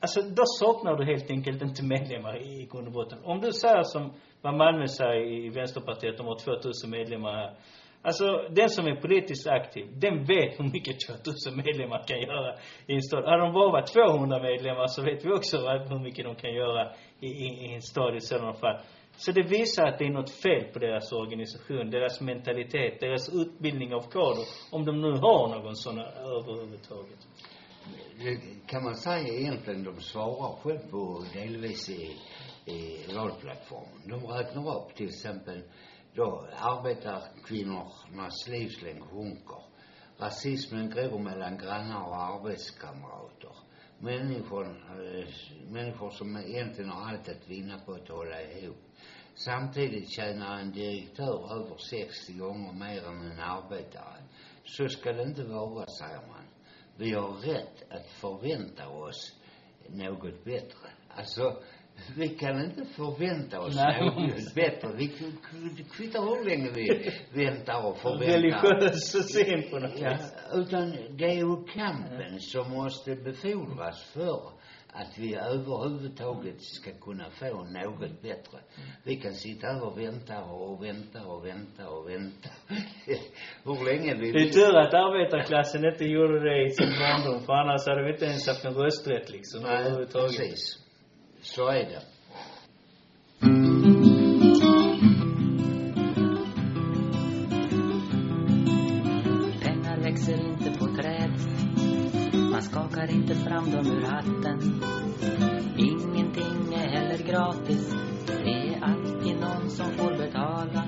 Alltså, 0.00 0.20
då 0.22 0.42
saknar 0.46 0.96
du 0.96 1.04
helt 1.04 1.30
enkelt 1.30 1.62
inte 1.62 1.84
medlemmar 1.84 2.42
i 2.42 2.68
grund 2.72 2.86
och 2.86 2.92
botten. 2.92 3.18
Om 3.24 3.40
du 3.40 3.52
säger 3.52 3.82
som 3.82 4.12
vad 4.42 4.54
Malmö 4.54 4.86
säger 4.86 5.32
i 5.32 5.48
Vänsterpartiet, 5.48 6.16
de 6.16 6.26
har 6.26 6.38
2000 6.38 6.90
medlemmar 6.90 7.32
här. 7.32 7.54
Alltså, 8.02 8.24
den 8.50 8.68
som 8.68 8.86
är 8.86 8.96
politiskt 8.96 9.46
aktiv, 9.46 9.86
den 10.00 10.24
vet 10.24 10.60
hur 10.60 10.64
mycket 10.64 10.96
2000 11.00 11.56
medlemmar 11.56 12.02
kan 12.08 12.20
göra 12.20 12.54
i 12.86 12.94
en 12.94 13.02
stad. 13.02 13.24
Hade 13.24 13.42
de 13.42 13.52
bara 13.52 13.70
varit 13.70 13.92
200 13.92 14.42
medlemmar 14.42 14.86
så 14.86 15.02
vet 15.02 15.24
vi 15.24 15.32
också 15.32 15.56
hur 15.58 15.98
mycket 15.98 16.24
de 16.24 16.34
kan 16.34 16.54
göra 16.54 16.92
i, 17.20 17.26
i, 17.26 17.46
i 17.66 17.74
en 17.74 17.82
stad 17.82 18.16
i 18.16 18.20
sådana 18.20 18.52
fall. 18.52 18.78
Så 19.16 19.32
det 19.32 19.42
visar 19.42 19.86
att 19.86 19.98
det 19.98 20.04
är 20.04 20.10
något 20.10 20.30
fel 20.30 20.64
på 20.72 20.78
deras 20.78 21.12
organisation, 21.12 21.90
deras 21.90 22.20
mentalitet, 22.20 23.00
deras 23.00 23.34
utbildning 23.34 23.94
av 23.94 24.00
kader, 24.00 24.44
om 24.72 24.84
de 24.84 25.00
nu 25.00 25.12
har 25.12 25.48
någon 25.48 25.76
sån 25.76 25.98
överhuvudtaget. 25.98 27.20
Det 28.18 28.40
kan 28.66 28.84
man 28.84 28.96
säga 28.96 29.28
egentligen, 29.28 29.84
de 29.84 30.00
svarar 30.00 30.56
själv 30.56 30.90
på 30.90 31.24
delvis 31.32 31.88
i, 31.88 32.16
i 32.64 33.14
valplattformen. 33.14 34.08
De 34.08 34.26
räknar 34.26 34.76
upp 34.76 34.94
till 34.94 35.08
exempel 35.08 35.62
då 36.14 36.48
arbetarkvinnornas 36.56 38.48
livslängd 38.48 39.02
sjunker. 39.02 39.62
Rasismen 40.18 40.90
gror 40.90 41.18
mellan 41.18 41.58
grannar 41.58 42.02
och 42.08 42.16
arbetskamrater. 42.16 43.56
Människor, 43.98 44.66
eh, 44.66 45.28
människor 45.70 46.10
som 46.10 46.36
egentligen 46.36 46.90
har 46.90 47.08
allt 47.10 47.28
att 47.28 47.48
vinna 47.48 47.78
på 47.78 47.92
att 47.92 48.08
hålla 48.08 48.42
ihop. 48.42 48.76
Samtidigt 49.34 50.10
tjänar 50.10 50.58
en 50.60 50.72
direktör 50.72 51.52
över 51.52 51.76
60 51.76 52.32
gånger 52.32 52.72
mer 52.72 53.06
än 53.06 53.30
en 53.30 53.40
arbetare. 53.40 54.22
Så 54.64 54.88
ska 54.88 55.12
det 55.12 55.22
inte 55.22 55.44
vara, 55.44 55.86
säger 55.86 56.26
man. 56.28 56.45
Vi 56.98 57.12
har 57.12 57.28
rätt 57.28 57.92
att 57.92 58.06
förvänta 58.06 58.88
oss 58.88 59.32
något 59.88 60.44
bättre. 60.44 60.88
Alltså, 61.08 61.62
vi 62.16 62.28
kan 62.28 62.64
inte 62.64 62.84
förvänta 62.84 63.60
oss 63.60 63.76
Nej. 63.76 64.04
något 64.04 64.54
bättre. 64.54 64.88
Vi 64.96 65.08
kvittar 65.92 66.20
hur 66.20 66.44
länge 66.44 66.70
vi 66.74 67.10
väntar 67.44 67.86
och 67.86 67.96
förväntar. 67.96 68.26
Religiös 68.26 69.32
syn 69.32 69.70
på 69.70 69.78
något 69.78 70.00
ja, 70.00 70.18
Utan 70.52 70.90
det 70.90 71.24
är 71.24 71.34
ju 71.34 71.64
kampen 71.64 72.40
som 72.40 72.70
måste 72.70 73.14
befordras 73.14 74.02
för 74.02 74.50
att 74.96 75.18
vi 75.18 75.34
överhuvudtaget 75.34 76.62
ska 76.62 76.90
kunna 76.92 77.30
få 77.30 77.64
något 77.64 78.22
bättre. 78.22 78.58
Vi 79.04 79.16
kan 79.16 79.34
sitta 79.34 79.66
här 79.66 79.84
och 79.84 79.98
vänta 79.98 80.44
och 80.44 80.84
vänta 80.84 81.26
och 81.26 81.46
vänta 81.46 81.88
och 81.88 82.08
vänta. 82.08 82.48
Hur 83.64 83.84
länge 83.84 84.14
vi 84.14 84.32
Det 84.32 84.38
är 84.38 84.50
tur 84.50 84.76
att 84.76 84.94
arbetarklassen 84.94 85.84
inte 85.84 86.04
gjorde 86.04 86.40
det 86.40 86.66
i 86.66 86.70
sin 86.70 86.92
barndom, 87.00 87.40
för 87.46 87.52
annars 87.52 87.86
hade 87.86 88.02
vi 88.04 88.12
inte 88.12 88.24
ens 88.24 88.46
haft 88.48 88.64
en 88.64 88.74
rösträtt 88.74 89.30
liksom 89.30 89.62
Nej, 89.62 89.76
överhuvudtaget. 89.80 90.36
precis. 90.36 90.78
Så 91.40 91.68
är 91.68 91.84
det. 91.84 92.02
Pengar 93.40 93.75
fram 103.56 103.70
dem 103.70 103.86
ur 103.86 104.02
hatten. 104.02 104.80
Ingenting 105.78 106.74
är 106.74 106.88
heller 106.88 107.18
gratis. 107.18 107.94
Det 108.26 108.74
är 108.74 108.84
alltid 108.84 109.36
någon 109.40 109.70
som 109.70 109.90
får 109.90 110.16
betala. 110.16 110.84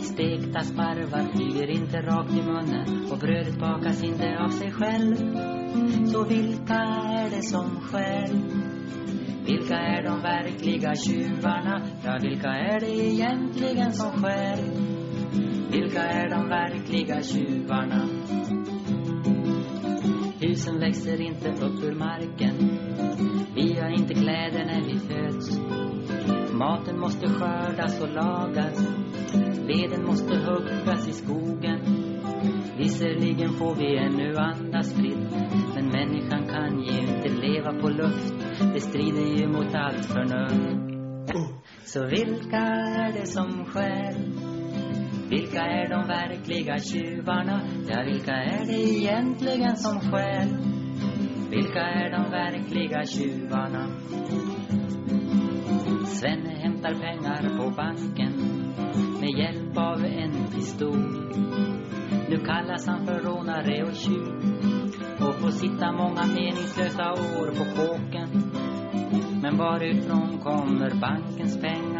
Stekta 0.00 0.62
sparvar 0.62 1.32
flyger 1.34 1.70
inte 1.70 1.96
rakt 1.96 2.32
i 2.32 2.42
munnen 2.42 3.12
och 3.12 3.18
brödet 3.18 3.58
bakas 3.58 4.04
inte 4.04 4.38
av 4.38 4.48
sig 4.48 4.72
själv. 4.72 5.16
Så 6.06 6.24
vilka 6.24 6.74
är 6.74 7.30
det 7.30 7.42
som 7.42 7.80
stjäl? 7.80 8.40
Vilka 9.46 9.76
är 9.76 10.02
de 10.02 10.22
verkliga 10.22 10.94
tjuvarna? 10.94 11.82
Ja, 12.04 12.18
vilka 12.22 12.48
är 12.48 12.80
det 12.80 12.90
egentligen 12.90 13.92
som 13.92 14.10
stjäl? 14.10 14.60
Vilka 15.70 16.02
är 16.02 16.30
de 16.30 16.48
verkliga 16.48 17.22
tjuvarna? 17.22 18.08
Husen 20.56 20.80
växer 20.80 21.20
inte 21.20 21.48
upp 21.48 21.84
ur 21.84 21.94
marken. 21.94 22.54
Vi 23.54 23.80
har 23.80 23.90
inte 23.90 24.14
kläder 24.14 24.64
när 24.64 24.82
vi 24.82 24.98
föds. 24.98 25.60
Maten 26.52 27.00
måste 27.00 27.28
skördas 27.28 28.00
och 28.00 28.08
lagas. 28.08 28.86
Veden 29.66 30.06
måste 30.06 30.36
huggas 30.36 31.08
i 31.08 31.12
skogen. 31.12 31.80
Visserligen 32.78 33.52
får 33.52 33.74
vi 33.74 33.96
ännu 33.96 34.36
andas 34.36 34.94
fritt. 34.94 35.30
Men 35.74 35.88
människan 35.88 36.46
kan 36.48 36.80
ju 36.82 37.00
inte 37.00 37.28
leva 37.28 37.72
på 37.80 37.88
luft. 37.88 38.34
Det 38.74 38.80
strider 38.80 39.40
ju 39.40 39.48
mot 39.48 39.74
allt 39.74 40.04
förnuft. 40.04 41.36
Så 41.84 42.06
vilka 42.06 42.56
är 42.56 43.12
det 43.12 43.26
som 43.26 43.64
stjäl? 43.64 44.45
Vilka 45.30 45.60
är 45.60 45.88
de 45.88 46.08
verkliga 46.08 46.78
tjuvarna? 46.78 47.60
Ja, 47.88 48.02
vilka 48.06 48.32
är 48.32 48.66
det 48.66 48.98
egentligen 48.98 49.76
som 49.76 50.00
stjäl? 50.00 50.48
Vilka 51.50 51.80
är 51.80 52.10
de 52.10 52.30
verkliga 52.30 53.04
tjuvarna? 53.04 53.86
Svenne 56.06 56.50
hämtar 56.50 56.94
pengar 56.94 57.58
på 57.58 57.70
banken 57.70 58.32
med 59.20 59.30
hjälp 59.38 59.78
av 59.78 60.04
en 60.04 60.46
pistol. 60.54 60.98
Nu 62.28 62.36
kallas 62.36 62.86
han 62.86 63.06
för 63.06 63.18
rånare 63.18 63.84
och 63.84 63.94
tjuv 63.94 64.26
och 65.20 65.34
får 65.34 65.50
sitta 65.50 65.92
många 65.92 66.26
meningslösa 66.26 67.12
år 67.12 67.46
på 67.46 67.64
kåken. 67.76 68.52
Men 69.42 69.56
varifrån 69.56 70.38
kommer 70.38 71.00
bankens 71.00 71.60
pengar? 71.60 71.95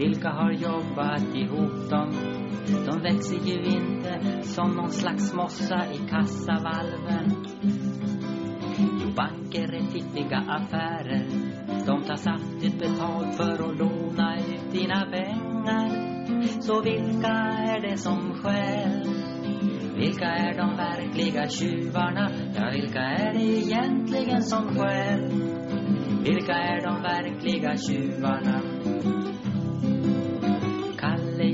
Vilka 0.00 0.30
har 0.30 0.52
jobbat 0.52 1.34
ihop 1.34 1.90
dem? 1.90 2.10
De 2.86 3.02
växer 3.02 3.36
ju 3.36 3.64
inte 3.64 4.42
som 4.42 4.70
någon 4.70 4.90
slags 4.90 5.34
mossa 5.34 5.86
i 5.92 5.98
kassavalven. 6.10 7.46
Jo, 8.78 9.10
banker 9.16 9.74
är 9.74 9.82
fiffiga 9.82 10.38
affärer. 10.38 11.26
De 11.86 12.02
tar 12.04 12.16
saftigt 12.16 12.78
betalt 12.78 13.36
för 13.36 13.52
att 13.52 13.78
låna 13.78 14.36
ut 14.36 14.72
dina 14.72 15.06
pengar. 15.10 15.90
Så 16.60 16.82
vilka 16.82 17.32
är 17.68 17.80
det 17.90 17.96
som 17.96 18.34
stjäl? 18.34 19.02
Vilka 19.96 20.26
är 20.26 20.56
de 20.56 20.76
verkliga 20.76 21.48
tjuvarna? 21.48 22.30
Ja, 22.56 22.70
vilka 22.72 23.00
är 23.00 23.32
det 23.34 23.44
egentligen 23.44 24.42
som 24.42 24.68
stjäl? 24.68 25.20
Vilka 26.24 26.52
är 26.52 26.80
de 26.86 27.02
verkliga 27.02 27.76
tjuvarna? 27.76 28.62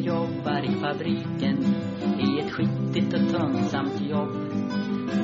Jobbar 0.06 0.64
i 0.64 0.72
fabriken 0.80 1.64
i 2.20 2.40
ett 2.40 2.52
skitigt 2.52 3.14
och 3.14 3.20
tunsamt 3.20 4.00
jobb. 4.00 4.36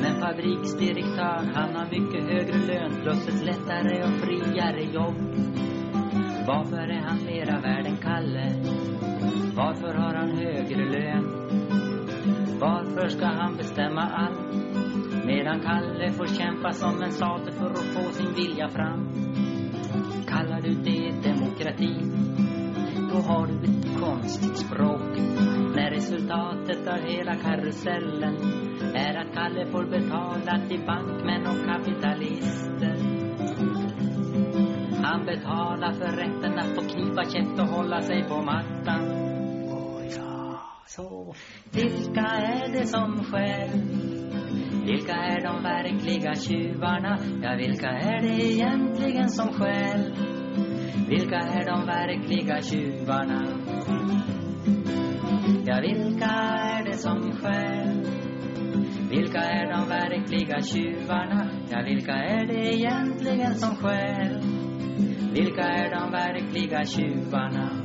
Men 0.03 0.21
fabriksdirektör, 0.21 1.51
han 1.55 1.77
har 1.77 1.87
mycket 1.91 2.25
högre 2.25 2.59
lön 2.59 2.93
plus 3.03 3.29
ett 3.29 3.45
lättare 3.45 4.03
och 4.03 4.11
friare 4.11 4.83
jobb. 4.83 5.15
Varför 6.47 6.89
är 6.89 7.01
han 7.01 7.25
mera 7.25 7.61
värd 7.61 7.87
än 7.87 7.97
Kalle? 7.97 8.53
Varför 9.57 9.95
har 9.95 10.15
han 10.15 10.31
högre 10.31 10.85
lön? 10.91 11.25
Varför 12.61 13.09
ska 13.09 13.27
han 13.27 13.57
bestämma 13.57 14.03
allt? 14.03 14.55
Medan 15.27 15.61
Kalle 15.61 16.13
får 16.13 16.27
kämpa 16.27 16.73
som 16.73 17.03
en 17.03 17.13
sate 17.13 17.53
för 17.53 17.71
att 17.71 17.95
få 17.95 18.13
sin 18.13 18.35
vilja 18.35 18.69
fram. 18.69 19.09
Kallar 20.27 20.61
du 20.61 20.75
det 20.75 21.31
demokrati? 21.31 21.95
Då 23.13 23.19
har 23.19 23.47
du 23.47 23.55
ett 23.55 24.01
konstigt 24.01 24.57
språk. 24.57 25.19
När 25.77 25.91
resultatet 25.91 26.89
av 26.89 26.99
hela 26.99 27.35
karusellen 27.35 28.37
är 28.95 29.15
att 29.17 29.35
Kalle 29.35 29.67
får 29.67 29.85
betala 29.85 30.69
till 30.69 30.87
bankmän 30.87 31.47
och 31.47 31.67
kapitalister. 31.67 32.97
Han 35.03 35.27
betalar 35.27 35.93
för 35.93 36.17
rätten 36.17 36.59
att 36.59 36.75
få 36.75 36.89
knipa 36.89 37.25
käft 37.25 37.61
och 37.61 37.69
hålla 37.69 38.01
sig 38.01 38.25
på 38.29 38.43
mattan. 38.43 39.05
Ja, 40.17 40.61
så 40.87 41.35
vilka 41.73 42.27
är 42.27 42.73
det 42.73 42.87
som 42.87 43.25
stjäl? 43.25 43.71
Vilka 44.87 45.13
är 45.13 45.41
de 45.41 45.63
verkliga 45.63 46.35
tjuvarna? 46.35 47.19
Ja, 47.43 47.57
vilka 47.57 47.89
är 47.89 48.23
det 48.23 48.53
egentligen 48.53 49.29
som 49.29 49.53
stjäl? 49.53 50.32
Vilka 51.13 51.37
är 51.37 51.65
de 51.67 51.87
verkliga 51.87 52.63
tjuvarna? 52.63 53.43
Ja, 55.67 55.81
vilka 55.81 56.27
är 56.27 56.85
det 56.85 56.97
som 56.97 57.33
stjäl? 57.33 58.07
Vilka 59.11 59.39
är 59.39 59.73
de 59.73 59.89
verkliga 59.89 60.63
tjuvarna? 60.63 61.51
Ja, 61.71 61.83
vilka 61.85 62.13
är 62.13 62.47
det 62.47 62.75
egentligen 62.75 63.55
som 63.55 63.77
stjäl? 63.77 64.41
Vilka 65.33 65.63
är 65.63 65.91
de 65.91 66.11
verkliga 66.11 66.85
tjuvarna? 66.85 67.82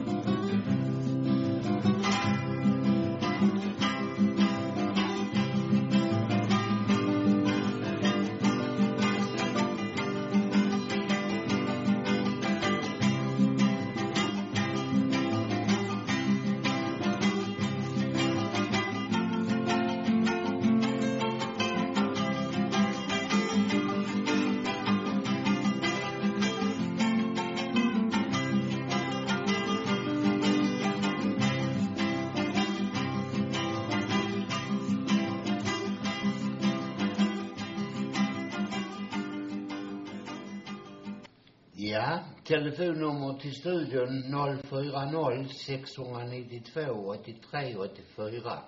Telefonnummer 42.72 43.40
till 43.40 43.56
studion 43.56 44.24
040 44.64 45.54
692 45.54 46.82
83 47.08 47.76
84. 47.76 48.60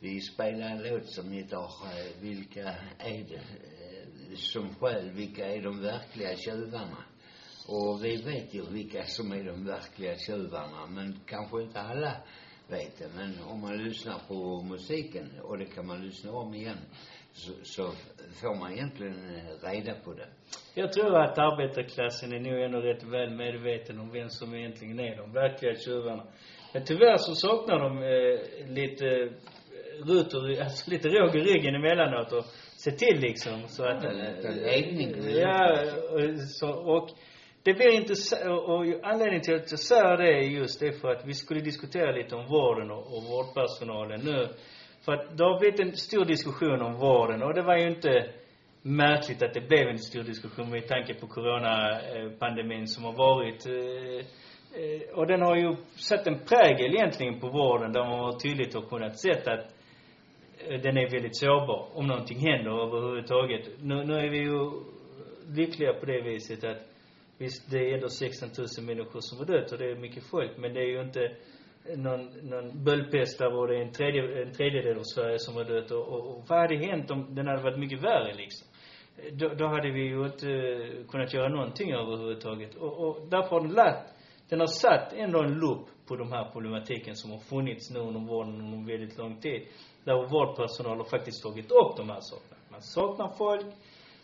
Vi 0.00 0.20
spelar 0.20 0.66
en 0.66 0.82
låt 0.82 1.10
som 1.10 1.32
heter 1.32 1.56
eh, 1.56 2.20
Vilka 2.20 2.74
är 2.98 3.24
det 3.28 3.34
eh, 3.34 4.36
som 4.36 4.74
stjäl, 4.74 5.10
vilka 5.10 5.46
är 5.46 5.62
de 5.62 5.82
verkliga 5.82 6.36
tjuvarna? 6.36 7.04
Och 7.66 8.04
vi 8.04 8.16
vet 8.16 8.54
ju 8.54 8.66
vilka 8.70 9.04
som 9.04 9.32
är 9.32 9.44
de 9.44 9.64
verkliga 9.66 10.18
tjuvarna, 10.18 10.86
men 10.86 11.20
kanske 11.26 11.62
inte 11.62 11.80
alla 11.80 12.12
vet 12.68 12.98
det. 12.98 13.08
Men 13.16 13.42
om 13.42 13.60
man 13.60 13.76
lyssnar 13.76 14.18
på 14.28 14.62
musiken, 14.62 15.40
och 15.42 15.58
det 15.58 15.66
kan 15.66 15.86
man 15.86 16.02
lyssna 16.02 16.32
om 16.32 16.54
igen, 16.54 16.78
så, 17.36 17.52
så 17.62 17.82
får 18.40 18.54
man 18.60 18.72
egentligen 18.72 19.12
eh, 19.12 19.68
reda 19.68 19.94
på 20.04 20.12
det. 20.12 20.28
Jag 20.74 20.92
tror 20.92 21.16
att 21.16 21.38
arbetarklassen 21.38 22.32
är 22.32 22.40
nog 22.40 22.62
ändå 22.62 22.78
rätt 22.80 23.02
väl 23.04 23.30
medveten 23.30 24.00
om 24.00 24.10
vem 24.10 24.28
som 24.28 24.54
egentligen 24.54 25.00
är 25.00 25.16
de 25.16 25.32
verkliga 25.32 25.74
tjuvarna. 25.74 26.24
Men 26.72 26.84
tyvärr 26.84 27.16
så 27.16 27.34
saknar 27.34 27.78
de 27.78 28.02
eh, 28.02 28.68
lite 28.78 29.06
eh, 29.06 30.06
rutor, 30.06 30.60
alltså 30.64 30.90
lite 30.90 31.08
råg 31.08 31.36
i 31.36 31.40
ryggen 31.40 31.74
emellanåt 31.74 32.32
och 32.32 32.44
se 32.76 32.90
till 32.90 33.20
liksom 33.20 33.68
så 33.68 33.84
att... 33.84 34.04
Ja, 34.04 34.10
lite 34.10 34.50
ledning. 34.50 35.14
Ja, 35.40 35.82
och 36.12 36.40
så, 36.40 36.68
och 36.70 37.10
det 37.62 37.74
blir 37.74 37.94
intressant, 37.94 38.42
och, 38.46 38.68
och 38.74 38.84
anledningen 39.02 39.42
till 39.42 39.54
att 39.54 39.70
jag 39.70 39.80
säger 39.80 40.16
det 40.16 40.28
är 40.28 40.42
just 40.60 40.80
det 40.80 40.92
för 41.00 41.08
att 41.08 41.26
vi 41.26 41.34
skulle 41.34 41.60
diskutera 41.60 42.12
lite 42.12 42.34
om 42.34 42.46
vården 42.46 42.90
och, 42.90 43.06
och 43.16 43.22
vårdpersonalen 43.30 44.20
nu. 44.20 44.48
För 45.06 45.12
att 45.12 45.36
det 45.38 45.44
har 45.44 45.58
blivit 45.58 45.80
en 45.80 45.96
stor 45.96 46.24
diskussion 46.24 46.82
om 46.82 46.94
vården 46.94 47.42
och 47.42 47.54
det 47.54 47.62
var 47.62 47.76
ju 47.76 47.88
inte 47.88 48.30
märkligt 48.82 49.42
att 49.42 49.54
det 49.54 49.68
blev 49.68 49.88
en 49.88 49.98
stor 49.98 50.22
diskussion 50.22 50.70
med 50.70 50.88
tanke 50.88 51.14
på 51.14 51.26
coronapandemin 51.26 52.86
som 52.86 53.04
har 53.04 53.12
varit. 53.12 53.66
Eh, 53.66 54.18
eh, 54.80 55.18
och 55.18 55.26
den 55.26 55.42
har 55.42 55.56
ju 55.56 55.76
satt 55.96 56.26
en 56.26 56.38
prägel 56.38 56.94
egentligen 56.94 57.40
på 57.40 57.48
vården 57.48 57.92
där 57.92 58.04
man 58.04 58.38
tydligt 58.38 58.74
har 58.74 58.82
kunnat 58.82 59.20
se 59.20 59.30
att 59.30 59.48
eh, 60.58 60.80
den 60.80 60.96
är 60.96 61.10
väldigt 61.10 61.36
sårbar 61.36 61.88
om 61.94 62.06
någonting 62.06 62.38
händer 62.38 62.70
överhuvudtaget. 62.86 63.64
Nu, 63.80 64.04
nu 64.04 64.14
är 64.14 64.30
vi 64.30 64.38
ju 64.38 64.70
lyckliga 65.56 65.92
på 65.92 66.06
det 66.06 66.20
viset 66.22 66.64
att 66.64 66.82
visst, 67.38 67.70
det 67.70 67.78
är 67.78 67.94
ändå 67.94 68.08
16 68.08 68.48
000 68.58 68.86
människor 68.86 69.20
som 69.20 69.38
har 69.38 69.46
dött 69.46 69.72
och 69.72 69.78
det 69.78 69.90
är 69.90 69.96
mycket 69.96 70.24
folk, 70.30 70.50
men 70.56 70.74
det 70.74 70.80
är 70.80 70.90
ju 70.94 71.00
inte 71.00 71.30
någon, 71.96 72.26
någon 72.42 72.84
böldpest 72.84 73.38
där 73.38 73.50
var 73.50 73.68
det 73.68 73.82
en, 73.82 73.92
tredje, 73.92 74.42
en 74.42 74.52
tredjedel 74.52 74.98
av 74.98 75.02
Sverige 75.02 75.38
som 75.38 75.54
var 75.54 75.64
dött 75.64 75.90
och, 75.90 76.08
och, 76.08 76.26
och 76.30 76.44
vad 76.48 76.58
hade 76.58 76.76
hänt 76.76 77.10
om 77.10 77.34
den 77.34 77.46
hade 77.46 77.62
varit 77.62 77.78
mycket 77.78 78.02
värre 78.02 78.34
liksom? 78.34 78.68
Då, 79.32 79.48
då 79.48 79.66
hade 79.66 79.90
vi 79.90 80.00
ju 80.00 80.24
inte 80.24 80.50
eh, 80.50 81.06
kunnat 81.08 81.34
göra 81.34 81.48
någonting 81.48 81.92
överhuvudtaget. 81.92 82.74
Och, 82.74 82.98
och 82.98 83.28
därför 83.28 83.50
har 83.50 83.60
den 83.60 83.72
lagt, 83.72 84.12
den 84.48 84.60
har 84.60 84.66
satt 84.66 85.12
ändå 85.12 85.42
en 85.42 85.54
loop 85.54 85.86
på 86.08 86.16
de 86.16 86.32
här 86.32 86.50
problematiken 86.52 87.16
som 87.16 87.30
har 87.30 87.38
funnits 87.38 87.90
nu 87.90 88.00
under 88.00 88.20
vården 88.20 88.60
under 88.60 88.92
väldigt 88.92 89.18
lång 89.18 89.40
tid. 89.40 89.62
Där 90.04 90.28
vårdpersonal 90.28 90.96
har 90.96 91.04
faktiskt 91.04 91.42
tagit 91.42 91.70
upp 91.70 91.96
de 91.96 92.08
här 92.10 92.20
sakerna. 92.20 92.60
Man 92.70 92.82
saknar 92.82 93.28
folk, 93.38 93.66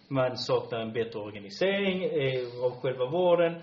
man 0.09 0.37
saknar 0.37 0.81
en 0.81 0.93
bättre 0.93 1.19
organisering 1.21 2.05
eh, 2.05 2.65
av 2.65 2.71
själva 2.81 3.07
vården. 3.07 3.63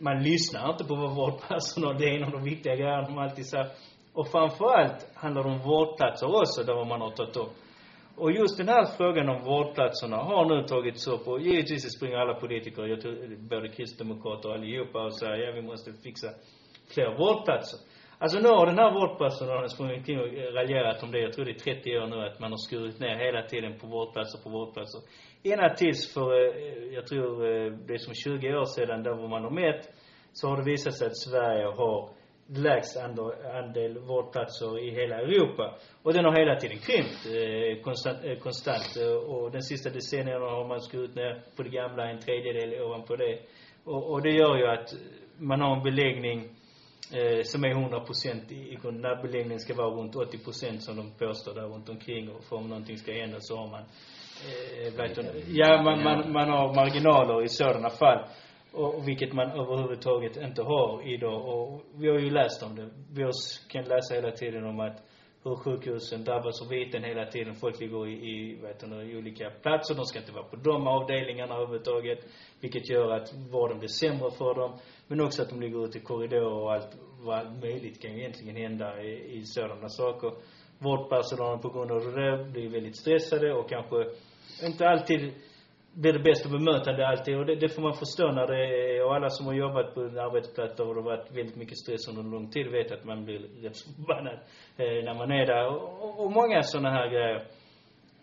Man 0.00 0.22
lyssnar 0.22 0.70
inte 0.72 0.84
på 0.84 0.94
vad 0.94 1.14
vårdpersonal, 1.16 1.98
det 1.98 2.04
är 2.04 2.16
en 2.16 2.24
av 2.24 2.30
de 2.30 2.44
viktiga 2.44 2.76
grejerna 2.76 3.08
de 3.08 3.18
alltid 3.18 3.46
säger. 3.46 3.66
Och 4.12 4.28
framförallt 4.28 5.10
handlar 5.14 5.42
det 5.42 5.48
om 5.48 5.58
vårdplatser 5.58 6.26
också, 6.26 6.62
där 6.62 6.84
man 6.84 7.00
har 7.00 7.10
tagit 7.10 7.36
upp. 7.36 7.52
Och 8.16 8.32
just 8.32 8.58
den 8.58 8.68
här 8.68 8.84
frågan 8.96 9.28
om 9.28 9.42
vårdplatserna 9.44 10.16
har 10.16 10.44
nu 10.44 10.66
tagits 10.66 11.08
upp 11.08 11.28
och 11.28 11.40
givetvis 11.40 11.96
springer 11.96 12.16
alla 12.16 12.34
politiker, 12.34 12.82
jag 12.86 13.00
tror 13.00 13.48
både 13.48 13.68
kristdemokrater 13.68 14.48
och 14.48 14.54
allihopa 14.54 15.04
och 15.04 15.14
säger 15.14 15.36
ja 15.46 15.52
vi 15.52 15.62
måste 15.62 15.92
fixa 15.92 16.28
fler 16.94 17.18
vårdplatser. 17.18 17.78
Alltså 18.18 18.38
nu 18.38 18.48
har 18.48 18.66
den 18.66 18.78
här 18.78 18.92
vårdpersonalen 18.92 19.68
sprungit 19.68 19.98
omkring 19.98 20.20
och 20.20 20.54
raljerat 20.54 21.02
om 21.02 21.10
det, 21.10 21.18
jag 21.18 21.32
tror 21.32 21.44
det 21.44 21.50
är 21.50 21.74
30 21.74 21.98
år 21.98 22.06
nu, 22.06 22.26
att 22.26 22.40
man 22.40 22.50
har 22.50 22.58
skurit 22.58 23.00
ner 23.00 23.16
hela 23.16 23.42
tiden 23.42 23.78
på 23.78 23.86
vårdplatser 23.86 24.38
på 24.42 24.50
vårdplatser. 24.50 25.00
Ena 25.42 25.74
tills 25.74 26.14
för, 26.14 26.32
eh, 26.32 26.94
jag 26.94 27.06
tror 27.06 27.44
eh, 27.46 27.72
det 27.72 27.94
är 27.94 27.98
som 27.98 28.14
20 28.14 28.54
år 28.54 28.64
sedan, 28.64 29.02
där 29.02 29.28
man 29.28 29.42
nummer 29.42 29.68
ett, 29.68 29.88
så 30.32 30.48
har 30.48 30.56
det 30.56 30.70
visat 30.70 30.94
sig 30.94 31.06
att 31.06 31.18
Sverige 31.18 31.66
har 31.66 32.10
lägst 32.46 32.96
andel, 32.96 33.98
vårdplatser 33.98 34.78
i 34.78 34.90
hela 34.90 35.16
Europa. 35.16 35.74
Och 36.02 36.12
den 36.12 36.24
har 36.24 36.36
hela 36.38 36.56
tiden 36.56 36.78
krympt 36.78 37.26
eh, 37.26 37.82
konstant, 37.82 38.24
eh, 38.24 38.38
konstant. 38.38 38.96
Eh, 38.96 39.12
och 39.12 39.50
den 39.50 39.62
sista 39.62 39.90
decennierna 39.90 40.46
har 40.46 40.68
man 40.68 40.80
skurit 40.80 41.14
ner 41.14 41.42
på 41.56 41.62
det 41.62 41.68
gamla 41.70 42.10
en 42.10 42.20
tredjedel 42.20 42.82
ovanpå 42.82 43.16
det. 43.16 43.38
Och, 43.84 44.10
och 44.10 44.22
det 44.22 44.30
gör 44.30 44.56
ju 44.56 44.66
att 44.66 44.94
man 45.38 45.60
har 45.60 45.76
en 45.76 45.82
beläggning 45.82 46.38
eh, 47.14 47.42
som 47.42 47.64
är 47.64 47.70
100 47.70 48.00
procent 48.00 48.52
i, 48.52 48.72
i 48.72 48.78
grund. 48.82 49.00
När 49.00 49.22
beläggningen 49.22 49.60
ska 49.60 49.74
vara 49.74 49.90
runt 49.90 50.16
80 50.16 50.38
procent 50.44 50.82
som 50.82 50.96
de 50.96 51.12
påstår 51.18 51.54
där 51.54 51.68
runt 51.68 51.88
omkring 51.88 52.30
och 52.30 52.44
för 52.44 52.56
om 52.56 52.68
någonting 52.68 52.98
ska 52.98 53.12
hända 53.12 53.36
så 53.40 53.56
har 53.56 53.66
man 53.70 53.84
Eh, 54.46 55.00
eh, 55.00 55.36
ja, 55.48 55.82
man, 55.82 56.02
man, 56.02 56.32
man 56.32 56.48
har 56.48 56.74
marginaler 56.74 57.44
i 57.44 57.48
sådana 57.48 57.90
fall. 57.90 58.24
Och, 58.72 59.08
vilket 59.08 59.32
man 59.32 59.50
överhuvudtaget 59.50 60.36
inte 60.36 60.62
har 60.62 61.14
idag. 61.14 61.48
Och 61.48 61.82
vi 61.94 62.08
har 62.08 62.18
ju 62.18 62.30
läst 62.30 62.62
om 62.62 62.76
det. 62.76 62.88
Vi 63.12 63.22
har, 63.22 63.32
kan 63.68 63.84
läsa 63.84 64.14
hela 64.14 64.30
tiden 64.30 64.64
om 64.64 64.80
att 64.80 65.02
hur 65.44 65.56
sjukhusen 65.56 66.24
drabbas 66.24 66.62
av 66.62 66.68
viten 66.68 67.04
hela 67.04 67.26
tiden. 67.26 67.54
Folk 67.54 67.80
ligger 67.80 68.06
i, 68.06 68.12
i, 68.12 68.58
vet 68.62 68.80
du, 68.80 69.02
i 69.02 69.16
olika 69.16 69.50
platser. 69.50 69.94
De 69.94 70.04
ska 70.04 70.18
inte 70.18 70.32
vara 70.32 70.44
på 70.44 70.56
de 70.56 70.86
avdelningarna 70.86 71.54
överhuvudtaget. 71.54 72.18
Vilket 72.60 72.90
gör 72.90 73.10
att 73.10 73.34
vården 73.52 73.78
blir 73.78 73.88
sämre 73.88 74.30
för 74.30 74.54
dem. 74.54 74.72
Men 75.06 75.20
också 75.20 75.42
att 75.42 75.50
de 75.50 75.60
ligger 75.60 75.84
ute 75.84 75.98
i 75.98 76.00
korridorer 76.00 76.52
och 76.52 76.72
allt 76.72 76.96
vad 77.20 77.60
möjligt 77.60 78.02
kan 78.02 78.12
ju 78.12 78.18
egentligen 78.18 78.56
hända 78.56 79.02
i, 79.02 79.38
i 79.38 79.42
sådana 79.44 79.88
saker. 79.88 80.32
Vårdpersonalen 80.78 81.60
på 81.60 81.68
grund 81.68 81.92
av 81.92 81.98
det 81.98 82.44
blir 82.52 82.68
väldigt 82.68 82.96
stressade 82.96 83.52
och 83.52 83.68
kanske 83.68 84.04
inte 84.62 84.88
alltid 84.88 85.32
blir 85.92 86.12
det 86.12 86.18
bästa 86.18 86.48
bemötande 86.48 87.08
alltid. 87.08 87.36
Och 87.38 87.46
det, 87.46 87.54
det 87.54 87.68
får 87.68 87.82
man 87.82 87.94
förstå 87.94 88.32
när 88.32 88.46
det 88.46 88.64
är, 88.66 89.04
och 89.04 89.14
alla 89.14 89.30
som 89.30 89.46
har 89.46 89.54
jobbat 89.54 89.94
på 89.94 90.00
en 90.00 90.18
arbetsplats 90.18 90.76
där 90.76 90.84
det 90.84 90.94
har 90.94 91.02
varit 91.02 91.36
väldigt 91.36 91.56
mycket 91.56 91.78
stress 91.78 92.08
under 92.08 92.22
en 92.22 92.30
lång 92.30 92.50
tid 92.50 92.66
vet 92.70 92.92
att 92.92 93.04
man 93.04 93.24
blir 93.24 93.38
rätt 93.62 93.76
så 93.76 93.92
förbannad 93.92 94.38
eh, 94.76 95.04
när 95.04 95.14
man 95.14 95.30
är 95.30 95.46
där. 95.46 95.66
Och, 95.66 96.04
och, 96.04 96.24
och 96.24 96.32
många 96.32 96.62
sådana 96.62 96.90
här 96.90 97.08
grejer. 97.08 97.42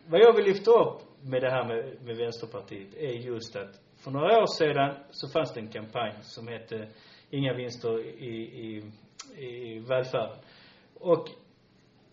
Vad 0.10 0.22
jag 0.22 0.34
vill 0.36 0.46
lyfta 0.46 0.72
upp 0.72 0.98
med 1.22 1.42
det 1.42 1.50
här 1.50 1.66
med, 1.68 2.06
med 2.06 2.18
Vänsterpartiet 2.18 2.94
är 2.98 3.14
just 3.32 3.56
att 3.56 3.74
för 4.04 4.12
några 4.12 4.42
år 4.42 4.46
sedan 4.58 4.96
så 5.12 5.30
fanns 5.30 5.54
det 5.54 5.60
en 5.60 5.72
kampanj 5.72 6.14
som 6.22 6.48
hette 6.48 6.88
Inga 7.30 7.54
vinster 7.54 8.00
i, 8.00 8.36
i, 8.36 8.92
i 9.48 9.80
välfärden. 9.80 10.38
Och 11.00 11.28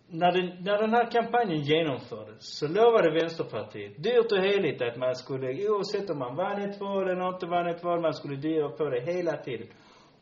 när 0.07 0.31
den, 0.31 0.63
när 0.63 0.77
den 0.77 0.93
här 0.93 1.11
kampanjen 1.11 1.61
genomfördes 1.61 2.57
så 2.57 2.67
lovade 2.67 3.11
Vänsterpartiet 3.11 4.03
dyrt 4.03 4.31
och 4.31 4.43
heligt 4.43 4.81
att 4.81 4.97
man 4.97 5.15
skulle, 5.15 5.69
oavsett 5.69 6.09
om 6.09 6.19
man 6.19 6.35
vann 6.35 6.61
ett 6.61 6.79
val 6.79 7.09
eller 7.09 7.33
inte 7.33 7.45
vann 7.45 7.67
ett 7.67 7.83
val, 7.83 8.01
man 8.01 8.13
skulle 8.13 8.35
dyra 8.35 8.69
på 8.69 8.89
det 8.89 9.01
hela 9.01 9.37
tiden. 9.37 9.67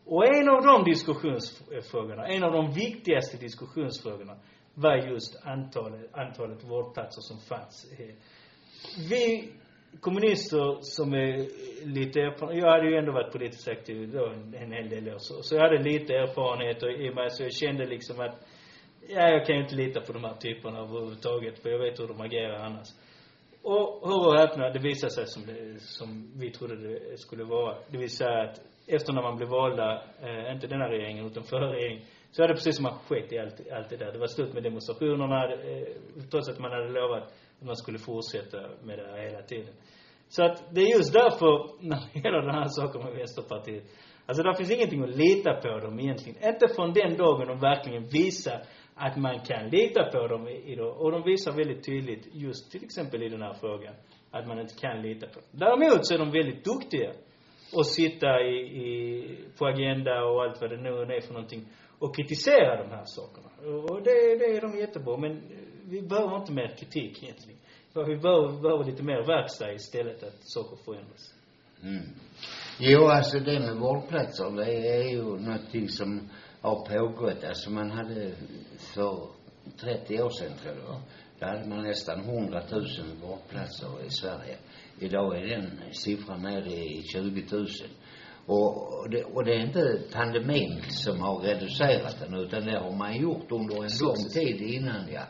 Och 0.05 0.25
en 0.25 0.49
av 0.49 0.63
de 0.63 0.83
diskussionsfrågorna, 0.83 2.27
en 2.27 2.43
av 2.43 2.51
de 2.51 2.71
viktigaste 2.71 3.37
diskussionsfrågorna 3.37 4.35
var 4.73 4.95
just 4.95 5.45
antalet, 5.45 6.09
antalet 6.13 6.63
vårdplatser 6.63 7.21
som 7.21 7.39
fanns. 7.39 7.91
Vi 9.09 9.51
kommunister 9.99 10.77
som 10.81 11.13
är 11.13 11.47
lite 11.85 12.19
erfarna, 12.21 12.53
jag 12.53 12.71
hade 12.71 12.89
ju 12.89 12.97
ändå 12.97 13.11
varit 13.11 13.31
politiskt 13.31 13.67
aktiv 13.67 14.11
då 14.11 14.25
en, 14.25 14.53
en 14.53 14.71
hel 14.71 14.89
del 14.89 15.09
år, 15.09 15.17
så, 15.17 15.41
så 15.41 15.55
jag 15.55 15.61
hade 15.61 15.83
lite 15.83 16.13
erfarenhet 16.13 16.83
och 16.83 16.91
i 16.91 17.13
mig, 17.13 17.29
så 17.29 17.43
jag 17.43 17.53
kände 17.53 17.85
liksom 17.85 18.19
att 18.19 18.35
ja, 19.07 19.29
jag 19.29 19.45
kan 19.45 19.55
ju 19.55 19.61
inte 19.61 19.75
lita 19.75 20.01
på 20.01 20.13
de 20.13 20.23
här 20.23 20.33
typerna 20.33 20.79
överhuvudtaget, 20.79 21.59
för 21.59 21.69
jag 21.69 21.79
vet 21.79 21.99
hur 21.99 22.07
de 22.07 22.21
agerar 22.21 22.65
annars. 22.65 22.87
Och 23.61 24.07
hur 24.07 24.27
och 24.27 24.35
häpna, 24.35 24.69
det 24.69 24.79
visade 24.79 25.11
sig 25.11 25.27
som 25.27 25.45
det, 25.45 25.79
som 25.79 26.31
vi 26.35 26.51
trodde 26.51 26.75
det 26.75 27.17
skulle 27.17 27.43
vara. 27.43 27.75
Det 27.91 27.97
vill 27.97 28.09
säga 28.09 28.41
att 28.41 28.61
efter 28.87 29.13
när 29.13 29.21
man 29.21 29.37
blev 29.37 29.49
valda, 29.49 30.03
eh, 30.21 30.53
inte 30.53 30.67
denna 30.67 30.89
regeringen 30.89 31.25
utan 31.25 31.43
förra 31.43 31.73
regeringen, 31.73 32.05
så 32.31 32.43
är 32.43 32.47
det 32.47 32.53
precis 32.53 32.75
som 32.75 32.83
man 32.83 32.99
skett 33.07 33.33
i 33.33 33.39
allt, 33.39 33.71
allt 33.71 33.89
det 33.89 33.97
där. 33.97 34.11
Det 34.11 34.19
var 34.19 34.27
slut 34.27 34.53
med 34.53 34.63
demonstrationerna, 34.63 35.53
eh, 35.53 35.87
trots 36.31 36.49
att 36.49 36.59
man 36.59 36.71
hade 36.71 36.89
lovat 36.89 37.23
att 37.59 37.65
man 37.65 37.75
skulle 37.75 37.99
fortsätta 37.99 38.57
med 38.83 38.99
det 38.99 39.05
här 39.05 39.29
hela 39.29 39.41
tiden. 39.41 39.73
Så 40.29 40.45
att 40.45 40.63
det 40.71 40.81
är 40.81 40.97
just 40.97 41.13
därför, 41.13 41.69
när 41.89 41.99
det 42.13 42.19
gäller 42.19 42.41
den 42.41 42.55
här 42.55 42.67
saken 42.67 43.03
med 43.03 43.13
Vänsterpartiet, 43.13 43.83
alltså 44.25 44.43
det 44.43 44.55
finns 44.57 44.71
ingenting 44.71 45.03
att 45.03 45.15
lita 45.15 45.53
på 45.53 45.79
dem 45.79 45.99
egentligen. 45.99 46.53
Inte 46.53 46.67
från 46.75 46.93
den 46.93 47.17
dagen 47.17 47.47
de 47.47 47.59
verkligen 47.59 48.07
visar 48.07 48.61
att 48.95 49.17
man 49.17 49.39
kan 49.39 49.69
lita 49.69 50.03
på 50.03 50.27
dem 50.27 50.47
idag. 50.47 51.01
Och 51.01 51.11
de 51.11 51.23
visar 51.23 51.51
väldigt 51.51 51.85
tydligt, 51.85 52.27
just 52.31 52.71
till 52.71 52.83
exempel 52.83 53.23
i 53.23 53.29
den 53.29 53.41
här 53.41 53.53
frågan, 53.53 53.93
att 54.31 54.47
man 54.47 54.59
inte 54.59 54.75
kan 54.75 55.01
lita 55.01 55.27
på 55.27 55.39
dem. 55.39 55.49
Däremot 55.51 56.07
så 56.07 56.13
är 56.13 56.17
de 56.17 56.31
väldigt 56.31 56.63
duktiga 56.65 57.11
att 57.79 57.87
sitta 57.87 58.41
i, 58.41 58.55
i, 58.85 59.37
på 59.57 59.65
Agenda 59.65 60.23
och 60.25 60.43
allt 60.43 60.61
vad 60.61 60.69
det 60.69 60.77
nu 60.77 60.89
är 60.89 61.21
för 61.21 61.33
någonting 61.33 61.65
och 61.99 62.15
kritisera 62.15 62.83
de 62.83 62.89
här 62.89 63.03
sakerna. 63.05 63.49
Och 63.83 64.03
det, 64.03 64.37
det 64.39 64.57
är 64.57 64.61
de 64.61 64.77
jättebra. 64.77 65.17
Men 65.17 65.41
vi 65.89 66.01
behöver 66.01 66.37
inte 66.37 66.53
mer 66.53 66.67
kritik 66.67 67.23
egentligen. 67.23 67.59
Vi 67.93 68.15
behöver, 68.17 68.51
vi 68.55 68.61
behöver 68.61 68.83
lite 68.83 69.03
mer 69.03 69.27
verkstad 69.27 69.73
istället 69.73 70.23
att 70.23 70.39
saker 70.39 70.77
förändras. 70.85 71.33
Mm. 71.83 72.03
Jo, 72.79 73.07
alltså 73.07 73.39
det 73.39 73.59
med 73.59 73.75
vårdplatser, 73.75 74.51
det 74.51 74.87
är 74.87 75.09
ju 75.11 75.23
någonting 75.23 75.89
som 75.89 76.29
har 76.63 76.85
pågått. 76.85 77.43
Alltså 77.43 77.71
man 77.71 77.91
hade 77.91 78.31
för 78.77 79.27
30 79.79 80.21
år 80.21 80.29
sedan 80.29 80.57
tror 80.61 80.75
jag, 80.75 81.01
då 81.39 81.45
hade 81.45 81.69
man 81.69 81.83
nästan 81.83 82.19
100 82.19 82.61
000 82.71 82.85
vårdplatser 83.21 84.05
i 84.05 84.09
Sverige. 84.09 84.57
Idag 84.99 85.37
är 85.37 85.47
den 85.47 85.79
siffran 85.91 86.41
nere 86.41 86.73
i 86.73 87.03
20 87.13 87.45
000. 87.51 87.67
Och 88.45 89.09
det, 89.09 89.23
och 89.23 89.45
det 89.45 89.53
är 89.53 89.59
inte 89.59 90.01
pandemin 90.13 90.81
som 90.89 91.21
har 91.21 91.39
reducerat 91.39 92.19
den 92.19 92.33
utan 92.33 92.65
det 92.65 92.79
har 92.79 92.91
man 92.91 93.17
gjort 93.17 93.51
under 93.51 93.75
en 93.75 93.89
lång 94.01 94.29
tid 94.33 94.61
innan 94.61 95.11
ja. 95.13 95.23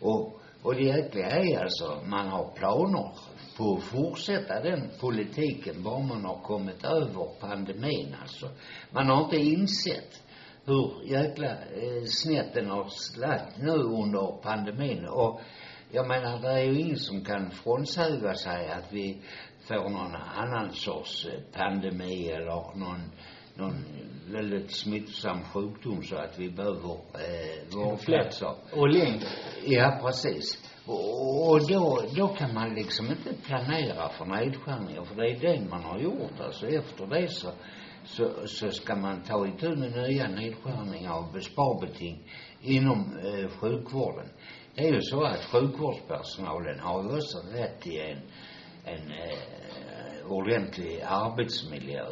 Och, 0.00 0.40
och 0.62 0.74
det 0.74 0.82
jäkliga 0.82 1.26
är 1.26 1.62
alltså, 1.62 2.02
man 2.06 2.28
har 2.28 2.52
planer 2.56 3.10
på 3.56 3.74
att 3.74 3.84
fortsätta 3.84 4.60
den 4.62 4.90
politiken 5.00 5.82
bara 5.82 5.98
man 5.98 6.24
har 6.24 6.42
kommit 6.42 6.84
över 6.84 7.40
pandemin 7.40 8.16
alltså. 8.22 8.48
Man 8.90 9.06
har 9.06 9.24
inte 9.24 9.36
insett 9.36 10.22
hur 10.68 11.02
jäkla 11.04 11.50
eh, 11.50 12.04
snett 12.04 12.54
den 12.54 12.70
har 12.70 12.86
slagit 12.88 13.58
nu 13.58 13.72
under 13.72 14.42
pandemin. 14.42 15.06
Och 15.08 15.40
jag 15.90 16.08
menar, 16.08 16.38
det 16.38 16.48
är 16.48 16.64
ju 16.64 16.80
ingen 16.80 16.98
som 16.98 17.24
kan 17.24 17.50
frånsäga 17.50 18.34
sig 18.34 18.70
att 18.70 18.92
vi 18.92 19.22
får 19.68 19.88
någon 19.88 20.14
annan 20.14 20.72
sorts 20.72 21.26
eh, 21.26 21.40
pandemi 21.52 22.28
eller 22.28 22.76
någon, 22.78 23.10
någon 23.54 23.84
väldigt 24.32 24.70
smittsam 24.70 25.44
sjukdom 25.44 26.02
så 26.02 26.16
att 26.16 26.38
vi 26.38 26.50
behöver 26.50 26.90
eh, 26.92 27.76
vårdplatser. 27.76 28.54
Och 28.72 28.88
längre. 28.88 29.26
Ja, 29.64 30.00
precis. 30.02 30.68
Och, 30.86 31.50
och 31.50 31.68
då, 31.68 32.02
då 32.16 32.28
kan 32.28 32.54
man 32.54 32.74
liksom 32.74 33.06
inte 33.06 33.34
planera 33.46 34.08
för 34.08 34.24
nedskärningar, 34.24 35.04
för 35.04 35.14
det 35.14 35.30
är 35.30 35.40
det 35.40 35.70
man 35.70 35.82
har 35.82 35.98
gjort. 35.98 36.40
Alltså 36.40 36.66
efter 36.66 37.06
det 37.06 37.28
så 37.28 37.48
så, 38.08 38.46
så 38.46 38.70
ska 38.70 38.96
man 38.96 39.22
ta 39.22 39.46
itu 39.46 39.76
med 39.76 39.92
nya 39.92 40.28
nedskärningar 40.28 41.18
och 41.18 41.32
besparbeting 41.32 42.22
inom 42.60 43.18
eh, 43.18 43.48
sjukvården. 43.48 44.28
Det 44.74 44.88
är 44.88 44.92
ju 44.92 45.02
så 45.02 45.22
att 45.22 45.44
sjukvårdspersonalen 45.44 46.80
har 46.80 47.02
ju 47.02 47.08
också 47.08 47.38
rätt 47.52 47.80
till 47.80 48.00
en, 48.00 48.18
en 48.84 49.12
eh, 49.12 50.32
ordentlig 50.32 51.00
arbetsmiljö. 51.00 52.06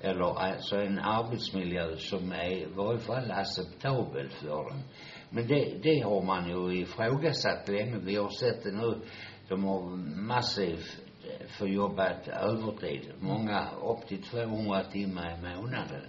Eller 0.00 0.38
alltså 0.38 0.76
en 0.76 0.98
arbetsmiljö 0.98 1.96
som 1.96 2.32
är 2.32 2.52
i 2.52 2.66
varje 2.74 2.98
fall 2.98 3.30
acceptabel 3.30 4.28
för 4.30 4.48
dem. 4.48 4.82
Men 5.30 5.46
det, 5.46 5.82
det 5.82 6.00
har 6.00 6.22
man 6.22 6.48
ju 6.48 6.80
ifrågasatt 6.80 7.68
länge. 7.68 7.98
Vi 7.98 8.16
har 8.16 8.28
sett 8.28 8.62
det 8.62 8.72
nu. 8.72 9.00
De 9.48 9.64
har 9.64 9.96
massivt 10.26 11.09
få 11.58 11.66
jobbat 11.66 12.28
övertid. 12.28 13.12
Många 13.20 13.68
upp 13.82 14.08
till 14.08 14.22
200 14.22 14.84
timmar 14.84 15.30
i 15.30 15.56
månaden. 15.56 16.02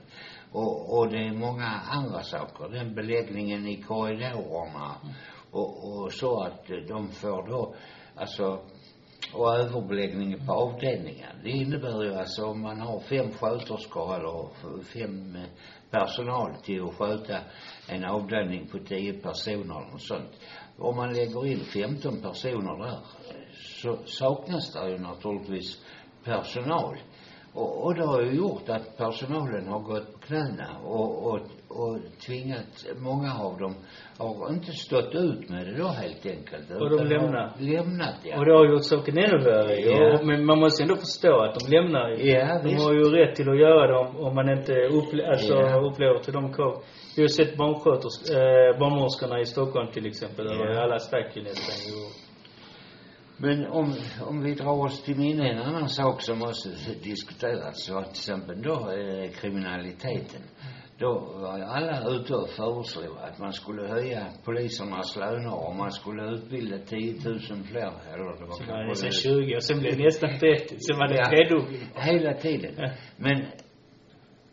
Och, 0.51 0.97
och 0.97 1.09
det 1.09 1.27
är 1.27 1.33
många 1.33 1.67
andra 1.67 2.23
saker. 2.23 2.69
Den 2.69 2.95
beläggningen 2.95 3.67
i 3.67 3.83
korridorerna 3.83 4.95
och, 5.51 6.01
och 6.01 6.13
så 6.13 6.43
att 6.43 6.67
de 6.87 7.09
får 7.09 7.47
då, 7.47 7.75
alltså, 8.15 8.61
och 9.33 9.55
överbeläggningen 9.55 10.47
på 10.47 10.53
avdelningen. 10.53 11.35
Det 11.43 11.49
innebär 11.49 12.03
ju 12.03 12.15
alltså 12.15 12.45
om 12.45 12.61
man 12.61 12.79
har 12.81 12.99
fem 12.99 13.31
sköterskor 13.31 14.15
eller 14.15 14.83
fem 14.83 15.35
eh, 15.35 15.49
personal 15.91 16.55
till 16.63 16.83
att 16.83 16.95
sköta 16.95 17.37
en 17.87 18.05
avdelning 18.05 18.67
på 18.67 18.79
tio 18.79 19.13
personer 19.13 19.93
och 19.93 20.01
sånt. 20.01 20.31
Om 20.77 20.95
man 20.95 21.13
lägger 21.13 21.47
in 21.47 21.59
15 21.59 22.21
personer 22.21 22.77
där 22.77 22.99
så 23.61 23.97
saknas 24.05 24.73
det 24.73 24.89
ju 24.89 24.97
naturligtvis 24.97 25.85
personal. 26.25 26.95
Och, 27.53 27.83
och 27.85 27.95
det 27.95 28.05
har 28.05 28.21
ju 28.21 28.31
gjort 28.31 28.69
att 28.69 28.97
personalen 28.97 29.67
har 29.67 29.79
gått 29.79 30.11
på 30.13 30.19
knäna 30.19 30.67
och, 30.85 31.25
och, 31.27 31.39
och 31.67 31.97
tvingat, 32.25 32.85
många 32.97 33.33
av 33.39 33.57
dem 33.57 33.75
har 34.17 34.53
inte 34.53 34.71
stått 34.71 35.15
ut 35.15 35.49
med 35.49 35.65
det 35.67 35.77
då 35.77 35.87
helt 35.87 36.25
enkelt. 36.25 36.71
Och 36.71 36.89
de 36.89 37.03
lämnar. 37.05 37.53
Lämnat, 37.59 38.15
ja. 38.23 38.39
Och 38.39 38.45
det 38.45 38.53
har 38.53 38.65
gjort 38.65 38.85
saken 38.85 39.17
ännu 39.17 39.43
värre 39.43 39.75
Ja. 39.79 40.19
och, 40.19 40.25
Men 40.27 40.45
man 40.45 40.59
måste 40.59 40.83
ändå 40.83 40.95
förstå 40.95 41.35
att 41.43 41.59
de 41.59 41.71
lämnar 41.75 42.09
ju. 42.09 42.31
Ja, 42.31 42.59
De 42.63 42.69
visst. 42.69 42.83
har 42.85 42.93
ju 42.93 43.03
rätt 43.03 43.35
till 43.35 43.49
att 43.49 43.59
göra 43.59 43.87
det 43.87 43.97
om, 43.97 44.15
om 44.25 44.35
man 44.35 44.49
inte 44.49 44.73
upple 44.73 45.27
alltså 45.27 45.53
Ja. 45.53 45.89
upplever 45.91 46.19
till 46.19 46.33
de 46.33 46.53
krav. 46.53 46.83
Vi 47.15 47.21
har 47.23 47.27
sett 47.27 47.57
barnsköters, 47.57 48.17
eh, 48.35 48.79
barnmorskorna 48.79 49.39
i 49.39 49.45
Stockholm 49.45 49.91
till 49.91 50.05
exempel, 50.05 50.45
Ja. 50.45 50.81
alla 50.83 50.99
stack 50.99 51.35
ju 51.35 51.43
nästan 51.43 51.75
ju. 51.87 52.30
Men 53.41 53.67
om, 53.67 53.95
om 54.21 54.41
vi 54.43 54.53
drar 54.53 54.85
oss 54.85 55.03
till 55.03 55.17
minne 55.17 55.49
en 55.49 55.57
annan 55.61 55.89
sak 55.89 56.21
som 56.21 56.41
också 56.41 56.69
diskuterats, 57.03 57.85
så 57.85 58.01
till 58.01 58.09
exempel 58.09 58.61
då 58.61 58.73
eh, 58.73 59.31
kriminaliteten. 59.31 60.41
Då 60.97 61.13
var 61.41 61.59
alla 61.59 62.09
ute 62.09 62.33
och 62.35 62.49
föreslog 62.49 63.17
att 63.17 63.39
man 63.39 63.53
skulle 63.53 63.87
höja 63.87 64.27
polisernas 64.43 65.15
löner 65.15 65.67
och 65.67 65.75
man 65.75 65.91
skulle 65.91 66.23
utbilda 66.31 66.77
10 66.77 67.13
000 67.25 67.39
fler, 67.71 67.91
eller 68.13 68.39
det 68.39 68.45
var 68.45 68.55
Så 68.55 68.63
var 68.65 68.89
det 68.89 68.95
sen 68.95 69.11
20 69.11 69.55
och 69.55 69.63
sen 69.63 69.79
blev 69.79 69.97
det 69.97 70.03
nästan 70.03 70.29
30. 70.39 70.75
Sen 70.79 70.97
var 70.97 71.07
det 71.07 71.15
Ja. 71.15 71.25
tredubbling. 71.29 71.81
Hela 71.95 72.33
tiden. 72.33 72.89
Men 73.17 73.45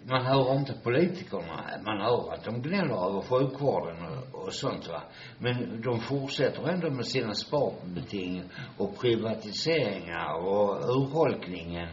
man 0.02 0.26
hör 0.26 0.56
inte 0.56 0.72
politikerna, 0.82 1.64
man 1.84 2.00
hör 2.00 2.32
att 2.32 2.44
de 2.44 2.62
gnäller 2.62 3.08
över 3.08 3.20
sjukvården 3.20 3.96
och, 4.06 4.42
och 4.42 4.54
sånt 4.54 4.88
va. 4.88 5.02
Men 5.38 5.82
de 5.82 6.00
fortsätter 6.00 6.68
ändå 6.68 6.90
med 6.90 7.06
sina 7.06 7.34
sparbeting 7.34 8.42
och 8.76 9.00
privatiseringar 9.00 10.34
och 10.34 10.76
urholkningen, 10.96 11.88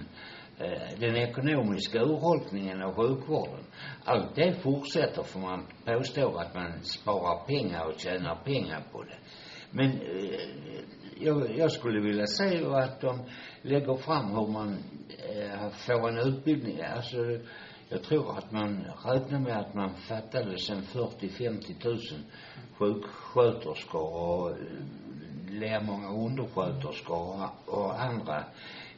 eh, 0.57 0.99
den 0.99 1.15
ekonomiska 1.15 1.99
urholkningen 1.99 2.81
av 2.81 2.95
sjukvården. 2.95 3.63
Allt 4.05 4.35
det 4.35 4.53
fortsätter 4.63 5.23
för 5.23 5.39
man 5.39 5.67
påstår 5.85 6.41
att 6.41 6.55
man 6.55 6.83
sparar 6.83 7.45
pengar 7.45 7.85
och 7.85 7.99
tjänar 7.99 8.35
pengar 8.35 8.83
på 8.91 9.03
det. 9.03 9.17
Men 9.71 9.91
eh, 9.91 10.39
jag, 11.17 11.57
jag 11.57 11.71
skulle 11.71 12.01
vilja 12.01 12.27
se 12.27 12.65
att 12.65 13.01
de 13.01 13.19
lägger 13.61 13.95
fram 13.95 14.29
hur 14.29 14.47
man 14.47 14.77
eh, 15.29 15.69
får 15.69 16.09
en 16.09 16.17
utbildning. 16.17 16.81
Alltså, 16.81 17.17
jag 17.89 18.03
tror 18.03 18.37
att 18.37 18.51
man 18.51 18.83
räknar 19.05 19.39
med 19.39 19.57
att 19.57 19.73
man 19.73 19.95
fattade 19.95 20.57
sen 20.57 20.81
40-50 20.81 21.81
tusen 21.81 22.23
sjuksköterskor 22.77 24.13
och 24.13 24.51
eh, 25.63 25.83
många 25.83 26.09
undersköterskor 26.09 27.49
och, 27.65 28.01
andra 28.01 28.43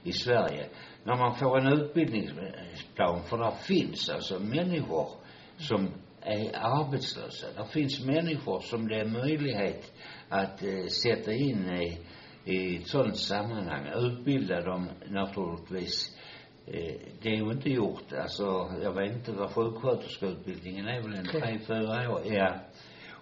i 0.03 0.11
Sverige. 0.11 0.69
När 1.03 1.15
man 1.15 1.35
får 1.35 1.59
en 1.59 1.73
utbildningsplan, 1.73 3.23
för 3.23 3.37
där 3.37 3.51
finns 3.51 4.09
alltså 4.09 4.39
människor 4.39 5.09
som 5.57 5.87
är 6.21 6.51
arbetslösa. 6.55 7.47
Där 7.55 7.65
finns 7.65 8.05
människor 8.05 8.59
som 8.59 8.87
det 8.87 8.95
är 8.95 9.05
möjlighet 9.05 9.93
att 10.29 10.63
eh, 10.63 10.85
sätta 11.03 11.33
in 11.33 11.69
i, 11.69 11.97
i 12.45 12.77
ett 12.77 12.87
sådant 12.87 13.17
sammanhang. 13.17 13.87
Utbilda 13.95 14.61
dem 14.61 14.89
naturligtvis. 15.09 16.16
Eh, 16.67 16.95
det 17.21 17.29
är 17.29 17.35
ju 17.35 17.51
inte 17.51 17.69
gjort. 17.69 18.13
Alltså, 18.21 18.69
jag 18.83 18.93
vet 18.93 19.13
inte 19.15 19.31
vad 19.31 19.51
sjuksköterskeutbildningen 19.51 20.87
är 20.87 21.01
väl 21.01 21.13
en 21.15 21.25
tre, 21.25 21.59
fyra 21.67 22.11
år. 22.11 22.21
Ja. 22.25 22.53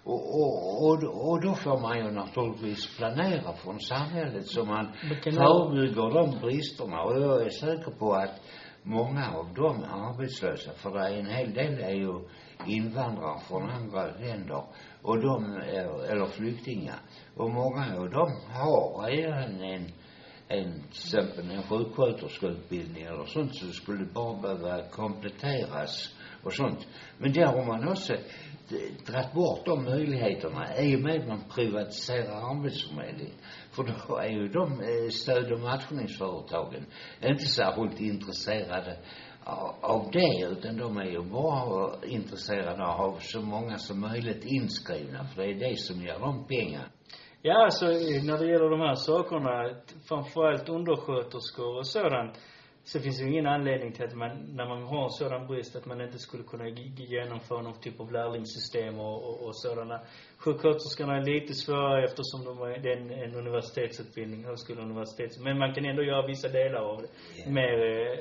Och, 0.03 0.35
och, 0.35 0.83
och, 0.85 1.29
och 1.29 1.41
då 1.41 1.53
får 1.53 1.79
man 1.79 1.97
ju 1.97 2.11
naturligtvis 2.11 2.97
planera 2.97 3.53
från 3.53 3.79
samhället 3.79 4.47
så 4.47 4.65
man 4.65 4.87
förebygger 5.23 6.13
de 6.13 6.39
bristerna. 6.41 7.01
Och 7.03 7.21
jag 7.21 7.41
är 7.45 7.49
säker 7.49 7.91
på 7.99 8.13
att 8.13 8.41
många 8.83 9.31
av 9.31 9.53
de 9.53 9.83
arbetslösa, 9.83 10.71
för 10.73 10.89
det 10.93 11.07
är 11.07 11.19
en 11.19 11.25
hel 11.25 11.53
del 11.53 11.79
är 11.79 11.93
ju 11.95 12.19
invandrare 12.67 13.39
från 13.47 13.69
andra 13.69 14.05
länder 14.07 14.63
och 15.01 15.21
de, 15.21 15.45
är- 15.55 16.11
eller 16.11 16.25
flyktingar. 16.25 16.99
Och 17.37 17.49
många 17.51 17.95
av 17.97 18.09
dem 18.09 18.31
har 18.53 19.07
redan 19.11 19.61
en, 19.61 19.87
en, 20.47 20.73
till 20.73 20.89
exempel 20.89 21.51
en 21.51 21.63
sjuksköterskeutbildning 21.63 23.03
eller 23.03 23.25
sånt 23.25 23.55
så 23.55 23.65
det 23.65 23.73
skulle 23.73 24.05
bara 24.05 24.41
behöva 24.41 24.81
kompletteras 24.89 26.15
och 26.43 26.53
sånt. 26.53 26.87
Men 27.17 27.33
där 27.33 27.45
har 27.45 27.65
man 27.65 27.87
också 27.87 28.13
dragit 29.05 29.33
bort 29.33 29.65
de 29.65 29.83
möjligheterna 29.83 30.77
i 30.77 30.95
och 30.95 30.99
med 30.99 31.21
att 31.21 31.27
man 31.27 31.43
privatiserar 31.55 32.51
arbetsförmedlingen. 32.51 33.35
För 33.71 33.83
då 33.83 34.17
är 34.17 34.29
ju 34.29 34.47
de 34.47 34.81
eh, 34.81 35.09
stöd 35.09 35.51
och 35.51 35.59
matchningsföretagen 35.59 36.85
inte 37.21 37.45
särskilt 37.45 37.99
intresserade 37.99 38.97
av 39.81 40.11
det 40.11 40.47
utan 40.51 40.77
de 40.77 40.97
är 40.97 41.05
ju 41.05 41.21
bara 41.21 42.05
intresserade 42.05 42.85
av 42.85 42.89
att 42.89 42.97
ha 42.97 43.19
så 43.19 43.41
många 43.41 43.77
som 43.77 43.99
möjligt 43.99 44.45
inskrivna 44.45 45.27
för 45.27 45.41
det 45.41 45.51
är 45.51 45.69
det 45.69 45.77
som 45.77 46.01
ger 46.01 46.19
dem 46.19 46.47
pengar. 46.47 46.87
Ja, 47.47 47.63
alltså 47.65 47.85
när 47.85 48.37
det 48.37 48.47
gäller 48.51 48.69
de 48.69 48.79
här 48.79 48.95
sakerna, 48.95 49.69
framförallt 50.09 50.69
undersköterskor 50.69 51.77
och 51.77 51.87
sådant, 51.87 52.33
så 52.85 52.99
finns 52.99 53.17
det 53.17 53.23
ju 53.23 53.31
ingen 53.31 53.47
anledning 53.47 53.91
till 53.91 54.05
att 54.05 54.13
man, 54.13 54.31
när 54.55 54.67
man 54.67 54.83
har 54.83 55.03
en 55.03 55.09
sådan 55.09 55.47
brist, 55.47 55.75
att 55.75 55.85
man 55.85 56.01
inte 56.01 56.19
skulle 56.19 56.43
kunna 56.43 56.67
genomföra 56.69 57.61
någon 57.61 57.79
typ 57.79 57.99
av 57.99 58.11
lärlingssystem 58.11 58.99
och, 58.99 59.23
och, 59.23 59.45
och 59.45 59.55
sådana. 59.55 59.99
Sjuksköterskorna 60.37 61.17
är 61.17 61.25
lite 61.25 61.53
svårare 61.53 62.03
eftersom 62.03 62.45
de 62.45 62.61
är, 62.61 62.79
det 62.79 62.89
är 62.93 62.97
en, 62.97 63.11
en 63.11 63.35
universitetsutbildning, 63.35 64.45
högskola 64.45 64.79
och 64.79 64.85
universitet. 64.85 65.31
Men 65.39 65.59
man 65.59 65.73
kan 65.73 65.85
ändå 65.85 66.03
göra 66.03 66.27
vissa 66.27 66.49
delar 66.49 66.79
av 66.79 67.01
det. 67.01 67.07
Ja. 67.35 67.51
Mer, 67.51 67.75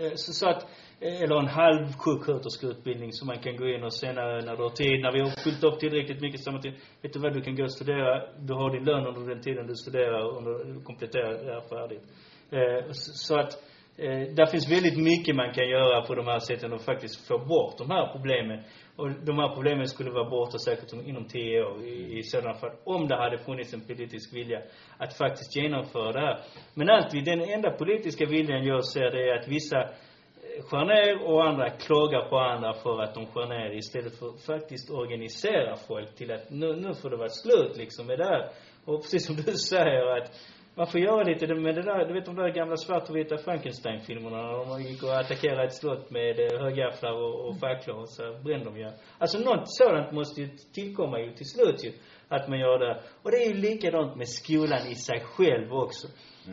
eh, 0.04 0.12
så, 0.14 0.32
så 0.32 0.48
att, 0.48 0.62
eh, 1.00 1.22
eller 1.22 1.36
en 1.36 1.48
halv 1.62 1.86
sjuksköterskeutbildning 1.98 3.12
som 3.12 3.26
man 3.26 3.38
kan 3.38 3.56
gå 3.56 3.68
in 3.68 3.84
och 3.84 3.94
senare 3.94 4.44
när 4.44 4.56
du 4.56 4.62
har 4.62 4.70
tid, 4.70 5.00
när 5.02 5.12
vi 5.12 5.20
har 5.20 5.44
fyllt 5.44 5.64
upp 5.64 5.78
tillräckligt 5.80 6.20
mycket 6.20 6.44
tid, 6.62 6.74
vet 7.02 7.12
du 7.12 7.18
vad, 7.18 7.34
du 7.34 7.40
kan 7.40 7.56
gå 7.56 7.62
och 7.62 7.72
studera, 7.72 8.10
du 8.38 8.54
har 8.54 8.70
din 8.70 8.84
lön 8.84 9.06
under 9.06 9.34
den 9.34 9.42
tiden 9.42 9.66
du 9.66 9.74
studerar 9.74 10.20
och 10.26 10.36
under, 10.38 10.84
kompletterar 10.84 11.32
det 11.44 11.52
här 11.52 11.68
färdigt. 11.74 12.04
Eh, 12.50 12.90
så 12.92 13.38
att, 13.38 13.52
eh, 13.96 14.34
där 14.34 14.46
finns 14.46 14.70
väldigt 14.70 14.98
mycket 14.98 15.36
man 15.36 15.52
kan 15.52 15.68
göra 15.68 16.02
på 16.06 16.14
de 16.14 16.26
här 16.26 16.38
sätten 16.38 16.72
och 16.72 16.80
faktiskt 16.80 17.28
få 17.28 17.38
bort 17.38 17.78
de 17.78 17.90
här 17.90 18.12
problemen. 18.12 18.62
Och 18.96 19.10
de 19.10 19.38
här 19.38 19.54
problemen 19.54 19.86
skulle 19.86 20.10
vara 20.10 20.30
borta 20.30 20.58
säkert 20.58 20.92
inom 20.92 21.24
tio 21.24 21.64
år 21.64 21.82
i, 21.82 22.18
i 22.18 22.22
sådana 22.22 22.54
fall, 22.54 22.70
om 22.84 23.08
det 23.08 23.16
hade 23.16 23.38
funnits 23.38 23.74
en 23.74 23.80
politisk 23.80 24.34
vilja 24.34 24.60
att 24.98 25.16
faktiskt 25.18 25.56
genomföra 25.56 26.12
det 26.12 26.20
här. 26.20 26.40
Men 26.74 26.90
alltid, 26.90 27.24
den 27.24 27.40
enda 27.40 27.70
politiska 27.70 28.26
viljan 28.26 28.64
jag 28.64 28.84
ser 28.84 29.10
det 29.10 29.28
är 29.30 29.38
att 29.38 29.48
vissa 29.48 29.80
eh, 29.80 30.62
skär 30.64 30.84
ner 30.84 31.28
och 31.28 31.48
andra 31.48 31.70
klagar 31.70 32.28
på 32.28 32.38
andra 32.38 32.72
för 32.74 33.02
att 33.02 33.14
de 33.14 33.26
skär 33.26 33.46
ner 33.46 33.76
istället 33.76 34.18
för 34.18 34.28
att 34.28 34.42
faktiskt 34.46 34.90
organisera 34.90 35.76
folk 35.76 36.14
till 36.16 36.32
att 36.32 36.50
nu, 36.50 36.76
nu 36.76 36.94
får 36.94 37.10
det 37.10 37.16
vara 37.16 37.28
slut 37.28 37.76
liksom 37.76 38.06
med 38.06 38.18
det 38.18 38.24
här. 38.24 38.48
Och 38.84 39.02
precis 39.02 39.26
som 39.26 39.36
du 39.36 39.42
säger 39.70 40.16
att 40.16 40.30
man 40.76 40.86
får 40.86 41.00
göra 41.00 41.22
lite 41.22 41.54
med 41.54 41.74
det 41.74 41.82
där, 41.82 42.04
du 42.08 42.14
vet 42.14 42.24
de 42.24 42.34
där 42.36 42.48
gamla 42.48 42.76
svart 42.76 43.10
och 43.10 43.16
vita 43.16 43.36
Frankenstein-filmerna 43.38 44.36
när 44.36 44.68
de 44.68 44.82
gick 44.82 45.02
och 45.02 45.16
attackerade 45.20 45.64
ett 45.64 45.74
slott 45.74 46.10
med 46.10 46.40
eh, 46.40 46.60
högafflar 46.60 47.12
och, 47.12 47.48
och 47.48 47.58
facklor 47.60 47.96
och 48.00 48.08
så 48.08 48.22
brände 48.44 48.64
de 48.64 48.78
ju. 48.78 48.90
Alltså 49.18 49.38
något 49.38 49.62
sådant 49.64 50.12
måste 50.12 50.40
ju 50.40 50.48
tillkomma 50.74 51.20
ju 51.20 51.32
till 51.34 51.46
slut 51.48 51.84
ju. 51.84 51.92
Att 52.28 52.48
man 52.48 52.58
gör 52.58 52.78
det. 52.78 53.00
Och 53.22 53.30
det 53.30 53.36
är 53.36 53.48
ju 53.48 53.54
likadant 53.54 54.16
med 54.16 54.28
skolan 54.28 54.86
i 54.88 54.94
sig 54.94 55.20
själv 55.20 55.72
också. 55.72 56.06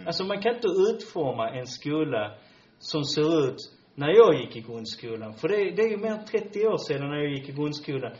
Alltså 0.08 0.24
man 0.24 0.42
kan 0.42 0.56
inte 0.56 0.68
utforma 0.68 1.50
en 1.50 1.68
skola 1.68 2.36
som 2.80 3.04
ser 3.04 3.46
ut 3.48 3.56
när 3.96 4.10
jag 4.10 4.36
gick 4.42 4.56
i 4.56 4.62
grundskolan. 4.62 5.34
För 5.34 5.48
det, 5.48 5.56
det 5.58 5.82
är 5.82 5.90
ju 5.90 5.98
mer 5.98 6.12
än 6.12 6.26
30 6.26 6.68
år 6.68 6.78
sedan 6.78 7.10
när 7.10 7.16
jag 7.18 7.32
gick 7.34 7.50
i 7.50 7.52
grundskolan. 7.52 8.12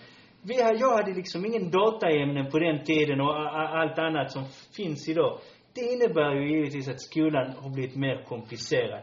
Vi, 0.44 0.62
har- 0.62 0.74
jag 0.80 0.96
hade 0.98 1.14
liksom 1.14 1.46
ingen 1.46 1.72
dataämnen 1.72 2.52
på 2.52 2.60
den 2.60 2.84
tiden 2.84 3.22
och 3.22 3.36
allt 3.80 4.00
annat 4.00 4.32
som 4.32 4.44
finns 4.78 5.10
idag. 5.10 5.40
Det 5.74 5.82
innebär 5.82 6.36
ju 6.36 6.56
givetvis 6.56 6.88
att 6.90 7.02
skolan 7.02 7.52
har 7.62 7.70
blivit 7.70 7.96
mer 7.96 8.24
komplicerad. 8.24 9.02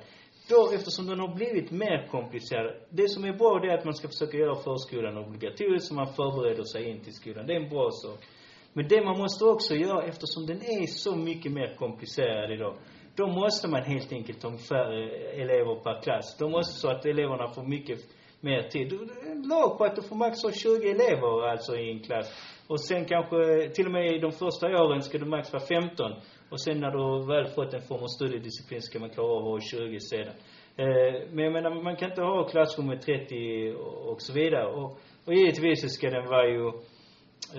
Då, 0.48 0.70
eftersom 0.74 1.06
den 1.06 1.20
har 1.20 1.34
blivit 1.34 1.70
mer 1.70 2.06
komplicerad, 2.10 2.74
det 2.90 3.08
som 3.08 3.24
är 3.24 3.32
bra 3.32 3.58
det 3.62 3.68
är 3.72 3.78
att 3.78 3.84
man 3.84 3.94
ska 3.94 4.08
försöka 4.08 4.36
göra 4.36 4.54
förskolan 4.54 5.16
obligatorisk 5.16 5.88
så 5.88 5.94
man 5.94 6.12
förbereder 6.12 6.64
sig 6.64 6.88
in 6.90 7.00
till 7.04 7.12
skolan. 7.12 7.46
Det 7.46 7.52
är 7.52 7.60
en 7.60 7.68
bra 7.68 7.88
sak. 7.90 8.18
Men 8.72 8.88
det 8.88 9.04
man 9.04 9.18
måste 9.18 9.44
också 9.44 9.74
göra, 9.74 10.02
eftersom 10.04 10.46
den 10.46 10.56
är 10.56 10.86
så 10.86 11.16
mycket 11.16 11.52
mer 11.52 11.74
komplicerad 11.76 12.52
idag, 12.52 12.74
då 13.16 13.26
måste 13.26 13.68
man 13.68 13.82
helt 13.82 14.12
enkelt 14.12 14.42
ha 14.42 14.58
färre 14.58 15.10
elever 15.42 15.74
per 15.74 16.02
klass. 16.02 16.36
Då 16.38 16.48
måste 16.48 16.80
så 16.80 16.88
att 16.90 17.06
eleverna 17.06 17.48
får 17.48 17.62
mycket 17.62 17.98
mer 18.40 18.62
tid. 18.62 18.88
Du- 18.90 19.04
du- 19.04 19.30
En 19.30 19.42
lag 19.42 19.78
på 19.78 19.84
att 19.84 19.96
du 19.96 20.02
får 20.02 20.16
max 20.16 20.42
ha 20.42 20.52
20 20.52 20.90
elever 20.90 21.48
alltså 21.50 21.76
i 21.76 21.90
en 21.90 22.00
klass. 22.00 22.28
Och 22.68 22.80
sen 22.80 23.04
kanske, 23.04 23.68
till 23.74 23.86
och 23.86 23.92
med 23.92 24.14
i 24.14 24.18
de 24.18 24.32
första 24.32 24.66
åren 24.66 25.02
ska 25.02 25.18
du 25.18 25.24
max 25.24 25.52
vara 25.52 25.62
15. 25.62 26.12
Och 26.50 26.60
sen 26.60 26.80
när 26.80 26.90
du 26.90 27.26
väl 27.26 27.46
fått 27.46 27.74
en 27.74 27.82
form 27.82 28.02
av 28.02 28.06
studiedisciplin 28.06 28.82
ska 28.82 28.98
man 28.98 29.10
klara 29.10 29.32
av 29.32 29.42
att 29.42 29.50
ha 29.50 29.60
20 29.60 30.00
sedan. 30.00 30.34
Eh, 30.76 31.14
men 31.30 31.44
jag 31.44 31.52
menar, 31.52 31.82
man 31.82 31.96
kan 31.96 32.10
inte 32.10 32.22
ha 32.22 32.48
klassrum 32.48 32.86
med 32.86 33.00
30 33.00 33.72
och, 33.72 34.12
och 34.12 34.22
så 34.22 34.32
vidare. 34.32 34.66
Och, 34.66 34.98
och 35.24 35.34
givetvis 35.34 35.82
så 35.82 35.88
ska 35.88 36.10
den 36.10 36.26
vara 36.26 36.48
ju 36.48 36.66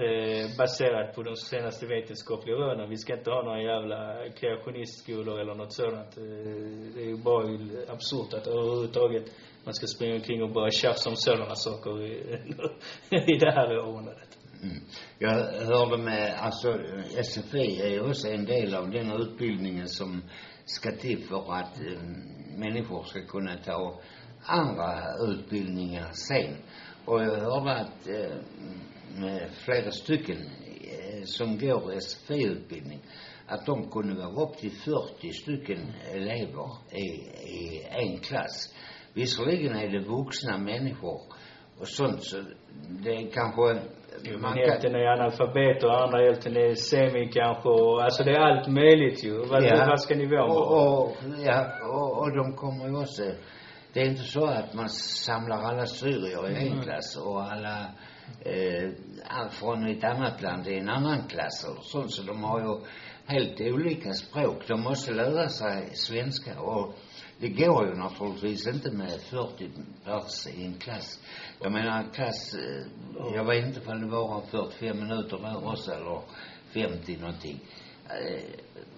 eh, 0.04 0.58
baserad 0.58 1.16
på 1.16 1.24
de 1.24 1.36
senaste 1.36 1.86
vetenskapliga 1.86 2.56
rönen. 2.56 2.90
Vi 2.90 2.98
ska 2.98 3.18
inte 3.18 3.32
ha 3.32 3.44
några 3.44 3.62
jävla 3.62 4.30
kreationistskolor 4.40 5.40
eller 5.40 5.56
något 5.56 5.74
sådant. 5.74 6.18
Eh, 6.18 6.24
det 6.96 7.02
är 7.02 7.10
ju 7.14 7.18
bara 7.18 7.44
absurt 7.96 8.34
att 8.34 8.48
överhuvudtaget 8.48 9.26
man 9.66 9.74
ska 9.74 9.88
springa 9.88 10.16
omkring 10.16 10.44
och 10.44 10.54
börja 10.54 10.72
tjafsa 10.72 11.10
om 11.10 11.16
sådana 11.16 11.56
saker 11.56 12.02
i, 12.02 12.12
i 13.34 13.38
det 13.38 13.52
här 13.52 13.78
århundradet. 13.78 14.29
Mm. 14.64 14.84
Jag 15.20 15.30
hörde 15.66 16.04
med, 16.04 16.34
alltså 16.40 16.78
SFI 17.24 17.82
är 17.82 17.90
ju 17.90 18.10
också 18.10 18.28
en 18.28 18.46
del 18.46 18.76
av 18.76 18.92
den 18.92 19.12
utbildningen 19.12 19.88
som 19.88 20.22
ska 20.66 20.92
till 20.92 21.24
för 21.24 21.54
att 21.54 21.80
eh, 21.80 22.02
människor 22.58 23.04
ska 23.04 23.26
kunna 23.26 23.58
ta 23.58 24.00
andra 24.44 25.00
utbildningar 25.20 26.12
sen. 26.12 26.56
Och 27.06 27.22
jag 27.22 27.40
hörde 27.40 27.76
att 27.76 28.08
eh, 28.08 28.38
med 29.16 29.50
flera 29.66 29.92
stycken 29.92 30.38
eh, 30.38 31.24
som 31.24 31.60
går 31.60 32.00
SFI-utbildning, 32.00 33.00
att 33.48 33.66
de 33.66 33.90
kunde 33.90 34.16
vara 34.16 34.48
upp 34.48 34.58
till 34.58 34.72
40 34.72 35.34
stycken 35.34 35.94
elever 36.12 36.70
i, 36.92 37.06
i 37.50 37.88
en 37.90 38.20
klass. 38.20 38.74
Visserligen 39.14 39.76
är 39.76 39.88
det 39.88 40.08
vuxna 40.08 40.58
människor 40.58 41.22
och 41.80 41.88
sånt 41.88 42.24
så 42.24 42.44
det 42.90 43.10
är 43.10 43.32
kanske 43.32 43.82
man 44.42 44.58
hälften 44.58 44.96
är 44.96 45.06
analfabeter 45.06 45.88
och 45.88 46.04
andra 46.04 46.18
hälften 46.26 46.58
är 46.58 46.76
semi 46.76 47.30
kanske 47.34 47.70
och, 47.70 48.04
alltså 48.04 48.24
det 48.24 48.32
är 48.32 48.40
allt 48.40 48.68
möjligt 48.68 49.24
ju. 49.24 49.38
Vad, 49.46 49.64
Ja. 49.64 49.86
vad 49.90 50.02
ska 50.02 50.16
nivån 50.16 50.40
och, 50.40 50.56
vara? 50.56 50.90
och, 51.00 51.16
ja, 51.46 51.66
och, 51.94 52.18
och 52.20 52.36
de 52.38 52.56
kommer 52.56 52.88
ju 52.88 52.98
också 52.98 53.22
det 53.94 54.02
är 54.02 54.06
inte 54.06 54.24
så 54.24 54.46
att 54.46 54.74
man 54.74 54.90
samlar 54.90 55.58
alla 55.64 55.86
syrier 55.86 56.50
i 56.52 56.68
en 56.68 56.82
klass 56.82 57.18
och 57.26 57.42
alla 57.44 57.78
eh, 58.46 58.90
all- 59.28 59.50
från 59.50 59.88
ett 59.88 60.04
annat 60.04 60.42
land 60.42 60.68
i 60.68 60.78
en 60.78 60.90
annan 60.90 61.28
klass 61.28 61.66
eller 61.66 61.82
sånt 61.82 62.12
så 62.14 62.24
de 62.24 62.44
har 62.44 62.60
ju 62.60 62.86
helt 63.26 63.62
olika 63.62 64.14
språk. 64.14 64.68
De 64.68 64.82
måste 64.82 65.14
lära 65.14 65.48
sig 65.50 65.90
svenska 65.94 66.62
och 66.62 66.94
det 67.40 67.50
går 67.50 67.88
ju 67.88 67.96
naturligtvis 67.96 68.68
inte 68.68 68.92
med 68.92 69.22
40 69.22 69.70
pers 70.06 70.48
i 70.48 70.66
en 70.66 70.74
klass. 70.74 71.20
Jag 71.62 71.72
menar 71.72 72.04
en 72.04 72.10
klass, 72.10 72.54
eh, 72.54 72.86
jag 73.36 73.46
vet 73.46 73.66
inte 73.66 73.92
om 73.92 74.02
det 74.02 74.08
var 74.08 74.42
45 74.42 75.00
minuter 75.00 75.38
där 75.38 75.68
också 75.68 75.92
eller 75.92 76.22
50 76.74 77.18
någonting. 77.18 77.60
eh, 78.10 78.44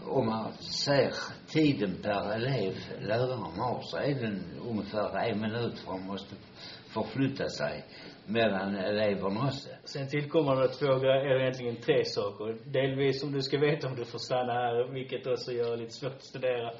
om 0.08 0.26
man 0.26 0.54
ser 0.54 1.14
tiden 1.48 1.98
per 2.04 2.32
elev 2.36 2.76
läraren 3.02 3.60
har 3.60 3.82
så 3.82 3.98
är 3.98 4.16
den 4.16 4.44
ungefär 4.70 5.18
en 5.18 5.42
minut 5.42 5.80
för 5.80 5.92
man 5.92 6.06
måste 6.06 6.36
förflytta 6.88 7.50
sig 7.50 7.86
mellan 8.32 8.76
eleverna 8.76 9.48
också. 9.48 9.70
Sen 9.84 10.08
tillkommer 10.08 10.56
det 10.56 10.68
två 10.68 11.00
grejer, 11.00 11.26
eller 11.26 11.42
egentligen 11.42 11.76
tre 11.76 12.06
saker. 12.06 12.58
Delvis 12.66 13.24
om 13.24 13.32
du 13.32 13.42
ska 13.42 13.58
veta 13.58 13.88
om 13.88 13.96
du 13.96 14.06
får 14.06 14.20
stanna 14.20 14.54
här, 14.54 14.94
vilket 14.94 15.28
också 15.28 15.52
gör 15.52 15.72
det 15.72 15.78
lite 15.78 15.94
svårt 15.94 16.14
att 16.14 16.24
studera. 16.24 16.72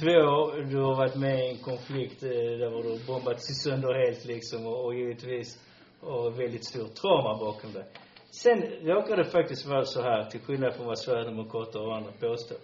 Två, 0.00 0.52
du 0.70 0.76
har 0.76 0.96
varit 0.96 1.16
med 1.16 1.38
i 1.44 1.50
en 1.50 1.56
konflikt 1.56 2.22
eh, 2.22 2.28
där 2.30 2.70
var 2.70 2.82
du 2.82 3.06
bombats 3.06 3.62
sönder 3.62 3.94
helt 4.06 4.24
liksom 4.24 4.66
och, 4.66 4.84
och 4.84 4.94
givetvis 4.94 5.64
och 6.00 6.40
väldigt 6.40 6.64
stor 6.64 6.88
trauma 6.88 7.38
bakom 7.38 7.72
dig. 7.72 7.84
Sen 8.30 8.62
råkar 8.62 9.16
det 9.16 9.24
faktiskt 9.24 9.66
vara 9.66 9.84
så 9.84 10.02
här, 10.02 10.24
till 10.24 10.40
skillnad 10.40 10.74
från 10.74 10.86
vad 10.86 10.98
Sverigedemokrater 10.98 11.80
och 11.86 11.96
andra 11.96 12.12
påstår. 12.12 12.58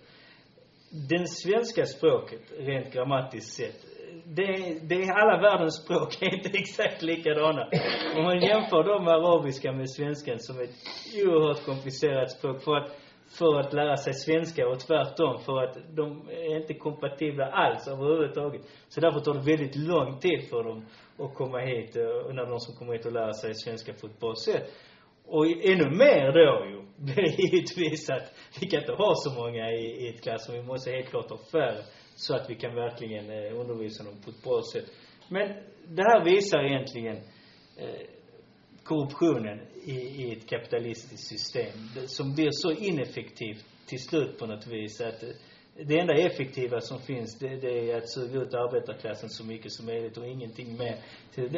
Den 1.08 1.26
svenska 1.26 1.84
språket, 1.84 2.40
rent 2.58 2.92
grammatiskt 2.92 3.56
sett, 3.56 3.93
det, 4.26 4.78
det 4.88 4.94
är 4.94 5.12
alla 5.12 5.40
världens 5.40 5.84
språk 5.84 6.22
är 6.22 6.34
inte 6.34 6.58
exakt 6.58 7.02
likadana. 7.02 7.68
Om 8.16 8.24
man 8.24 8.40
jämför 8.40 8.84
de 8.84 9.08
arabiska 9.08 9.72
med 9.72 9.90
svenskan 9.90 10.38
som 10.38 10.60
ett 10.60 10.70
oerhört 11.26 11.64
komplicerat 11.64 12.30
språk 12.30 12.62
för 12.62 12.76
att, 12.76 12.90
för 13.38 13.60
att 13.60 13.72
lära 13.72 13.96
sig 13.96 14.14
svenska 14.14 14.68
och 14.68 14.80
tvärtom 14.80 15.38
för 15.38 15.62
att 15.62 15.76
de 15.96 16.28
är 16.28 16.56
inte 16.60 16.74
kompatibla 16.74 17.46
alls 17.46 17.88
överhuvudtaget. 17.88 18.62
Så 18.88 19.00
därför 19.00 19.20
tar 19.20 19.34
det 19.34 19.50
väldigt 19.50 19.76
lång 19.76 20.18
tid 20.18 20.48
för 20.50 20.64
dem 20.64 20.86
att 21.18 21.34
komma 21.34 21.58
hit, 21.58 21.96
och 21.96 22.34
när 22.34 22.46
de 22.46 22.60
som 22.60 22.76
kommer 22.76 22.92
hit 22.92 23.06
och 23.06 23.12
lära 23.12 23.32
sig 23.32 23.54
svenska 23.54 23.92
på 24.00 24.06
ett 24.06 24.20
bra 24.20 24.34
sätt. 24.34 24.72
Och 25.26 25.46
ännu 25.46 25.90
mer 25.90 26.32
då 26.32 26.66
ju, 26.66 26.82
blir 26.96 27.14
det 27.22 27.42
givetvis 27.42 28.10
att 28.10 28.34
vi 28.60 28.66
kan 28.66 28.80
inte 28.80 28.92
ha 28.92 29.12
så 29.14 29.34
många 29.40 29.72
i, 29.72 30.06
i 30.06 30.08
ett 30.08 30.22
klassrum. 30.22 30.56
Vi 30.56 30.62
måste 30.62 30.90
helt 30.90 31.08
klart 31.08 31.30
ha 31.30 31.38
färre 31.52 31.82
så 32.26 32.34
att 32.34 32.50
vi 32.50 32.54
kan 32.54 32.74
verkligen 32.74 33.30
eh, 33.30 33.60
undervisa 33.60 34.04
dem 34.04 34.14
på 34.24 34.30
ett 34.30 34.42
bra 34.42 34.60
sätt. 34.72 34.84
Men 35.28 35.48
det 35.88 36.02
här 36.02 36.24
visar 36.24 36.64
egentligen 36.64 37.16
eh, 37.76 38.06
korruptionen 38.84 39.60
i, 39.84 39.92
i 39.92 40.32
ett 40.32 40.48
kapitalistiskt 40.48 41.28
system 41.28 41.72
det, 41.94 42.08
som 42.08 42.34
blir 42.34 42.48
så 42.50 42.72
ineffektivt 42.72 43.64
till 43.86 43.98
slut 43.98 44.38
på 44.38 44.46
något 44.46 44.66
vis 44.66 45.00
att 45.00 45.22
eh, 45.22 45.28
det 45.86 45.98
enda 45.98 46.14
effektiva 46.14 46.80
som 46.80 47.00
finns 47.00 47.38
det, 47.38 47.56
det 47.56 47.90
är 47.90 47.96
att 47.96 48.10
suga 48.10 48.40
ut 48.40 48.54
arbetarklassen 48.54 49.28
så 49.28 49.44
mycket 49.44 49.72
som 49.72 49.86
möjligt 49.86 50.16
och 50.16 50.26
ingenting 50.26 50.76
mer. 50.78 50.96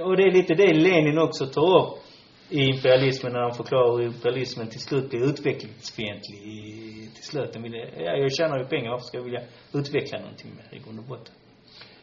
Och 0.02 0.16
det 0.16 0.22
är 0.22 0.32
lite 0.32 0.54
det 0.54 0.74
Lenin 0.74 1.18
också 1.18 1.46
tar 1.46 1.78
upp 1.78 1.98
i 2.49 2.61
imperialismen 2.64 3.32
när 3.32 3.40
han 3.40 3.55
förklarar 3.55 3.99
hur 3.99 4.07
imperialismen 4.07 4.68
till 4.68 4.80
slut 4.80 5.11
blir 5.11 5.24
utvecklingsfientlig 5.24 6.40
till 7.14 7.24
slut. 7.24 7.53
Den 7.53 7.62
vill, 7.62 7.74
ja, 7.97 8.16
jag 8.16 8.32
tjänar 8.32 8.59
ju 8.59 8.64
pengar, 8.64 8.90
varför 8.90 9.07
ska 9.07 9.16
jag 9.16 9.24
vilja 9.24 9.42
utveckla 9.72 10.18
någonting 10.18 10.51
mer 10.57 10.78
i 10.78 10.82
grund 10.84 10.99
och 10.99 11.05
botten? 11.05 11.34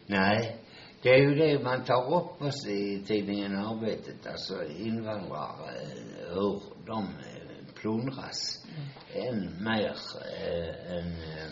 Nej, 0.06 0.58
det 1.02 1.10
är 1.10 1.18
ju 1.18 1.36
det 1.36 1.64
man 1.64 1.84
tar 1.84 2.16
upp 2.16 2.42
också 2.42 2.70
i 2.70 3.04
tidningen 3.08 3.56
Arbetet, 3.56 4.28
alltså 4.28 4.54
invandrare, 4.64 5.72
eh, 5.82 6.34
hur 6.34 6.62
de 6.86 7.04
eh, 7.04 7.74
plundras 7.82 8.66
mm. 8.76 9.28
än 9.28 9.64
mer 9.64 9.96
eh, 10.42 10.98
än 10.98 11.08
eh, 11.08 11.52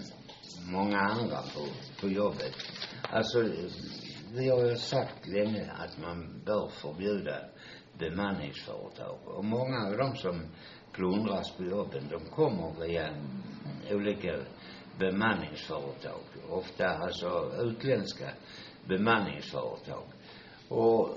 många 0.71 0.99
andra 0.99 1.37
på, 1.37 1.65
på 2.01 2.07
jobbet. 2.07 2.55
Alltså, 3.09 3.43
vi 4.33 4.49
har 4.49 4.65
ju 4.65 4.75
sagt 4.75 5.27
länge 5.27 5.71
att 5.71 5.97
man 5.97 6.41
bör 6.45 6.69
förbjuda 6.81 7.35
bemanningsföretag. 8.01 9.17
Och 9.25 9.45
många 9.45 9.87
av 9.87 9.97
de 9.97 10.15
som 10.15 10.41
plundras 10.91 11.51
på 11.57 11.63
jobben, 11.63 12.03
de 12.09 12.19
kommer 12.29 12.73
via 12.79 13.09
olika 13.91 14.39
bemanningsföretag. 14.99 16.21
Ofta 16.49 16.87
alltså 16.87 17.51
utländska 17.59 18.29
bemanningsföretag. 18.87 20.03
Och 20.69 21.09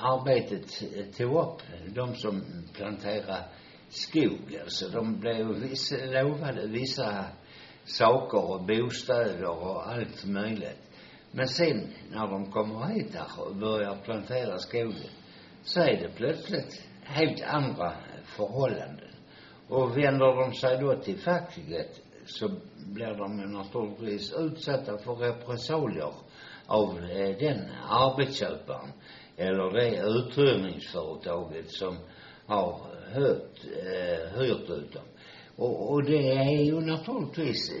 arbetet 0.00 0.66
tog 1.16 1.34
upp 1.34 1.62
de 1.94 2.14
som 2.14 2.42
planterar 2.72 3.48
skog. 3.88 4.58
Alltså 4.62 4.88
de 4.88 5.20
blev 5.20 5.46
vissa, 5.46 5.96
lovade 5.96 6.66
vissa 6.66 7.24
saker 7.84 8.50
och 8.50 8.62
bostäder 8.62 9.44
och 9.44 9.90
allt 9.90 10.24
möjligt. 10.24 10.82
Men 11.30 11.48
sen 11.48 11.92
när 12.10 12.26
de 12.26 12.52
kommer 12.52 12.86
hit 12.86 13.14
här 13.14 13.46
och 13.46 13.56
börjar 13.56 13.96
plantera 14.04 14.58
skogen 14.58 15.10
så 15.66 15.80
är 15.80 15.96
det 15.96 16.08
plötsligt 16.16 16.82
helt 17.02 17.42
andra 17.42 17.92
förhållanden. 18.24 19.10
Och 19.68 19.96
vänder 19.98 20.36
de 20.36 20.54
sig 20.54 20.78
då 20.80 20.96
till 20.96 21.18
facket 21.18 22.00
så 22.26 22.50
blir 22.94 23.14
de 23.14 23.40
ju 23.40 23.46
naturligtvis 23.46 24.32
utsatta 24.32 24.98
för 24.98 25.14
repressalier 25.14 26.12
av 26.66 26.98
eh, 26.98 27.36
den 27.38 27.70
arbetsköparen 27.88 28.92
eller 29.36 29.72
det 29.72 30.18
uthyrningsföretaget 30.18 31.70
som 31.70 31.96
har 32.46 32.80
hört, 33.12 33.64
eh, 33.64 34.40
hyrt 34.40 34.70
ut 34.70 34.92
dem. 34.92 35.02
Och, 35.56 35.92
och 35.92 36.04
det 36.04 36.32
är 36.32 36.64
ju 36.64 36.80
naturligtvis, 36.80 37.72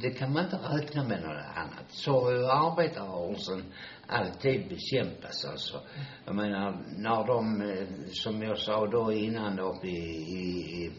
det 0.00 0.10
kan 0.10 0.32
man 0.32 0.44
inte 0.44 0.56
räkna 0.56 1.04
med 1.04 1.22
något 1.22 1.44
annat. 1.54 1.84
Så 1.88 2.12
har 2.12 2.32
arbetarrörelsen 2.32 3.64
alltid 4.06 4.68
bekämpas 4.68 5.44
alltså. 5.44 5.80
Jag 6.24 6.34
menar, 6.34 6.78
när 6.96 7.26
de, 7.26 7.62
eh, 7.62 7.86
som 8.12 8.42
jag 8.42 8.58
sa 8.58 8.86
då 8.86 9.12
innan 9.12 9.58
uppe 9.58 9.86
i, 9.86 9.90
i, 9.90 10.84
i 10.84 10.92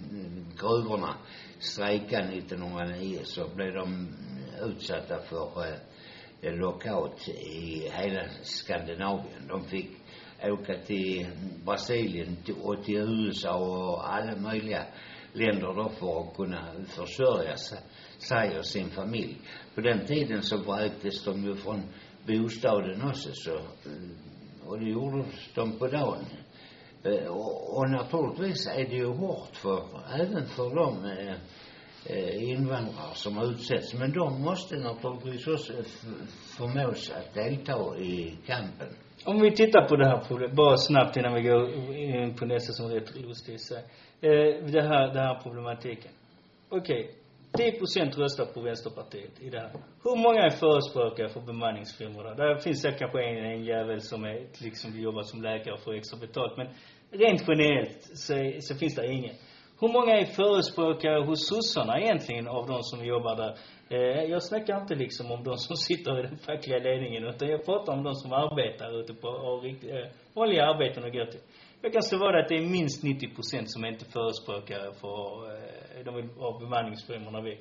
gruvorna 0.60 1.16
strejkade 1.60 2.28
1909 2.28 3.20
så 3.24 3.48
blev 3.56 3.74
de 3.74 4.08
utsatta 4.62 5.20
för 5.20 5.66
eh, 6.42 6.54
lockout 6.54 7.28
i 7.28 7.90
hela 7.94 8.24
Skandinavien. 8.42 9.48
De 9.48 9.64
fick 9.64 9.92
åka 10.44 10.78
till 10.86 11.28
Brasilien 11.66 12.38
och 12.64 12.84
till 12.84 12.98
USA 12.98 13.56
och 13.56 14.14
alla 14.14 14.36
möjliga 14.36 14.86
länder 15.34 15.74
då 15.76 15.90
för 15.90 16.22
att 16.22 16.36
kunna 16.36 16.74
försörja 16.88 17.58
sig 17.58 17.80
och 18.60 18.66
sin 18.66 18.90
familj. 18.90 19.38
På 19.76 19.82
den 19.82 20.06
tiden 20.06 20.44
så 20.44 20.58
vräktes 20.58 21.24
de 21.24 21.44
ju 21.44 21.56
från 21.56 21.82
bostaden 22.28 23.10
också 23.10 23.30
så, 23.34 23.56
eh, 23.56 24.68
och 24.68 24.80
det 24.80 24.90
gjorde 24.90 25.26
de 25.56 25.80
på 25.80 25.88
dagen. 25.88 26.26
Eh, 27.04 27.28
och, 27.28 27.78
och 27.78 27.90
naturligtvis 27.90 28.68
är 28.68 28.86
det 28.90 28.96
ju 28.96 29.08
hårt 29.08 29.56
för, 29.56 29.84
även 30.20 30.46
för 30.46 30.76
de 30.76 31.06
eh, 31.06 31.36
eh 32.06 32.44
invandrare 32.44 33.14
som 33.14 33.38
utsätts. 33.38 33.94
Men 33.94 34.12
de 34.12 34.42
måste 34.42 34.76
naturligtvis 34.76 35.48
också 35.48 35.74
förmås 36.58 37.12
att 37.12 37.34
delta 37.34 37.98
i 37.98 38.38
kampen. 38.46 38.88
Om 39.26 39.42
vi 39.42 39.52
tittar 39.52 39.88
på 39.88 39.96
det 39.96 40.06
här 40.06 40.24
problemet, 40.28 40.56
bara 40.56 40.78
snabbt 40.78 41.18
innan 41.18 41.34
vi 41.34 41.42
går 41.42 41.96
in 41.96 42.36
på 42.36 42.46
nästa 42.46 42.74
som 42.74 42.86
är 42.86 42.96
rätt 42.96 43.16
lustig 43.16 43.54
i 43.54 43.58
sig. 43.58 43.84
Eh, 44.22 44.66
det 44.72 44.82
här, 44.82 45.08
den 45.08 45.24
här 45.24 45.40
problematiken. 45.44 46.12
Okej. 46.70 47.04
Okay. 47.04 47.21
10 47.58 47.72
procent 47.72 48.18
röstar 48.18 48.46
på 48.46 48.62
Vänsterpartiet 48.62 49.42
i 49.42 49.50
det 49.50 49.60
här. 49.60 49.72
Hur 50.04 50.16
många 50.16 50.42
är 50.42 50.50
förespråkare 50.50 51.30
för 51.30 51.42
bemanningsfirmorna? 51.42 52.34
Där 52.34 52.56
finns 52.56 52.82
det 52.82 52.92
kanske 52.92 53.24
en, 53.24 53.46
en 53.46 53.64
jävel 53.64 54.02
som 54.02 54.24
är, 54.24 54.48
liksom 54.62 55.00
jobbar 55.00 55.22
som 55.22 55.42
läkare 55.42 55.74
och 55.74 55.84
får 55.84 55.94
extra 55.94 56.20
betalt. 56.20 56.58
Men 56.58 56.68
rent 57.12 57.44
generellt 57.48 58.02
så, 58.14 58.34
så 58.60 58.76
finns 58.76 58.96
det 58.96 59.12
ingen. 59.12 59.36
Hur 59.82 59.88
många 59.88 60.14
är 60.20 60.26
förespråkare 60.26 61.26
hos 61.26 61.48
sossarna 61.48 62.00
egentligen 62.00 62.48
av 62.48 62.68
de 62.68 62.84
som 62.84 63.06
jobbar 63.06 63.36
där? 63.36 63.54
Eh, 63.90 64.24
jag 64.34 64.44
snackar 64.44 64.82
inte 64.82 64.96
liksom 64.96 65.32
om 65.32 65.44
de 65.44 65.58
som 65.58 65.76
sitter 65.88 66.20
i 66.20 66.22
den 66.22 66.38
fackliga 66.38 66.80
ledningen 66.80 67.24
utan 67.24 67.48
jag 67.48 67.66
pratar 67.66 67.94
om 67.94 68.04
de 68.04 68.16
som 68.16 68.34
arbetar 68.34 69.00
ute 69.00 69.14
på, 69.14 69.28
och, 69.28 69.66
eh, 69.66 70.08
vanliga 70.34 70.66
arbeten 70.66 71.04
och 71.04 71.12
går 71.12 71.26
till. 71.26 71.40
Jag 71.82 71.94
kan 71.94 72.04
slå 72.04 72.18
vad 72.20 72.40
att 72.40 72.50
det 72.50 72.56
är 72.56 72.66
minst 72.80 73.04
90 73.04 73.36
procent 73.36 73.72
som 73.72 73.84
är 73.84 73.88
inte 73.88 74.06
förespråkare 74.06 74.94
för, 75.02 75.26
eh, 75.54 75.81
de 76.04 76.16
vill 76.16 76.30
ha 76.38 76.60
bemanningsfirmorna 76.60 77.42
väck. 77.42 77.60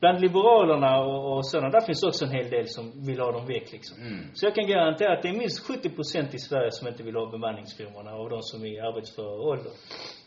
Bland 0.00 0.20
liberalerna 0.20 1.00
och, 1.00 1.36
och 1.36 1.46
sådana, 1.46 1.68
där 1.70 1.80
finns 1.80 2.02
också 2.02 2.24
en 2.24 2.30
hel 2.30 2.50
del 2.50 2.68
som 2.68 3.06
vill 3.06 3.20
ha 3.20 3.32
dem 3.32 3.46
väck 3.46 3.72
liksom. 3.72 3.96
Mm. 4.00 4.24
Så 4.34 4.46
jag 4.46 4.54
kan 4.54 4.66
garantera 4.66 5.12
att 5.12 5.22
det 5.22 5.28
är 5.28 5.38
minst 5.38 5.66
70 5.66 5.90
procent 5.90 6.34
i 6.34 6.38
Sverige 6.38 6.70
som 6.70 6.88
inte 6.88 7.02
vill 7.02 7.16
ha 7.16 7.30
bemanningsfirmorna 7.30 8.10
av 8.10 8.30
de 8.30 8.42
som 8.42 8.64
är 8.64 8.72
i 8.76 8.80
arbetsför 8.80 9.40
ålder. 9.50 9.72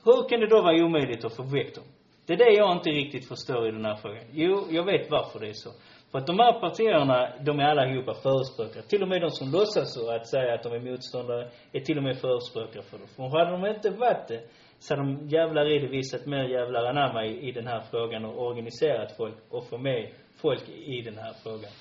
Hur 0.06 0.30
kan 0.30 0.40
det 0.40 0.48
då 0.48 0.62
vara 0.62 0.86
omöjligt 0.86 1.26
att 1.26 1.36
få 1.36 1.44
väck 1.44 1.76
dem? 1.76 1.84
Det 2.26 2.34
är 2.34 2.38
det 2.38 2.52
jag 2.52 2.72
inte 2.78 2.90
riktigt 2.90 3.28
förstår 3.28 3.68
i 3.68 3.72
den 3.72 3.86
här 3.86 3.96
frågan. 3.96 4.24
Jo, 4.32 4.68
jag 4.70 4.86
vet 4.86 5.12
varför 5.12 5.40
det 5.40 5.48
är 5.48 5.54
så. 5.54 5.70
För 6.12 6.18
att 6.20 6.28
de 6.28 6.40
här 6.40 6.60
partierna, 6.60 7.34
de 7.46 7.60
är 7.60 7.64
allihopa 7.64 8.14
förespråkare. 8.14 8.84
Till 8.84 9.04
och 9.04 9.10
med 9.10 9.22
de 9.22 9.30
som 9.30 9.52
låtsas 9.52 9.94
så, 9.94 10.16
att 10.16 10.28
säga 10.28 10.54
att 10.54 10.64
de 10.64 10.74
är 10.74 10.80
motståndare, 10.80 11.50
är 11.72 11.80
till 11.80 11.98
och 11.98 12.04
med 12.04 12.18
förespråkare 12.18 12.84
för 12.84 12.98
det. 12.98 13.08
För 13.08 13.24
hade 13.38 13.52
de 13.52 13.66
inte 13.76 13.90
varit 13.90 14.28
det, 14.28 14.42
så 14.80 14.96
hade 14.96 15.08
de 15.08 15.28
jävlar 15.28 15.76
i 15.76 15.80
det 15.80 15.88
visat 15.88 16.26
mer 16.26 16.44
jävlar 16.44 16.86
anamma 16.86 17.26
i, 17.26 17.48
i 17.48 17.52
den 17.52 17.68
här 17.68 17.82
frågan 17.92 18.26
och 18.26 18.48
organiserat 18.48 19.18
folk 19.18 19.36
och 19.50 19.70
få 19.70 19.78
med 19.78 20.10
folk 20.42 20.70
i 20.70 21.02
den 21.02 21.18
här 21.18 21.34
frågan. 21.44 21.72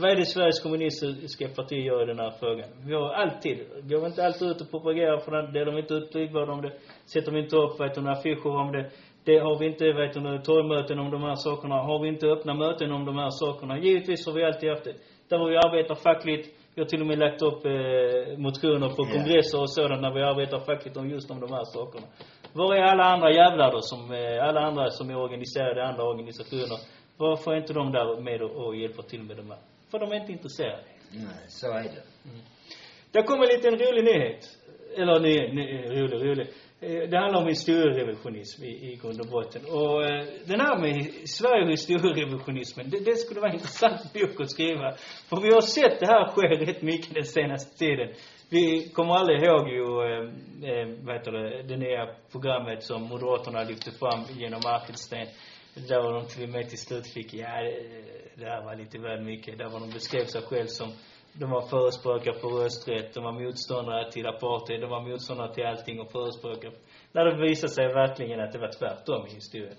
Vad 0.00 0.10
är 0.10 0.16
det 0.16 0.26
Sveriges 0.26 0.60
kommunistiska 0.62 1.48
parti 1.48 1.78
gör 1.86 2.02
i 2.02 2.06
den 2.06 2.18
här 2.18 2.30
frågan? 2.40 2.68
Vi 2.86 2.94
har 2.94 3.10
alltid, 3.22 3.58
går 3.90 4.06
inte 4.06 4.24
alltid 4.26 4.48
ut 4.48 4.60
och 4.60 4.70
propagerar 4.70 5.18
för 5.18 5.32
den, 5.32 5.52
delar 5.52 5.72
de 5.72 5.78
inte 5.78 5.94
ut 5.94 6.12
flygblad 6.12 6.50
om 6.50 6.62
det, 6.62 6.72
sätter 7.04 7.32
vi 7.32 7.38
inte 7.40 7.56
upp, 7.56 7.80
vet 7.80 7.94
du, 7.94 8.00
några 8.00 8.16
affischer 8.16 8.46
om 8.46 8.72
det. 8.72 8.90
Det 9.24 9.38
har 9.38 9.58
vi 9.58 9.66
inte, 9.66 9.84
vet 9.92 10.12
du 10.14 10.20
torgmöten 10.38 10.98
om 10.98 11.10
de 11.10 11.22
här 11.22 11.34
sakerna. 11.34 11.74
Har 11.74 12.02
vi 12.02 12.08
inte 12.08 12.26
öppna 12.26 12.54
möten 12.54 12.92
om 12.92 13.04
de 13.04 13.18
här 13.18 13.30
sakerna. 13.30 13.78
Givetvis 13.78 14.26
har 14.26 14.32
vi 14.34 14.44
alltid 14.44 14.70
haft 14.70 14.84
det. 14.84 14.94
Där 15.28 15.38
var 15.38 15.48
vi 15.50 15.56
arbetar 15.56 15.94
fackligt. 15.94 16.48
Vi 16.74 16.82
har 16.82 16.86
till 16.88 17.00
och 17.00 17.06
med 17.06 17.18
lagt 17.18 17.42
upp 17.42 17.64
eh, 17.66 18.38
motioner 18.46 18.88
på 18.96 19.02
kongresser 19.14 19.60
och 19.60 19.70
sådant 19.70 20.02
när 20.02 20.14
vi 20.14 20.22
arbetar 20.22 20.58
fackligt 20.58 20.96
om 20.96 21.10
just 21.10 21.30
om 21.30 21.40
de 21.40 21.52
här 21.52 21.64
sakerna. 21.64 22.06
Var 22.58 22.74
är 22.74 22.82
alla 22.82 23.04
andra 23.04 23.30
jävlar 23.32 23.72
då 23.72 23.80
som, 23.80 24.12
eh, 24.12 24.48
alla 24.48 24.60
andra 24.60 24.90
som 24.90 25.10
är 25.10 25.16
organiserade 25.16 25.80
i 25.80 25.84
andra 25.84 26.04
organisationer? 26.04 26.78
Varför 27.16 27.52
är 27.52 27.56
inte 27.56 27.72
de 27.72 27.92
där 27.92 28.20
med 28.20 28.42
och, 28.42 28.66
och 28.66 28.76
hjälper 28.76 29.02
till 29.02 29.22
med 29.22 29.36
de 29.36 29.50
här? 29.50 29.58
För 29.90 29.98
de 29.98 30.12
är 30.12 30.16
inte 30.20 30.32
intresserade. 30.32 30.82
Nej, 31.12 31.44
så 31.48 31.66
är 31.72 31.82
det. 31.82 32.02
Det 33.12 33.22
kommer 33.22 33.42
en 33.42 33.54
liten 33.56 33.74
rolig 33.78 34.04
nyhet. 34.04 34.42
Eller 34.96 35.20
ny, 35.20 35.34
ny, 35.58 35.64
rolig, 36.00 36.18
rolig. 36.28 36.46
Eh, 36.80 37.08
Det 37.10 37.18
handlar 37.18 37.40
om 37.42 37.48
historierevisionism 37.48 38.64
i, 38.64 38.68
i 38.92 38.98
grund 39.02 39.20
och 39.20 39.26
botten. 39.26 39.62
Och 39.78 40.04
eh, 40.04 40.24
den 40.46 40.60
här 40.60 40.78
med 40.78 40.94
Sverige 41.28 41.64
och 41.64 41.70
historierevisionismen, 41.70 42.90
det, 42.90 43.00
det 43.04 43.16
skulle 43.16 43.40
vara 43.40 43.50
en 43.50 43.56
intressant 43.60 44.12
bok 44.12 44.40
att 44.40 44.50
skriva. 44.50 44.92
För 45.28 45.36
vi 45.40 45.48
har 45.54 45.60
sett 45.60 46.00
det 46.00 46.06
här 46.06 46.28
ske 46.32 46.42
rätt 46.48 46.82
mycket 46.82 47.14
den 47.14 47.24
senaste 47.24 47.78
tiden. 47.78 48.08
Vi 48.50 48.88
kommer 48.88 49.14
alla 49.14 49.32
ihåg 49.32 49.68
ju, 49.68 49.84
eh, 50.08 50.24
eh, 50.70 50.88
vad 51.02 51.14
heter 51.16 51.32
det, 51.32 51.62
det 51.62 51.76
nya 51.76 52.08
programmet 52.32 52.82
som 52.82 53.02
Moderaterna 53.02 53.62
lyfte 53.62 53.90
fram 53.90 54.24
genom 54.30 54.60
Arkelsten. 54.66 55.26
Där 55.88 56.02
var 56.02 56.12
de 56.12 56.26
till 56.26 56.42
och 56.42 56.48
med 56.48 56.68
till 56.68 56.78
slut 56.78 57.06
fick, 57.06 57.34
ja, 57.34 57.46
eh, 57.46 57.72
det, 58.34 58.44
här 58.44 58.64
var 58.64 58.76
lite 58.76 58.98
väl 58.98 59.24
mycket. 59.24 59.58
Där 59.58 59.68
var 59.68 59.80
de 59.80 59.90
beskrev 59.90 60.24
sig 60.24 60.42
själv 60.42 60.66
som 60.66 60.88
de 61.32 61.50
var 61.50 61.68
förespråkare 61.68 62.34
för 62.40 62.48
rösträtt, 62.48 63.14
de 63.14 63.24
var 63.24 63.32
motståndare 63.32 64.10
till 64.10 64.26
apartheid, 64.26 64.80
de 64.80 64.90
var 64.90 65.08
motståndare 65.10 65.54
till 65.54 65.66
allting 65.66 66.00
och 66.00 66.12
förespråkare. 66.12 66.72
När 67.12 67.24
det 67.24 67.48
visade 67.48 67.72
sig 67.72 67.86
verkligen 67.88 68.40
att 68.40 68.52
det 68.52 68.58
var 68.58 68.72
tvärtom 68.78 69.26
i 69.26 69.34
historien. 69.34 69.76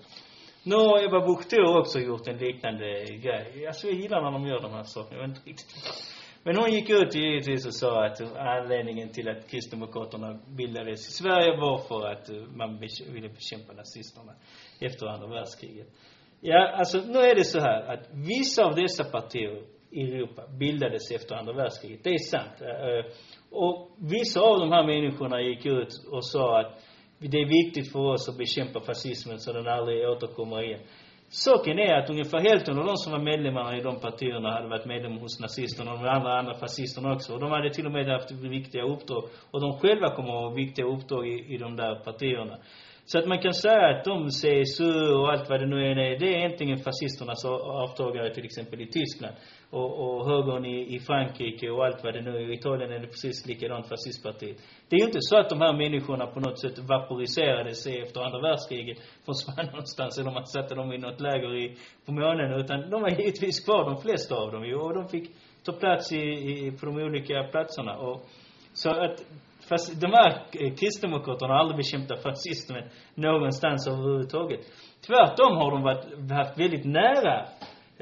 Nu 0.62 0.74
har 0.74 1.04
Ebba 1.04 1.20
Busch 1.26 1.48
Thor 1.48 1.78
också 1.78 1.98
gjort 1.98 2.28
en 2.28 2.38
liknande 2.38 3.04
grej. 3.04 3.66
Alltså 3.66 3.86
jag 3.86 3.96
gillar 3.96 4.22
när 4.22 4.30
de 4.30 4.46
gör 4.46 4.60
de 4.60 4.72
här 4.72 4.84
sakerna. 4.84 5.20
Jag 5.20 5.28
vet 5.28 5.36
inte 5.36 5.50
riktigt. 5.50 6.19
Men 6.42 6.56
hon 6.56 6.72
gick 6.72 6.90
ut 6.90 7.14
givetvis 7.14 7.66
och 7.66 7.74
sa 7.74 8.06
att 8.06 8.36
anledningen 8.36 9.08
till 9.08 9.28
att 9.28 9.48
Kristdemokraterna 9.50 10.38
bildades 10.46 11.08
i 11.08 11.12
Sverige 11.12 11.56
var 11.56 11.78
för 11.78 12.06
att 12.06 12.30
eh, 12.30 12.36
man 12.36 12.78
ville 13.12 13.28
bekämpa 13.28 13.72
nazisterna 13.72 14.32
efter 14.80 15.06
andra 15.06 15.26
världskriget. 15.28 15.86
Ja, 16.40 16.68
alltså 16.68 16.98
nu 16.98 17.18
är 17.18 17.34
det 17.34 17.44
så 17.44 17.60
här 17.60 17.82
att 17.82 18.08
vissa 18.12 18.64
av 18.64 18.74
dessa 18.74 19.04
partier 19.04 19.62
i 19.90 20.02
Europa 20.02 20.42
bildades 20.58 21.10
efter 21.10 21.34
andra 21.34 21.52
världskriget. 21.52 22.04
Det 22.04 22.10
är 22.10 22.18
sant. 22.18 22.60
Eh, 22.60 22.68
eh, 22.68 23.04
och 23.50 23.90
vissa 23.98 24.40
av 24.40 24.58
de 24.58 24.72
här 24.72 24.86
människorna 24.86 25.40
gick 25.40 25.66
ut 25.66 25.92
och 26.10 26.26
sa 26.26 26.60
att 26.60 26.78
det 27.18 27.38
är 27.38 27.64
viktigt 27.64 27.92
för 27.92 28.00
oss 28.00 28.28
att 28.28 28.38
bekämpa 28.38 28.80
fascismen 28.80 29.38
så 29.38 29.52
den 29.52 29.68
aldrig 29.68 30.08
återkommer 30.08 30.62
igen. 30.62 30.80
Saken 31.32 31.78
är 31.78 31.94
att 31.94 32.10
ungefär 32.10 32.40
hälften 32.40 32.78
av 32.78 32.86
de 32.86 32.96
som 32.96 33.12
var 33.12 33.18
medlemmar 33.18 33.78
i 33.78 33.80
de 33.80 34.00
partierna 34.00 34.52
hade 34.52 34.68
varit 34.68 34.86
medlemmar 34.86 35.20
hos 35.20 35.40
nazisterna 35.40 35.92
och 35.92 35.98
de 35.98 36.08
andra, 36.08 36.38
andra 36.38 36.54
fascisterna 36.54 37.12
också. 37.12 37.34
Och 37.34 37.40
de 37.40 37.50
hade 37.50 37.70
till 37.70 37.86
och 37.86 37.92
med 37.92 38.08
haft 38.08 38.30
viktiga 38.30 38.82
uppdrag. 38.82 39.24
Och 39.50 39.60
de 39.60 39.78
själva 39.78 40.14
kommer 40.16 40.28
att 40.28 40.42
ha 40.42 40.50
viktiga 40.50 40.86
uppdrag 40.86 41.26
i, 41.28 41.54
i 41.54 41.58
de 41.58 41.76
där 41.76 41.94
partierna. 41.94 42.58
Så 43.10 43.18
att 43.18 43.26
man 43.26 43.42
kan 43.42 43.54
säga 43.54 43.88
att 43.88 44.04
de 44.04 44.28
CSU 44.28 45.12
och 45.18 45.32
allt 45.32 45.50
vad 45.50 45.60
det 45.60 45.66
nu 45.66 45.86
än 45.90 45.98
är, 45.98 46.18
det 46.18 46.28
är 46.34 46.38
egentligen 46.38 46.78
fascisternas 46.78 47.44
avtagare 47.84 48.34
till 48.34 48.44
exempel 48.44 48.80
i 48.80 48.86
Tyskland. 48.86 49.36
Och, 49.70 49.90
och 50.04 50.26
högern 50.30 50.64
i, 50.64 50.94
i 50.94 50.98
Frankrike 51.00 51.70
och 51.70 51.84
allt 51.86 52.04
vad 52.04 52.14
det 52.14 52.22
nu 52.22 52.30
är. 52.30 52.50
I 52.50 52.54
Italien 52.54 52.92
är 52.92 52.98
det 52.98 53.06
precis 53.06 53.46
likadant, 53.46 53.88
fascistpartiet. 53.88 54.56
Det 54.88 54.96
är 54.96 55.00
ju 55.00 55.06
inte 55.06 55.20
så 55.20 55.36
att 55.36 55.48
de 55.48 55.60
här 55.60 55.72
människorna 55.72 56.26
på 56.26 56.40
något 56.40 56.60
sätt 56.60 56.78
vaporiserade 56.78 57.74
sig 57.74 58.02
efter 58.02 58.20
andra 58.20 58.40
världskriget, 58.40 58.98
försvann 59.26 59.66
någonstans 59.66 60.18
eller 60.18 60.30
man 60.30 60.46
satte 60.46 60.74
dem 60.74 60.92
i 60.92 60.98
något 60.98 61.20
läger 61.20 61.56
i, 61.56 61.76
på 62.06 62.12
månen. 62.12 62.60
Utan 62.60 62.90
de 62.90 63.02
var 63.02 63.10
givetvis 63.10 63.64
kvar, 63.64 63.84
de 63.84 64.02
flesta 64.02 64.34
av 64.34 64.52
dem 64.52 64.64
ju. 64.64 64.74
Och 64.74 64.94
de 64.94 65.08
fick 65.08 65.30
ta 65.64 65.72
plats 65.72 66.12
i, 66.12 66.22
i, 66.50 66.72
på 66.80 66.86
de 66.86 66.96
olika 66.96 67.44
platserna. 67.52 67.96
Och, 67.96 68.26
så 68.72 68.90
att 68.90 69.24
fast 69.70 70.00
de 70.00 70.06
här 70.12 70.30
kristdemokraterna 70.80 71.52
har 71.52 71.60
aldrig 71.60 71.76
bekämpat 71.76 72.22
fascismen 72.22 72.84
någonstans 73.14 73.88
överhuvudtaget. 73.88 74.60
Tvärtom 75.06 75.52
har 75.56 75.70
de 75.70 75.82
varit, 75.82 76.30
haft 76.30 76.58
väldigt 76.58 76.84
nära 76.84 77.36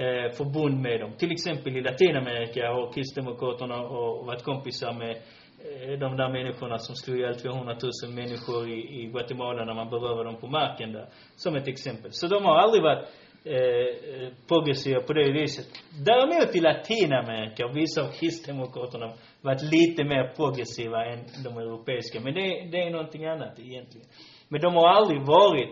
eh, 0.03 0.29
förbund 0.39 0.81
med 0.87 1.01
dem. 1.01 1.13
Till 1.19 1.33
exempel 1.33 1.77
i 1.77 1.81
Latinamerika 1.81 2.61
har 2.75 2.93
kristdemokraterna 2.93 3.77
och 3.81 4.27
varit 4.27 4.43
kompisar 4.43 4.93
med 4.93 5.11
eh, 5.11 5.99
de 5.99 6.17
där 6.17 6.29
människorna 6.29 6.79
som 6.79 6.95
slog 6.95 7.19
ihjäl 7.19 7.35
200 7.35 7.77
000 8.05 8.15
människor 8.15 8.69
i, 8.69 8.79
i 9.01 9.07
Guatemala 9.13 9.65
när 9.65 9.75
man 9.75 9.91
berövade 9.91 10.25
dem 10.25 10.41
på 10.41 10.47
marken 10.47 10.93
där. 10.93 11.09
Som 11.37 11.57
ett 11.57 11.69
exempel. 11.69 12.11
Så 12.13 12.27
de 12.27 12.45
har 12.45 12.57
aldrig 12.57 12.83
varit 12.83 13.09
eh, 13.45 13.55
eh 13.55 14.29
progressiva 14.49 15.01
på 15.01 15.13
det 15.13 15.33
viset. 15.33 15.67
Däremot 16.05 16.57
i 16.57 16.61
Latinamerika 16.61 17.67
har 17.67 17.75
vissa 17.75 18.03
av 18.03 18.11
kristdemokraterna 18.13 19.13
varit 19.41 19.63
lite 19.63 20.05
mer 20.05 20.33
progressiva 20.37 21.05
än 21.05 21.21
de 21.45 21.59
europeiska. 21.59 22.21
Men 22.21 22.35
det, 22.35 22.69
det 22.73 22.79
är 22.83 22.91
någonting 22.91 23.25
annat 23.25 23.59
egentligen. 23.59 24.09
Men 24.49 24.61
de 24.61 24.75
har 24.75 24.89
aldrig 24.89 25.21
varit 25.21 25.71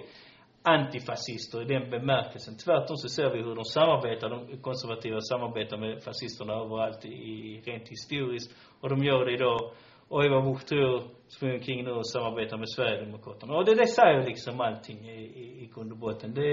antifascister 0.66 1.62
i 1.62 1.64
den 1.64 1.90
bemärkelsen. 1.90 2.56
Tvärtom 2.56 2.96
så 2.96 3.08
ser 3.08 3.30
vi 3.30 3.38
hur 3.42 3.54
de 3.54 3.64
samarbetar, 3.64 4.30
de 4.30 4.58
konservativa 4.62 5.20
samarbetar 5.20 5.76
med 5.76 6.02
fascisterna 6.02 6.52
överallt 6.52 7.04
i, 7.04 7.62
rent 7.66 7.88
historiskt. 7.88 8.50
Och 8.80 8.88
de 8.88 9.04
gör 9.04 9.24
det 9.24 9.34
idag. 9.34 9.60
Och 10.08 10.24
Eva 10.24 10.40
Busch 10.42 10.66
Thor 10.66 11.02
springer 11.28 11.54
omkring 11.54 11.84
nu 11.84 11.90
och 11.90 12.08
samarbetar 12.08 12.56
med 12.56 12.68
Sverigedemokraterna. 12.68 13.56
Och 13.56 13.64
det, 13.64 13.74
det 13.74 13.86
säger 13.86 14.24
liksom 14.24 14.60
allting 14.60 15.08
i, 15.08 15.20
i, 15.42 15.62
i 15.62 15.70
grund 15.74 15.92
och 15.92 15.98
botten. 15.98 16.34
Det, 16.34 16.50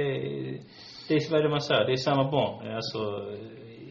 det 1.07 1.13
är 1.13 1.31
vad 1.31 1.39
är 1.39 1.43
det 1.43 1.49
man 1.49 1.61
säger, 1.61 1.85
det 1.85 1.91
är 1.91 1.97
samma 1.97 2.31
barn. 2.31 2.75
Alltså 2.75 2.99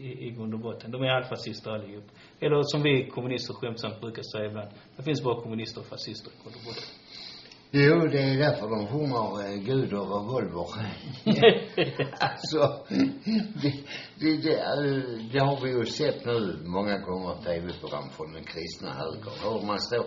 i, 0.03 0.27
i 0.27 0.31
grund 0.31 0.53
och 0.53 0.59
botten. 0.59 0.91
De 0.91 1.01
är 1.03 1.09
halvfascister 1.09 1.71
allihop. 1.71 2.07
Eller 2.39 2.61
som 2.63 2.83
vi 2.83 3.09
kommunister 3.09 3.53
skämtsamt 3.53 4.01
brukar 4.01 4.21
säga 4.21 4.45
ibland. 4.45 4.69
Det 4.95 5.03
finns 5.03 5.23
bara 5.23 5.41
kommunister 5.41 5.81
och 5.81 5.87
fascister 5.87 6.31
i 6.31 6.35
grund 6.43 6.55
och 6.55 6.65
botten. 6.65 6.89
Jo, 7.75 8.07
det 8.07 8.21
är 8.21 8.37
därför 8.37 8.69
de 8.69 8.87
sjunger 8.87 9.25
eh, 9.45 9.57
Gud 9.69 9.93
och 9.93 10.07
revolver. 10.09 10.67
alltså, 12.19 12.85
det, 13.61 13.73
det, 14.19 14.37
det, 14.37 14.57
eh, 14.57 15.03
det 15.31 15.39
har 15.39 15.61
vi 15.63 15.69
ju 15.69 15.85
sett 15.85 16.25
nu 16.25 16.57
många 16.65 16.97
gånger 16.97 17.35
tv-program 17.43 18.09
från 18.09 18.33
den 18.33 18.43
kristna 18.43 18.89
högern. 18.93 19.37
Hur 19.43 19.67
man 19.67 19.79
står 19.79 20.05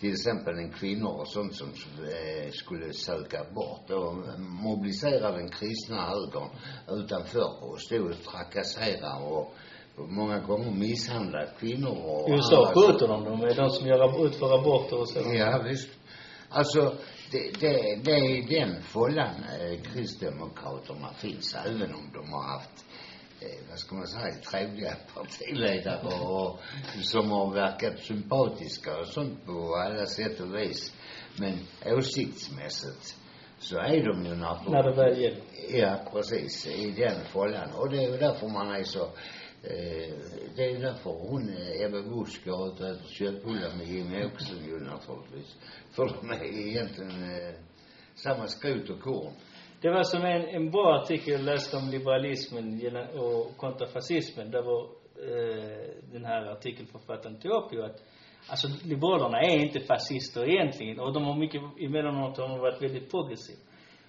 till 0.00 0.12
exempel 0.12 0.58
en 0.58 0.72
kvinnor 0.72 1.20
och 1.20 1.28
sånt 1.28 1.54
som 1.54 1.68
eh, 1.68 2.50
skulle 2.50 2.92
söka 2.92 3.44
bort. 3.54 3.80
Då 3.88 4.24
mobiliserar 4.38 5.32
den 5.32 5.50
kristna 5.50 5.96
högern 5.96 6.48
utanför 6.88 7.64
och 7.64 7.80
stod 7.80 8.10
och 8.10 8.22
trakasserade 8.22 9.24
och 9.24 9.54
och 9.96 10.08
många 10.08 10.38
gånger 10.38 10.70
misshandlar 10.70 11.48
kvinnor 11.58 11.90
och 11.90 12.30
USA 12.30 12.72
skjuter 12.74 13.08
de 13.08 13.24
dem. 13.24 13.40
Är 13.40 13.54
de 13.54 13.70
som 13.70 13.86
gör, 13.86 14.26
utför 14.26 14.58
aborter 14.58 14.98
och 14.98 15.08
så. 15.08 15.18
Ja, 15.18 15.62
visst. 15.68 15.88
Alltså, 16.48 16.94
det, 17.32 17.60
det, 17.60 18.00
det 18.04 18.10
är 18.10 18.48
den 18.48 18.82
fållan 18.82 19.34
eh, 19.60 19.82
Kristdemokraterna 19.92 21.12
finns, 21.18 21.56
även 21.66 21.94
om 21.94 22.10
de 22.14 22.32
har 22.32 22.42
haft, 22.42 22.85
eh, 23.40 23.70
vad 23.70 23.78
ska 23.78 23.94
man 23.94 24.06
säga, 24.06 24.34
trevliga 24.34 24.96
partiledare 25.14 26.20
och 26.20 26.60
som 27.02 27.30
har 27.30 27.54
verkat 27.54 27.98
sympatiska 27.98 28.98
och 28.98 29.06
sånt 29.06 29.46
på 29.46 29.76
alla 29.76 30.06
sätt 30.06 30.40
och 30.40 30.54
vis. 30.54 30.92
Men 31.38 31.58
åsiktsmässigt 31.84 33.16
så 33.58 33.78
är 33.78 34.04
de 34.04 34.24
ju 34.24 34.34
de, 34.34 34.58
När 34.68 34.82
det 34.82 34.96
väl 34.96 35.22
gäller. 35.22 35.42
Ja, 35.70 36.10
precis. 36.12 36.66
I 36.66 36.90
den 36.90 37.24
fållan. 37.24 37.70
Och 37.70 37.90
det 37.90 37.96
är 38.04 38.10
ju 38.10 38.16
därför 38.16 38.48
man 38.48 38.70
är 38.74 38.82
så 38.82 39.10
Eh, 39.62 40.14
det 40.56 40.64
är 40.70 40.80
därför 40.80 41.10
hon, 41.10 41.48
eh, 41.48 41.84
Ebba 41.84 42.02
Busch, 42.02 42.44
går 42.44 42.68
ut 42.68 42.80
och 42.80 42.86
äter 42.86 43.08
köttbullar 43.08 43.76
med 43.76 43.86
Jimmie 43.86 44.26
Åkesson 44.26 44.64
ju 44.64 44.80
naturligtvis. 44.80 45.56
För 45.90 46.06
de 46.06 46.30
är 46.30 46.44
egentligen 46.44 47.22
eh, 47.22 47.54
samma 48.14 48.46
skrot 48.46 48.90
och 48.90 49.00
korn. 49.00 49.32
Det 49.80 49.90
var 49.90 50.02
som 50.02 50.24
en, 50.24 50.42
en 50.48 50.70
bra 50.70 50.94
artikel 51.02 51.32
jag 51.32 51.40
läste 51.40 51.76
om 51.76 51.88
liberalismen 51.90 52.80
och 53.14 53.56
kontra 53.56 53.86
fascismen. 53.86 54.50
Där 54.50 54.62
var 54.62 54.82
eh, 54.82 56.12
den 56.12 56.24
här 56.24 56.46
artikelförfattaren 56.46 57.40
tog 57.40 57.52
upp 57.52 57.72
ju 57.72 57.82
att 57.84 58.02
alltså 58.50 58.68
liberalerna 58.84 59.40
är 59.40 59.58
inte 59.58 59.80
fascister 59.80 60.48
egentligen. 60.50 61.00
Och 61.00 61.12
de 61.12 61.24
har 61.24 61.38
mycket, 61.38 61.62
emellanåt 61.80 62.38
har 62.38 62.48
de 62.48 62.58
varit 62.58 62.82
väldigt 62.82 63.10
progressiva. 63.10 63.60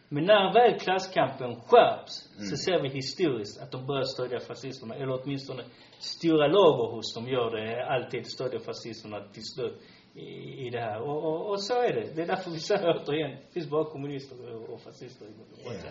Men 0.10 0.24
när 0.24 0.54
väl 0.54 0.80
klasskampen 0.80 1.56
skärps 1.56 2.14
så 2.50 2.56
ser 2.58 2.82
vi 2.82 2.90
historiskt 2.90 3.62
att 3.62 3.72
de 3.72 3.86
börjar 3.86 4.04
stödja 4.04 4.40
fascisterna, 4.40 4.96
eller 4.96 5.22
åtminstone 5.22 5.64
stora 6.00 6.48
lager 6.48 6.96
hos 6.96 7.14
dem 7.14 7.28
gör 7.28 7.52
det, 7.52 7.86
alltid 7.86 8.28
stödjer 8.28 8.60
fascisterna 8.60 9.20
till 9.34 9.44
slut 9.44 9.82
i, 10.18 10.66
i 10.66 10.70
det 10.70 10.80
här. 10.80 11.02
Och, 11.02 11.24
och, 11.24 11.50
och 11.52 11.64
så 11.64 11.74
är 11.74 11.94
det. 11.94 12.16
Det 12.16 12.22
är 12.22 12.28
därför 12.28 12.52
vi 12.52 12.60
säger 12.60 13.04
återigen, 13.04 13.32
det 13.32 13.54
finns 13.54 13.70
bara 13.70 13.86
kommunister 13.86 14.56
och, 14.56 14.70
och 14.74 14.82
fascister 14.82 15.26
i 15.26 15.30
grund 15.30 15.84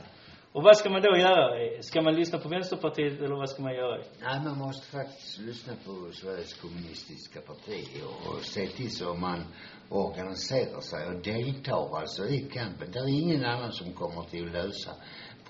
och 0.57 0.63
vad 0.63 0.77
ska 0.77 0.91
man 0.91 1.03
då 1.03 1.17
göra? 1.17 1.83
Ska 1.83 2.03
man 2.03 2.15
lyssna 2.15 2.39
på 2.39 2.49
Vänsterpartiet 2.49 3.19
eller 3.19 3.37
vad 3.37 3.51
ska 3.51 3.63
man 3.63 3.75
göra? 3.75 4.03
Nej, 4.21 4.41
man 4.45 4.59
måste 4.59 4.87
faktiskt 4.87 5.39
lyssna 5.39 5.73
på 5.85 6.13
Sveriges 6.13 6.55
kommunistiska 6.55 7.41
parti 7.41 7.81
och, 8.05 8.35
och 8.35 8.43
se 8.43 8.67
till 8.67 8.91
så 8.91 9.15
man 9.15 9.45
organiserar 9.89 10.81
sig 10.81 11.07
och 11.07 11.23
deltar 11.23 11.99
alltså 11.99 12.25
i 12.29 12.41
kampen. 12.41 12.93
Det 12.93 12.99
är 12.99 13.23
ingen 13.23 13.45
annan 13.45 13.73
som 13.73 13.93
kommer 13.93 14.23
till 14.23 14.47
att 14.47 14.53
lösa 14.53 14.91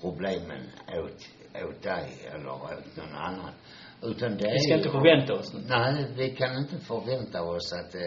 problemen 0.01 0.61
åt, 0.87 1.29
åt 1.69 1.83
dig 1.83 2.07
eller 2.33 2.49
åt 2.49 2.97
någon 2.97 3.15
annan. 3.15 3.53
Utan 4.03 4.37
det 4.37 4.51
Vi 4.53 4.59
ska 4.59 4.73
är 4.73 4.77
inte 4.77 4.89
förvänta 4.89 5.33
oss 5.33 5.53
något. 5.53 5.69
Nej, 5.69 6.05
vi 6.15 6.29
kan 6.29 6.57
inte 6.57 6.77
förvänta 6.79 7.43
oss 7.43 7.73
att, 7.73 7.95
eh, 7.95 8.01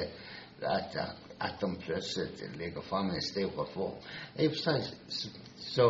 att, 0.63 0.97
att, 0.97 1.17
att 1.39 1.61
de 1.61 1.77
plötsligt 1.77 2.57
lägger 2.59 2.81
fram 2.81 3.11
en 3.11 3.23
stor 3.23 3.51
reform. 3.65 3.95
I 4.37 4.49
och 4.49 4.53
för 4.53 4.59
sig 4.59 4.83
så, 5.09 5.29
så 5.57 5.89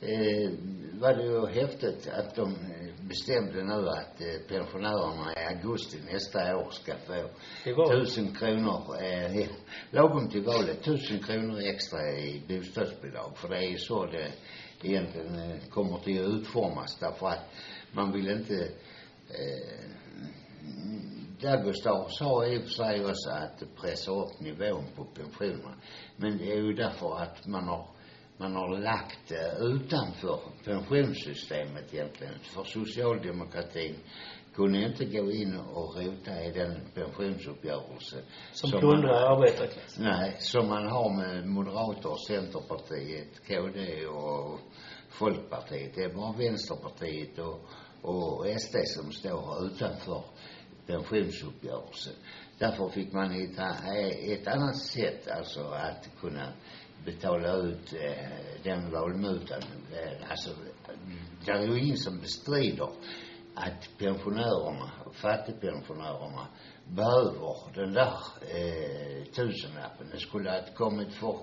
eh, 0.00 0.50
var 0.92 1.14
det 1.14 1.24
ju 1.24 1.46
häftigt 1.46 2.08
att 2.08 2.34
de 2.34 2.48
eh, 2.48 3.06
bestämde 3.08 3.64
nu 3.64 3.88
att 3.88 4.20
eh, 4.20 4.48
pensionärerna 4.48 5.32
i 5.36 5.54
augusti 5.54 5.98
nästa 6.12 6.56
år 6.56 6.70
ska 6.70 6.92
få 7.06 7.28
tusen 7.90 8.34
kronor, 8.34 9.02
eh, 9.02 9.48
lagom 9.90 10.28
till 10.28 10.42
valet, 10.44 10.82
tusen 10.82 11.22
kronor 11.22 11.58
extra 11.60 12.10
i 12.10 12.42
bostadsbidrag. 12.48 13.36
För 13.36 13.48
det 13.48 13.56
är 13.56 13.70
ju 13.70 13.78
så 13.78 14.06
det 14.06 14.32
egentligen 14.82 15.34
eh, 15.34 15.56
kommer 15.70 15.98
till 15.98 16.24
att 16.24 16.30
utformas 16.30 16.98
därför 17.00 17.26
att 17.26 17.50
man 17.92 18.12
vill 18.12 18.30
inte 18.30 18.68
eh, 19.28 19.90
Dagostar 21.42 22.06
sa 22.08 22.46
i 22.46 22.58
och 22.58 22.62
för 22.62 22.68
sig 22.68 23.04
också 23.04 23.30
att 23.30 23.62
pressa 23.80 24.10
upp 24.10 24.40
nivån 24.40 24.84
på 24.96 25.04
pensionerna. 25.04 25.74
Men 26.16 26.38
det 26.38 26.52
är 26.52 26.56
ju 26.56 26.72
därför 26.72 27.22
att 27.22 27.46
man 27.46 27.68
har 27.68 27.86
man 28.36 28.56
har 28.56 28.78
lagt 28.78 29.28
det 29.28 29.56
utanför 29.60 30.38
pensionssystemet 30.64 31.94
egentligen. 31.94 32.34
För 32.42 32.64
socialdemokratin 32.64 33.96
kunde 34.54 34.78
inte 34.78 35.04
gå 35.04 35.30
in 35.30 35.56
och 35.56 35.96
rota 35.96 36.44
i 36.44 36.50
den 36.52 36.80
pensionsuppgörelse 36.94 38.16
som 38.52 38.70
man- 38.70 38.80
plundrar 38.80 39.32
arbetarklassen. 39.32 40.04
Nej, 40.04 40.36
som 40.38 40.68
man 40.68 40.86
har 40.86 41.16
med 41.16 41.46
Moderater, 41.48 42.16
Centerpartiet, 42.28 43.46
KD 43.48 44.06
och 44.06 44.60
Folkpartiet. 45.08 45.94
Det 45.94 46.02
är 46.04 46.14
bara 46.14 46.32
Vänsterpartiet 46.32 47.38
och, 47.38 47.60
och 48.02 48.46
SD 48.46 48.76
som 48.84 49.12
står 49.12 49.66
utanför 49.66 50.22
pensionsuppgörelsen. 50.86 52.14
Därför 52.58 52.88
fick 52.88 53.12
man 53.12 53.30
hitta 53.30 53.68
eh, 53.68 54.32
ett 54.32 54.46
annat 54.46 54.76
sätt, 54.76 55.28
alltså 55.28 55.60
att 55.60 56.08
kunna 56.20 56.52
betala 57.04 57.56
ut 57.56 57.92
eh, 57.92 58.62
den 58.62 58.90
valmutan. 58.90 59.62
Eh, 59.92 60.30
alltså, 60.30 60.50
det 61.44 61.50
är 61.52 61.62
ju 61.62 61.78
ingen 61.80 61.96
som 61.96 62.20
bestrider 62.20 62.88
att 63.54 63.88
pensionärerna, 63.98 64.90
fattigpensionärerna, 65.12 66.46
behöver 66.88 67.74
den 67.74 67.92
där 67.92 68.14
eh, 68.42 69.24
tusenlappen. 69.24 70.06
Det 70.12 70.18
skulle 70.18 70.50
ha 70.50 70.60
kommit 70.74 71.14
för, 71.14 71.38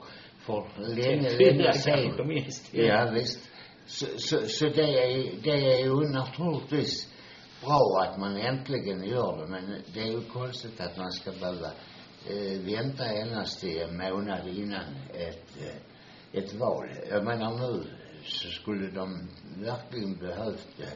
för 0.45 0.65
länge, 0.95 1.29
länge 1.39 1.73
sedan. 1.73 1.95
Ja, 2.71 3.11
visst. 3.13 3.49
Så, 3.85 4.05
så, 4.17 4.47
så 4.47 4.65
det 4.65 4.81
är, 5.03 5.41
det 5.43 5.73
är 5.73 5.85
ju 5.85 6.09
naturligtvis 6.09 7.13
bra 7.61 8.03
att 8.03 8.19
man 8.19 8.37
äntligen 8.37 9.03
gör 9.03 9.37
det, 9.37 9.47
men 9.47 9.81
det 9.93 9.99
är 9.99 10.11
ju 10.11 10.21
konstigt 10.21 10.81
att 10.81 10.97
man 10.97 11.11
ska 11.11 11.31
behöva 11.31 11.71
eh, 12.29 12.59
vänta 12.59 13.05
endast 13.05 13.59
till 13.59 13.81
en 13.81 13.97
månad 13.97 14.47
innan 14.47 14.95
ett, 15.13 15.57
eh, 15.61 16.41
ett 16.41 16.53
val. 16.53 16.89
Jag 17.09 17.23
menar 17.23 17.57
nu 17.57 17.83
så 18.23 18.49
skulle 18.49 18.91
de 18.91 19.27
verkligen 19.57 20.15
behövt 20.15 20.67
det 20.77 20.93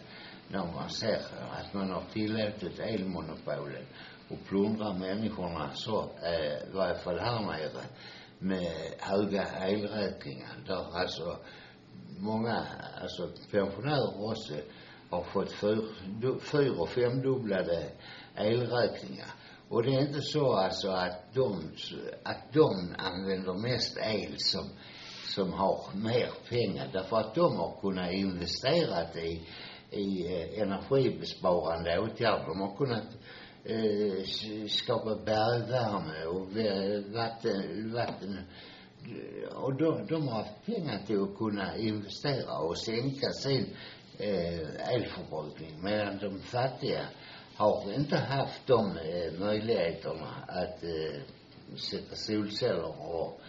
när 0.47 0.65
man 0.65 0.89
ser 0.89 1.21
att 1.51 1.73
man 1.73 1.91
har 1.91 2.03
tillåtit 2.13 2.79
elmonopolen 2.79 3.85
och 4.29 4.45
plundra 4.47 4.93
människorna 4.93 5.69
så, 5.73 6.09
eh, 6.23 6.69
i 6.69 6.71
varje 6.73 6.95
fall 6.95 7.19
här 7.19 7.41
nere, 7.41 7.85
med 8.39 8.93
höga 8.99 9.43
elräkningar. 9.67 10.63
Där 10.67 10.99
alltså 10.99 11.37
många, 12.19 12.65
alltså 13.01 13.29
pensionärer 13.51 14.29
också, 14.29 14.53
har 15.11 15.23
fått 15.23 15.51
fyr, 15.51 15.85
fyr 16.39 16.79
och 16.79 16.89
femdubblade 16.89 17.89
elräkningar. 18.35 19.31
Och 19.69 19.83
det 19.83 19.95
är 19.95 20.01
inte 20.01 20.21
så 20.21 20.53
alltså 20.53 20.89
att 20.89 21.33
de, 21.33 21.71
att 22.23 22.53
de 22.53 22.95
använder 22.97 23.53
mest 23.53 23.97
el 23.97 24.35
som, 24.37 24.69
som 25.35 25.53
har 25.53 25.95
mer 25.95 26.29
pengar. 26.49 26.89
Därför 26.93 27.17
att 27.17 27.35
de 27.35 27.55
har 27.57 27.81
kunnat 27.81 28.11
investera 28.11 29.13
i, 29.13 29.47
i 29.91 30.25
eh, 30.25 30.61
energibesparande 30.61 31.99
åtgärder. 31.99 32.45
De 32.47 32.61
har 32.61 32.77
kunnat 32.77 33.07
eh, 33.63 34.23
skapa 34.67 35.15
bergvärme 35.15 36.25
och 36.25 36.47
vatten, 37.13 37.93
vatten 37.93 38.39
och 39.55 39.75
de, 39.75 40.05
de 40.07 40.27
har 40.27 40.35
haft 40.35 40.65
pengar 40.65 41.03
till 41.07 41.21
att 41.21 41.37
kunna 41.37 41.77
investera 41.77 42.57
och 42.57 42.77
sänka 42.77 43.29
sin 43.31 43.75
eh, 44.17 44.93
elförbrukning 44.95 45.83
medan 45.83 46.17
de 46.17 46.39
fattiga 46.39 47.05
har 47.55 47.93
inte 47.93 48.17
haft 48.17 48.67
de 48.67 48.97
eh, 48.97 49.39
möjligheterna 49.39 50.27
att 50.47 50.83
eh, 50.83 51.21
sätta 51.75 52.15
solceller 52.15 53.13
och, 53.13 53.41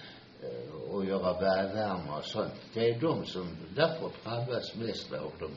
eh, 0.42 0.94
och 0.94 1.04
göra 1.04 1.40
bergvärme 1.40 2.16
och 2.18 2.24
sånt. 2.24 2.54
Det 2.74 2.90
är 2.90 3.00
de 3.00 3.24
som 3.24 3.56
därför 3.76 4.10
drabbas 4.24 4.74
mest 4.74 5.12
av 5.12 5.32
de 5.38 5.50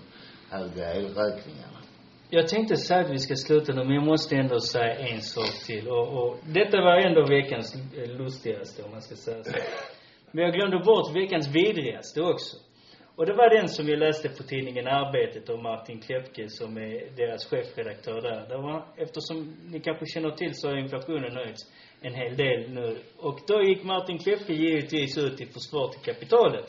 höga 0.49 0.93
elräkningarna. 0.93 1.79
Jag 2.29 2.47
tänkte 2.47 2.75
säga 2.77 2.99
att 2.99 3.11
vi 3.11 3.19
ska 3.19 3.35
sluta 3.35 3.73
nu, 3.73 3.83
men 3.83 3.95
jag 3.95 4.05
måste 4.05 4.35
ändå 4.35 4.59
säga 4.59 4.95
en 4.95 5.21
sak 5.21 5.65
till. 5.65 5.87
Och, 5.87 6.07
och 6.17 6.37
detta 6.45 6.81
var 6.81 7.07
ändå 7.07 7.25
veckans 7.27 7.75
eh, 7.75 8.09
lustigaste, 8.09 8.83
om 8.83 8.91
man 8.91 9.01
ska 9.01 9.15
säga 9.15 9.43
så. 9.43 9.51
Men 10.31 10.43
jag 10.43 10.53
glömde 10.53 10.79
bort 10.79 11.15
veckans 11.15 11.47
vidrigaste 11.47 12.21
också. 12.21 12.57
Och 13.17 13.25
det 13.25 13.33
var 13.33 13.49
den 13.49 13.67
som 13.67 13.87
jag 13.87 13.99
läste 13.99 14.29
på 14.29 14.43
tidningen 14.43 14.87
Arbetet 14.87 15.49
om 15.49 15.63
Martin 15.63 15.99
Klepke 16.01 16.49
som 16.49 16.77
är 16.77 17.15
deras 17.15 17.49
chefredaktör 17.49 18.21
där. 18.21 18.47
Det 18.49 18.57
var, 18.57 18.85
eftersom 18.97 19.37
ni 19.71 19.79
kanske 19.79 20.05
känner 20.05 20.31
till 20.31 20.55
så 20.55 20.67
har 20.67 20.77
inflationen 20.77 21.35
höjts 21.35 21.63
en 22.01 22.13
hel 22.13 22.37
del 22.37 22.69
nu. 22.69 22.97
Och 23.17 23.39
då 23.47 23.61
gick 23.61 23.83
Martin 23.83 24.17
Klepke 24.17 24.53
givetvis 24.53 25.17
ut 25.17 25.41
i 25.41 25.45
försvar 25.45 25.87
till 25.87 26.13
kapitalet 26.13 26.65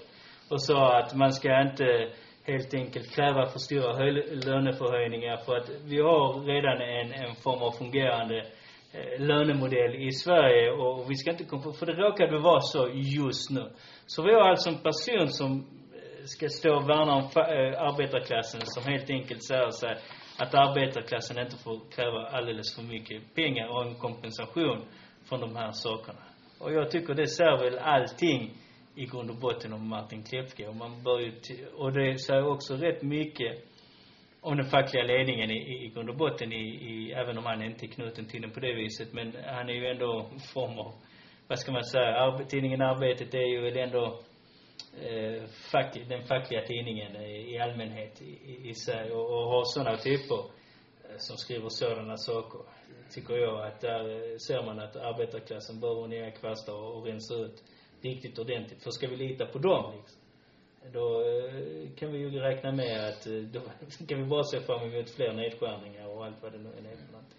och 0.50 0.62
sa 0.62 0.98
att 0.98 1.14
man 1.16 1.32
ska 1.32 1.62
inte 1.62 2.10
helt 2.44 2.74
enkelt 2.74 3.14
kräva 3.14 3.46
för 3.46 3.58
stora 3.58 3.92
löneförhöjningar 4.48 5.36
för 5.36 5.56
att 5.56 5.70
vi 5.84 5.98
har 6.00 6.44
redan 6.52 6.80
en, 6.80 7.12
en 7.12 7.34
form 7.34 7.62
av 7.62 7.70
fungerande 7.70 8.38
eh, 8.92 9.20
lönemodell 9.20 9.94
i 9.94 10.12
Sverige 10.12 10.70
och 10.70 11.10
vi 11.10 11.14
ska 11.14 11.30
inte 11.30 11.44
komma 11.44 11.72
för 11.72 11.86
det 11.86 11.92
råkade 11.92 12.38
vara 12.38 12.60
så 12.60 12.88
just 12.94 13.50
nu. 13.50 13.70
Så 14.06 14.22
vi 14.22 14.32
har 14.32 14.50
alltså 14.50 14.68
en 14.70 14.78
person 14.78 15.28
som 15.28 15.66
ska 16.26 16.48
stå 16.48 16.76
och 16.76 16.88
värna 16.88 17.12
om 17.14 17.22
fa- 17.22 17.52
eh, 17.52 17.82
arbetarklassen 17.82 18.60
som 18.64 18.92
helt 18.92 19.10
enkelt 19.10 19.44
säger 19.44 19.70
sig 19.70 19.96
att 20.38 20.54
arbetarklassen 20.54 21.38
inte 21.38 21.56
får 21.64 21.80
kräva 21.90 22.26
alldeles 22.26 22.76
för 22.76 22.82
mycket 22.82 23.34
pengar 23.34 23.68
och 23.68 23.86
en 23.86 23.94
kompensation 23.94 24.84
från 25.28 25.40
de 25.40 25.56
här 25.56 25.70
sakerna. 25.72 26.22
Och 26.60 26.72
jag 26.72 26.90
tycker 26.90 27.14
det 27.14 27.26
säger 27.26 27.58
väl 27.58 27.78
allting 27.78 28.52
i 28.94 29.04
grund 29.06 29.30
och 29.30 29.36
botten 29.36 29.72
om 29.72 29.88
Martin 29.88 30.22
Klepke. 30.22 30.68
Och 30.68 30.76
man 30.76 31.02
bör 31.02 31.20
ju, 31.20 31.32
och 31.76 31.92
det 31.92 32.18
säger 32.18 32.46
också 32.46 32.74
rätt 32.74 33.02
mycket 33.02 33.64
om 34.40 34.56
den 34.56 34.66
fackliga 34.66 35.04
ledningen 35.04 35.50
i, 35.50 35.54
i, 35.54 35.84
i 35.86 35.88
grund 35.88 36.10
och 36.10 36.16
botten 36.16 36.52
i, 36.52 36.64
i, 36.90 37.12
även 37.12 37.38
om 37.38 37.44
han 37.46 37.62
inte 37.62 37.86
är 37.86 37.88
knuten 37.88 38.26
till 38.26 38.42
den 38.42 38.50
på 38.50 38.60
det 38.60 38.74
viset. 38.74 39.12
Men 39.12 39.32
han 39.44 39.68
är 39.68 39.74
ju 39.74 39.86
ändå 39.86 40.30
en 40.32 40.40
form 40.40 40.78
av, 40.78 40.92
vad 41.48 41.58
ska 41.58 41.72
man 41.72 41.84
säga, 41.84 42.16
arbet, 42.16 42.48
tidningen 42.48 42.82
Arbetet 42.82 43.34
är 43.34 43.48
ju 43.52 43.60
väl 43.60 43.76
ändå 43.76 44.20
eh, 45.02 45.46
fack, 45.72 45.98
den 46.08 46.26
fackliga 46.26 46.66
tidningen 46.66 47.16
i, 47.16 47.54
i 47.54 47.58
allmänhet 47.58 48.22
i, 48.22 48.24
i, 48.24 48.70
i 48.70 49.12
och, 49.12 49.30
och 49.30 49.50
har 49.50 49.64
sådana 49.64 49.96
typer 49.96 50.38
eh, 51.04 51.16
som 51.18 51.36
skriver 51.36 51.68
sådana 51.68 52.16
saker 52.16 52.60
tycker 53.10 53.34
jag 53.34 53.66
att 53.66 53.80
där 53.80 54.32
eh, 54.32 54.36
ser 54.38 54.62
man 54.66 54.80
att 54.80 54.96
arbetarklassen 54.96 55.80
behöver 55.80 56.06
nya 56.06 56.30
kvastar 56.30 56.72
och, 56.72 56.96
och 56.96 57.06
rensa 57.06 57.34
ut 57.34 57.64
riktigt 58.00 58.38
ordentligt. 58.38 58.82
För 58.82 58.90
ska 58.90 59.08
vi 59.08 59.16
lita 59.16 59.46
på 59.46 59.58
dem 59.58 59.92
liksom, 59.96 60.20
då 60.92 61.20
eh, 61.20 61.90
kan 61.96 62.12
vi 62.12 62.18
ju 62.18 62.30
räkna 62.30 62.72
med 62.72 63.08
att 63.08 63.26
eh, 63.26 63.32
då 63.32 63.60
kan 64.08 64.22
vi 64.22 64.24
bara 64.24 64.44
se 64.44 64.60
fram 64.60 64.92
emot 64.92 65.10
fler 65.10 65.32
nedskärningar 65.32 66.06
och 66.06 66.24
allt 66.24 66.42
vad 66.42 66.52
det 66.52 66.58
nu 66.58 66.68
är 66.68 66.96
för 66.96 67.12
någonting. 67.12 67.38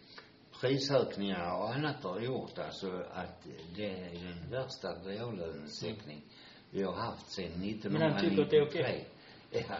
prisökningar 0.62 1.62
och 1.62 1.74
annat 1.74 2.04
har 2.04 2.20
gjort 2.20 2.58
alltså 2.58 3.04
att 3.12 3.48
det 3.76 3.90
är 3.90 4.14
den 4.14 4.52
värsta 4.52 4.88
reallönesänkning 4.88 6.24
vi 6.72 6.84
har 6.84 6.94
haft 6.94 7.32
sedan 7.32 7.46
1993. 7.46 7.92
Men 7.92 8.12
han 8.12 8.22
tycker 8.22 8.42
att 8.44 8.50
det 8.50 8.58
är 8.58 8.68
okej? 8.68 9.08
Ja, 9.52 9.78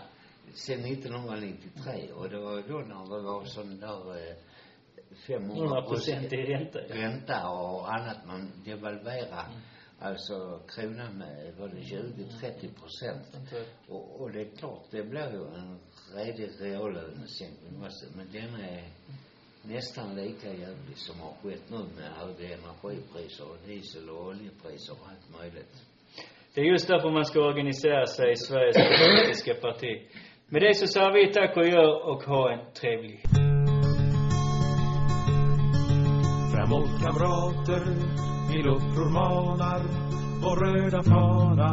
sen 0.54 0.86
1993 0.86 2.12
och 2.12 2.30
det 2.30 2.40
var 2.40 2.62
då 2.68 2.78
när 2.78 3.18
det 3.18 3.24
var 3.24 3.46
sån 3.46 3.80
där 3.80 4.30
eh, 4.30 4.36
500 5.28 5.56
100 5.56 5.82
procent 5.82 6.34
i 6.34 6.36
ränta. 6.36 6.80
ränta 6.80 7.50
och 7.50 7.94
annat 7.94 8.26
man 8.28 8.52
devalverade 8.66 9.46
alltså 10.00 10.60
kronan 10.68 11.18
med, 11.18 11.54
var 11.60 11.68
det 11.68 11.82
20-30 11.82 12.74
procent. 12.80 13.36
Inte. 13.36 13.66
Och, 13.88 14.22
och 14.22 14.32
det 14.32 14.42
är 14.42 14.58
klart, 14.58 14.84
det 14.92 15.04
blir 15.04 15.32
ju 15.32 15.46
en 15.56 15.80
redig 16.16 16.50
reallönesänkning 16.60 17.84
också. 17.86 18.06
Men 18.16 18.32
den 18.32 18.56
är 18.56 18.90
nästan 19.62 20.16
lika 20.16 20.54
jävlig 20.54 20.98
som 20.98 21.20
har 21.20 21.34
skett 21.44 21.70
nu 21.70 21.78
med 21.78 22.12
höga 22.12 22.58
energipriser 22.58 23.50
och 23.52 23.58
diesel 23.66 24.10
och 24.10 24.28
oljepriser 24.28 24.94
och 24.94 25.08
allt 25.10 25.40
möjligt. 25.40 25.84
Det 26.58 26.62
är 26.62 26.66
just 26.66 26.88
därför 26.88 27.10
man 27.12 27.26
ska 27.26 27.40
organisera 27.40 28.06
sig 28.06 28.32
i 28.32 28.36
Sveriges 28.36 28.78
politiska 28.78 29.54
parti. 29.54 30.02
Med 30.50 30.62
det 30.62 30.74
så 30.76 30.88
säger 30.88 31.12
vi 31.12 31.34
tack 31.34 31.58
och 31.58 31.68
gör 31.68 32.10
och 32.10 32.24
ha 32.24 32.52
en 32.52 32.74
trevlig 32.74 33.24
Framåt 36.54 36.94
kamrater, 37.04 37.84
till 38.50 38.68
uppror 38.68 39.10
manar 39.20 39.82
Vår 40.44 40.58
röda 40.66 41.04
fana, 41.04 41.72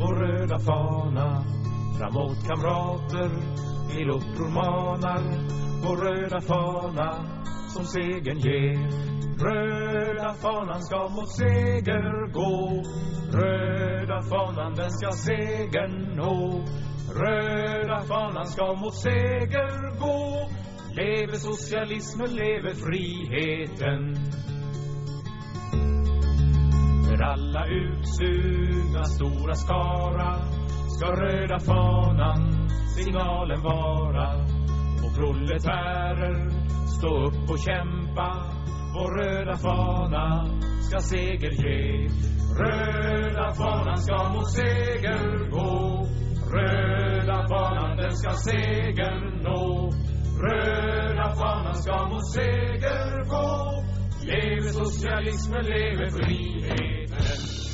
vår 0.00 0.14
röda 0.24 0.58
fana. 0.58 1.44
Framåt 1.98 2.40
kamrater, 2.48 3.30
till 3.92 4.10
uppror 4.10 4.50
manar 4.50 5.22
Vår 5.84 5.96
röda 5.96 6.40
fana, 6.40 7.08
som 7.74 7.84
segern 7.84 8.38
ger. 8.38 8.78
Röda 9.44 10.34
fanan 10.34 10.82
ska 10.82 11.08
mot 11.08 11.30
seger 11.36 12.32
gå. 12.32 12.82
Röda 13.38 14.22
fanan, 14.22 14.74
den 14.74 14.90
ska 14.90 15.10
segern 15.10 16.16
nå. 16.16 16.64
Röda 17.14 18.00
fanan 18.00 18.46
ska 18.46 18.74
mot 18.74 18.94
seger 18.94 19.98
gå. 20.00 20.48
Leve 20.94 21.36
socialismen, 21.36 22.30
leve 22.30 22.74
friheten. 22.74 24.14
För 27.08 27.22
alla 27.22 27.66
utsugna 27.66 29.04
stora 29.04 29.54
skara 29.54 30.60
Ska 31.00 31.12
röda 31.12 31.60
fanan 31.60 32.68
signalen 32.96 33.62
vara. 33.62 34.34
Och 35.04 35.14
proletärer, 35.16 36.50
stå 36.90 37.26
upp 37.26 37.50
och 37.50 37.58
kämpa 37.58 38.60
Vår 38.94 39.10
röda 39.22 39.56
fana 39.56 40.46
ska 40.80 40.98
seger 40.98 41.50
ge. 41.50 42.08
Röda 42.58 43.54
fanan 43.54 43.98
ska 43.98 44.32
mot 44.32 44.50
seger 44.52 45.50
gå. 45.50 46.06
Röda 46.52 47.48
fanan 47.48 47.96
den 47.96 48.16
ska 48.16 48.30
seger 48.30 49.42
nå. 49.42 49.90
Röda 50.42 51.34
fanan 51.34 51.74
ska 51.74 52.08
mot 52.08 52.32
seger 52.32 53.24
gå. 53.28 53.84
Leve 54.22 54.72
socialismen, 54.72 55.64
leve 55.64 56.10
friheten. 56.10 57.69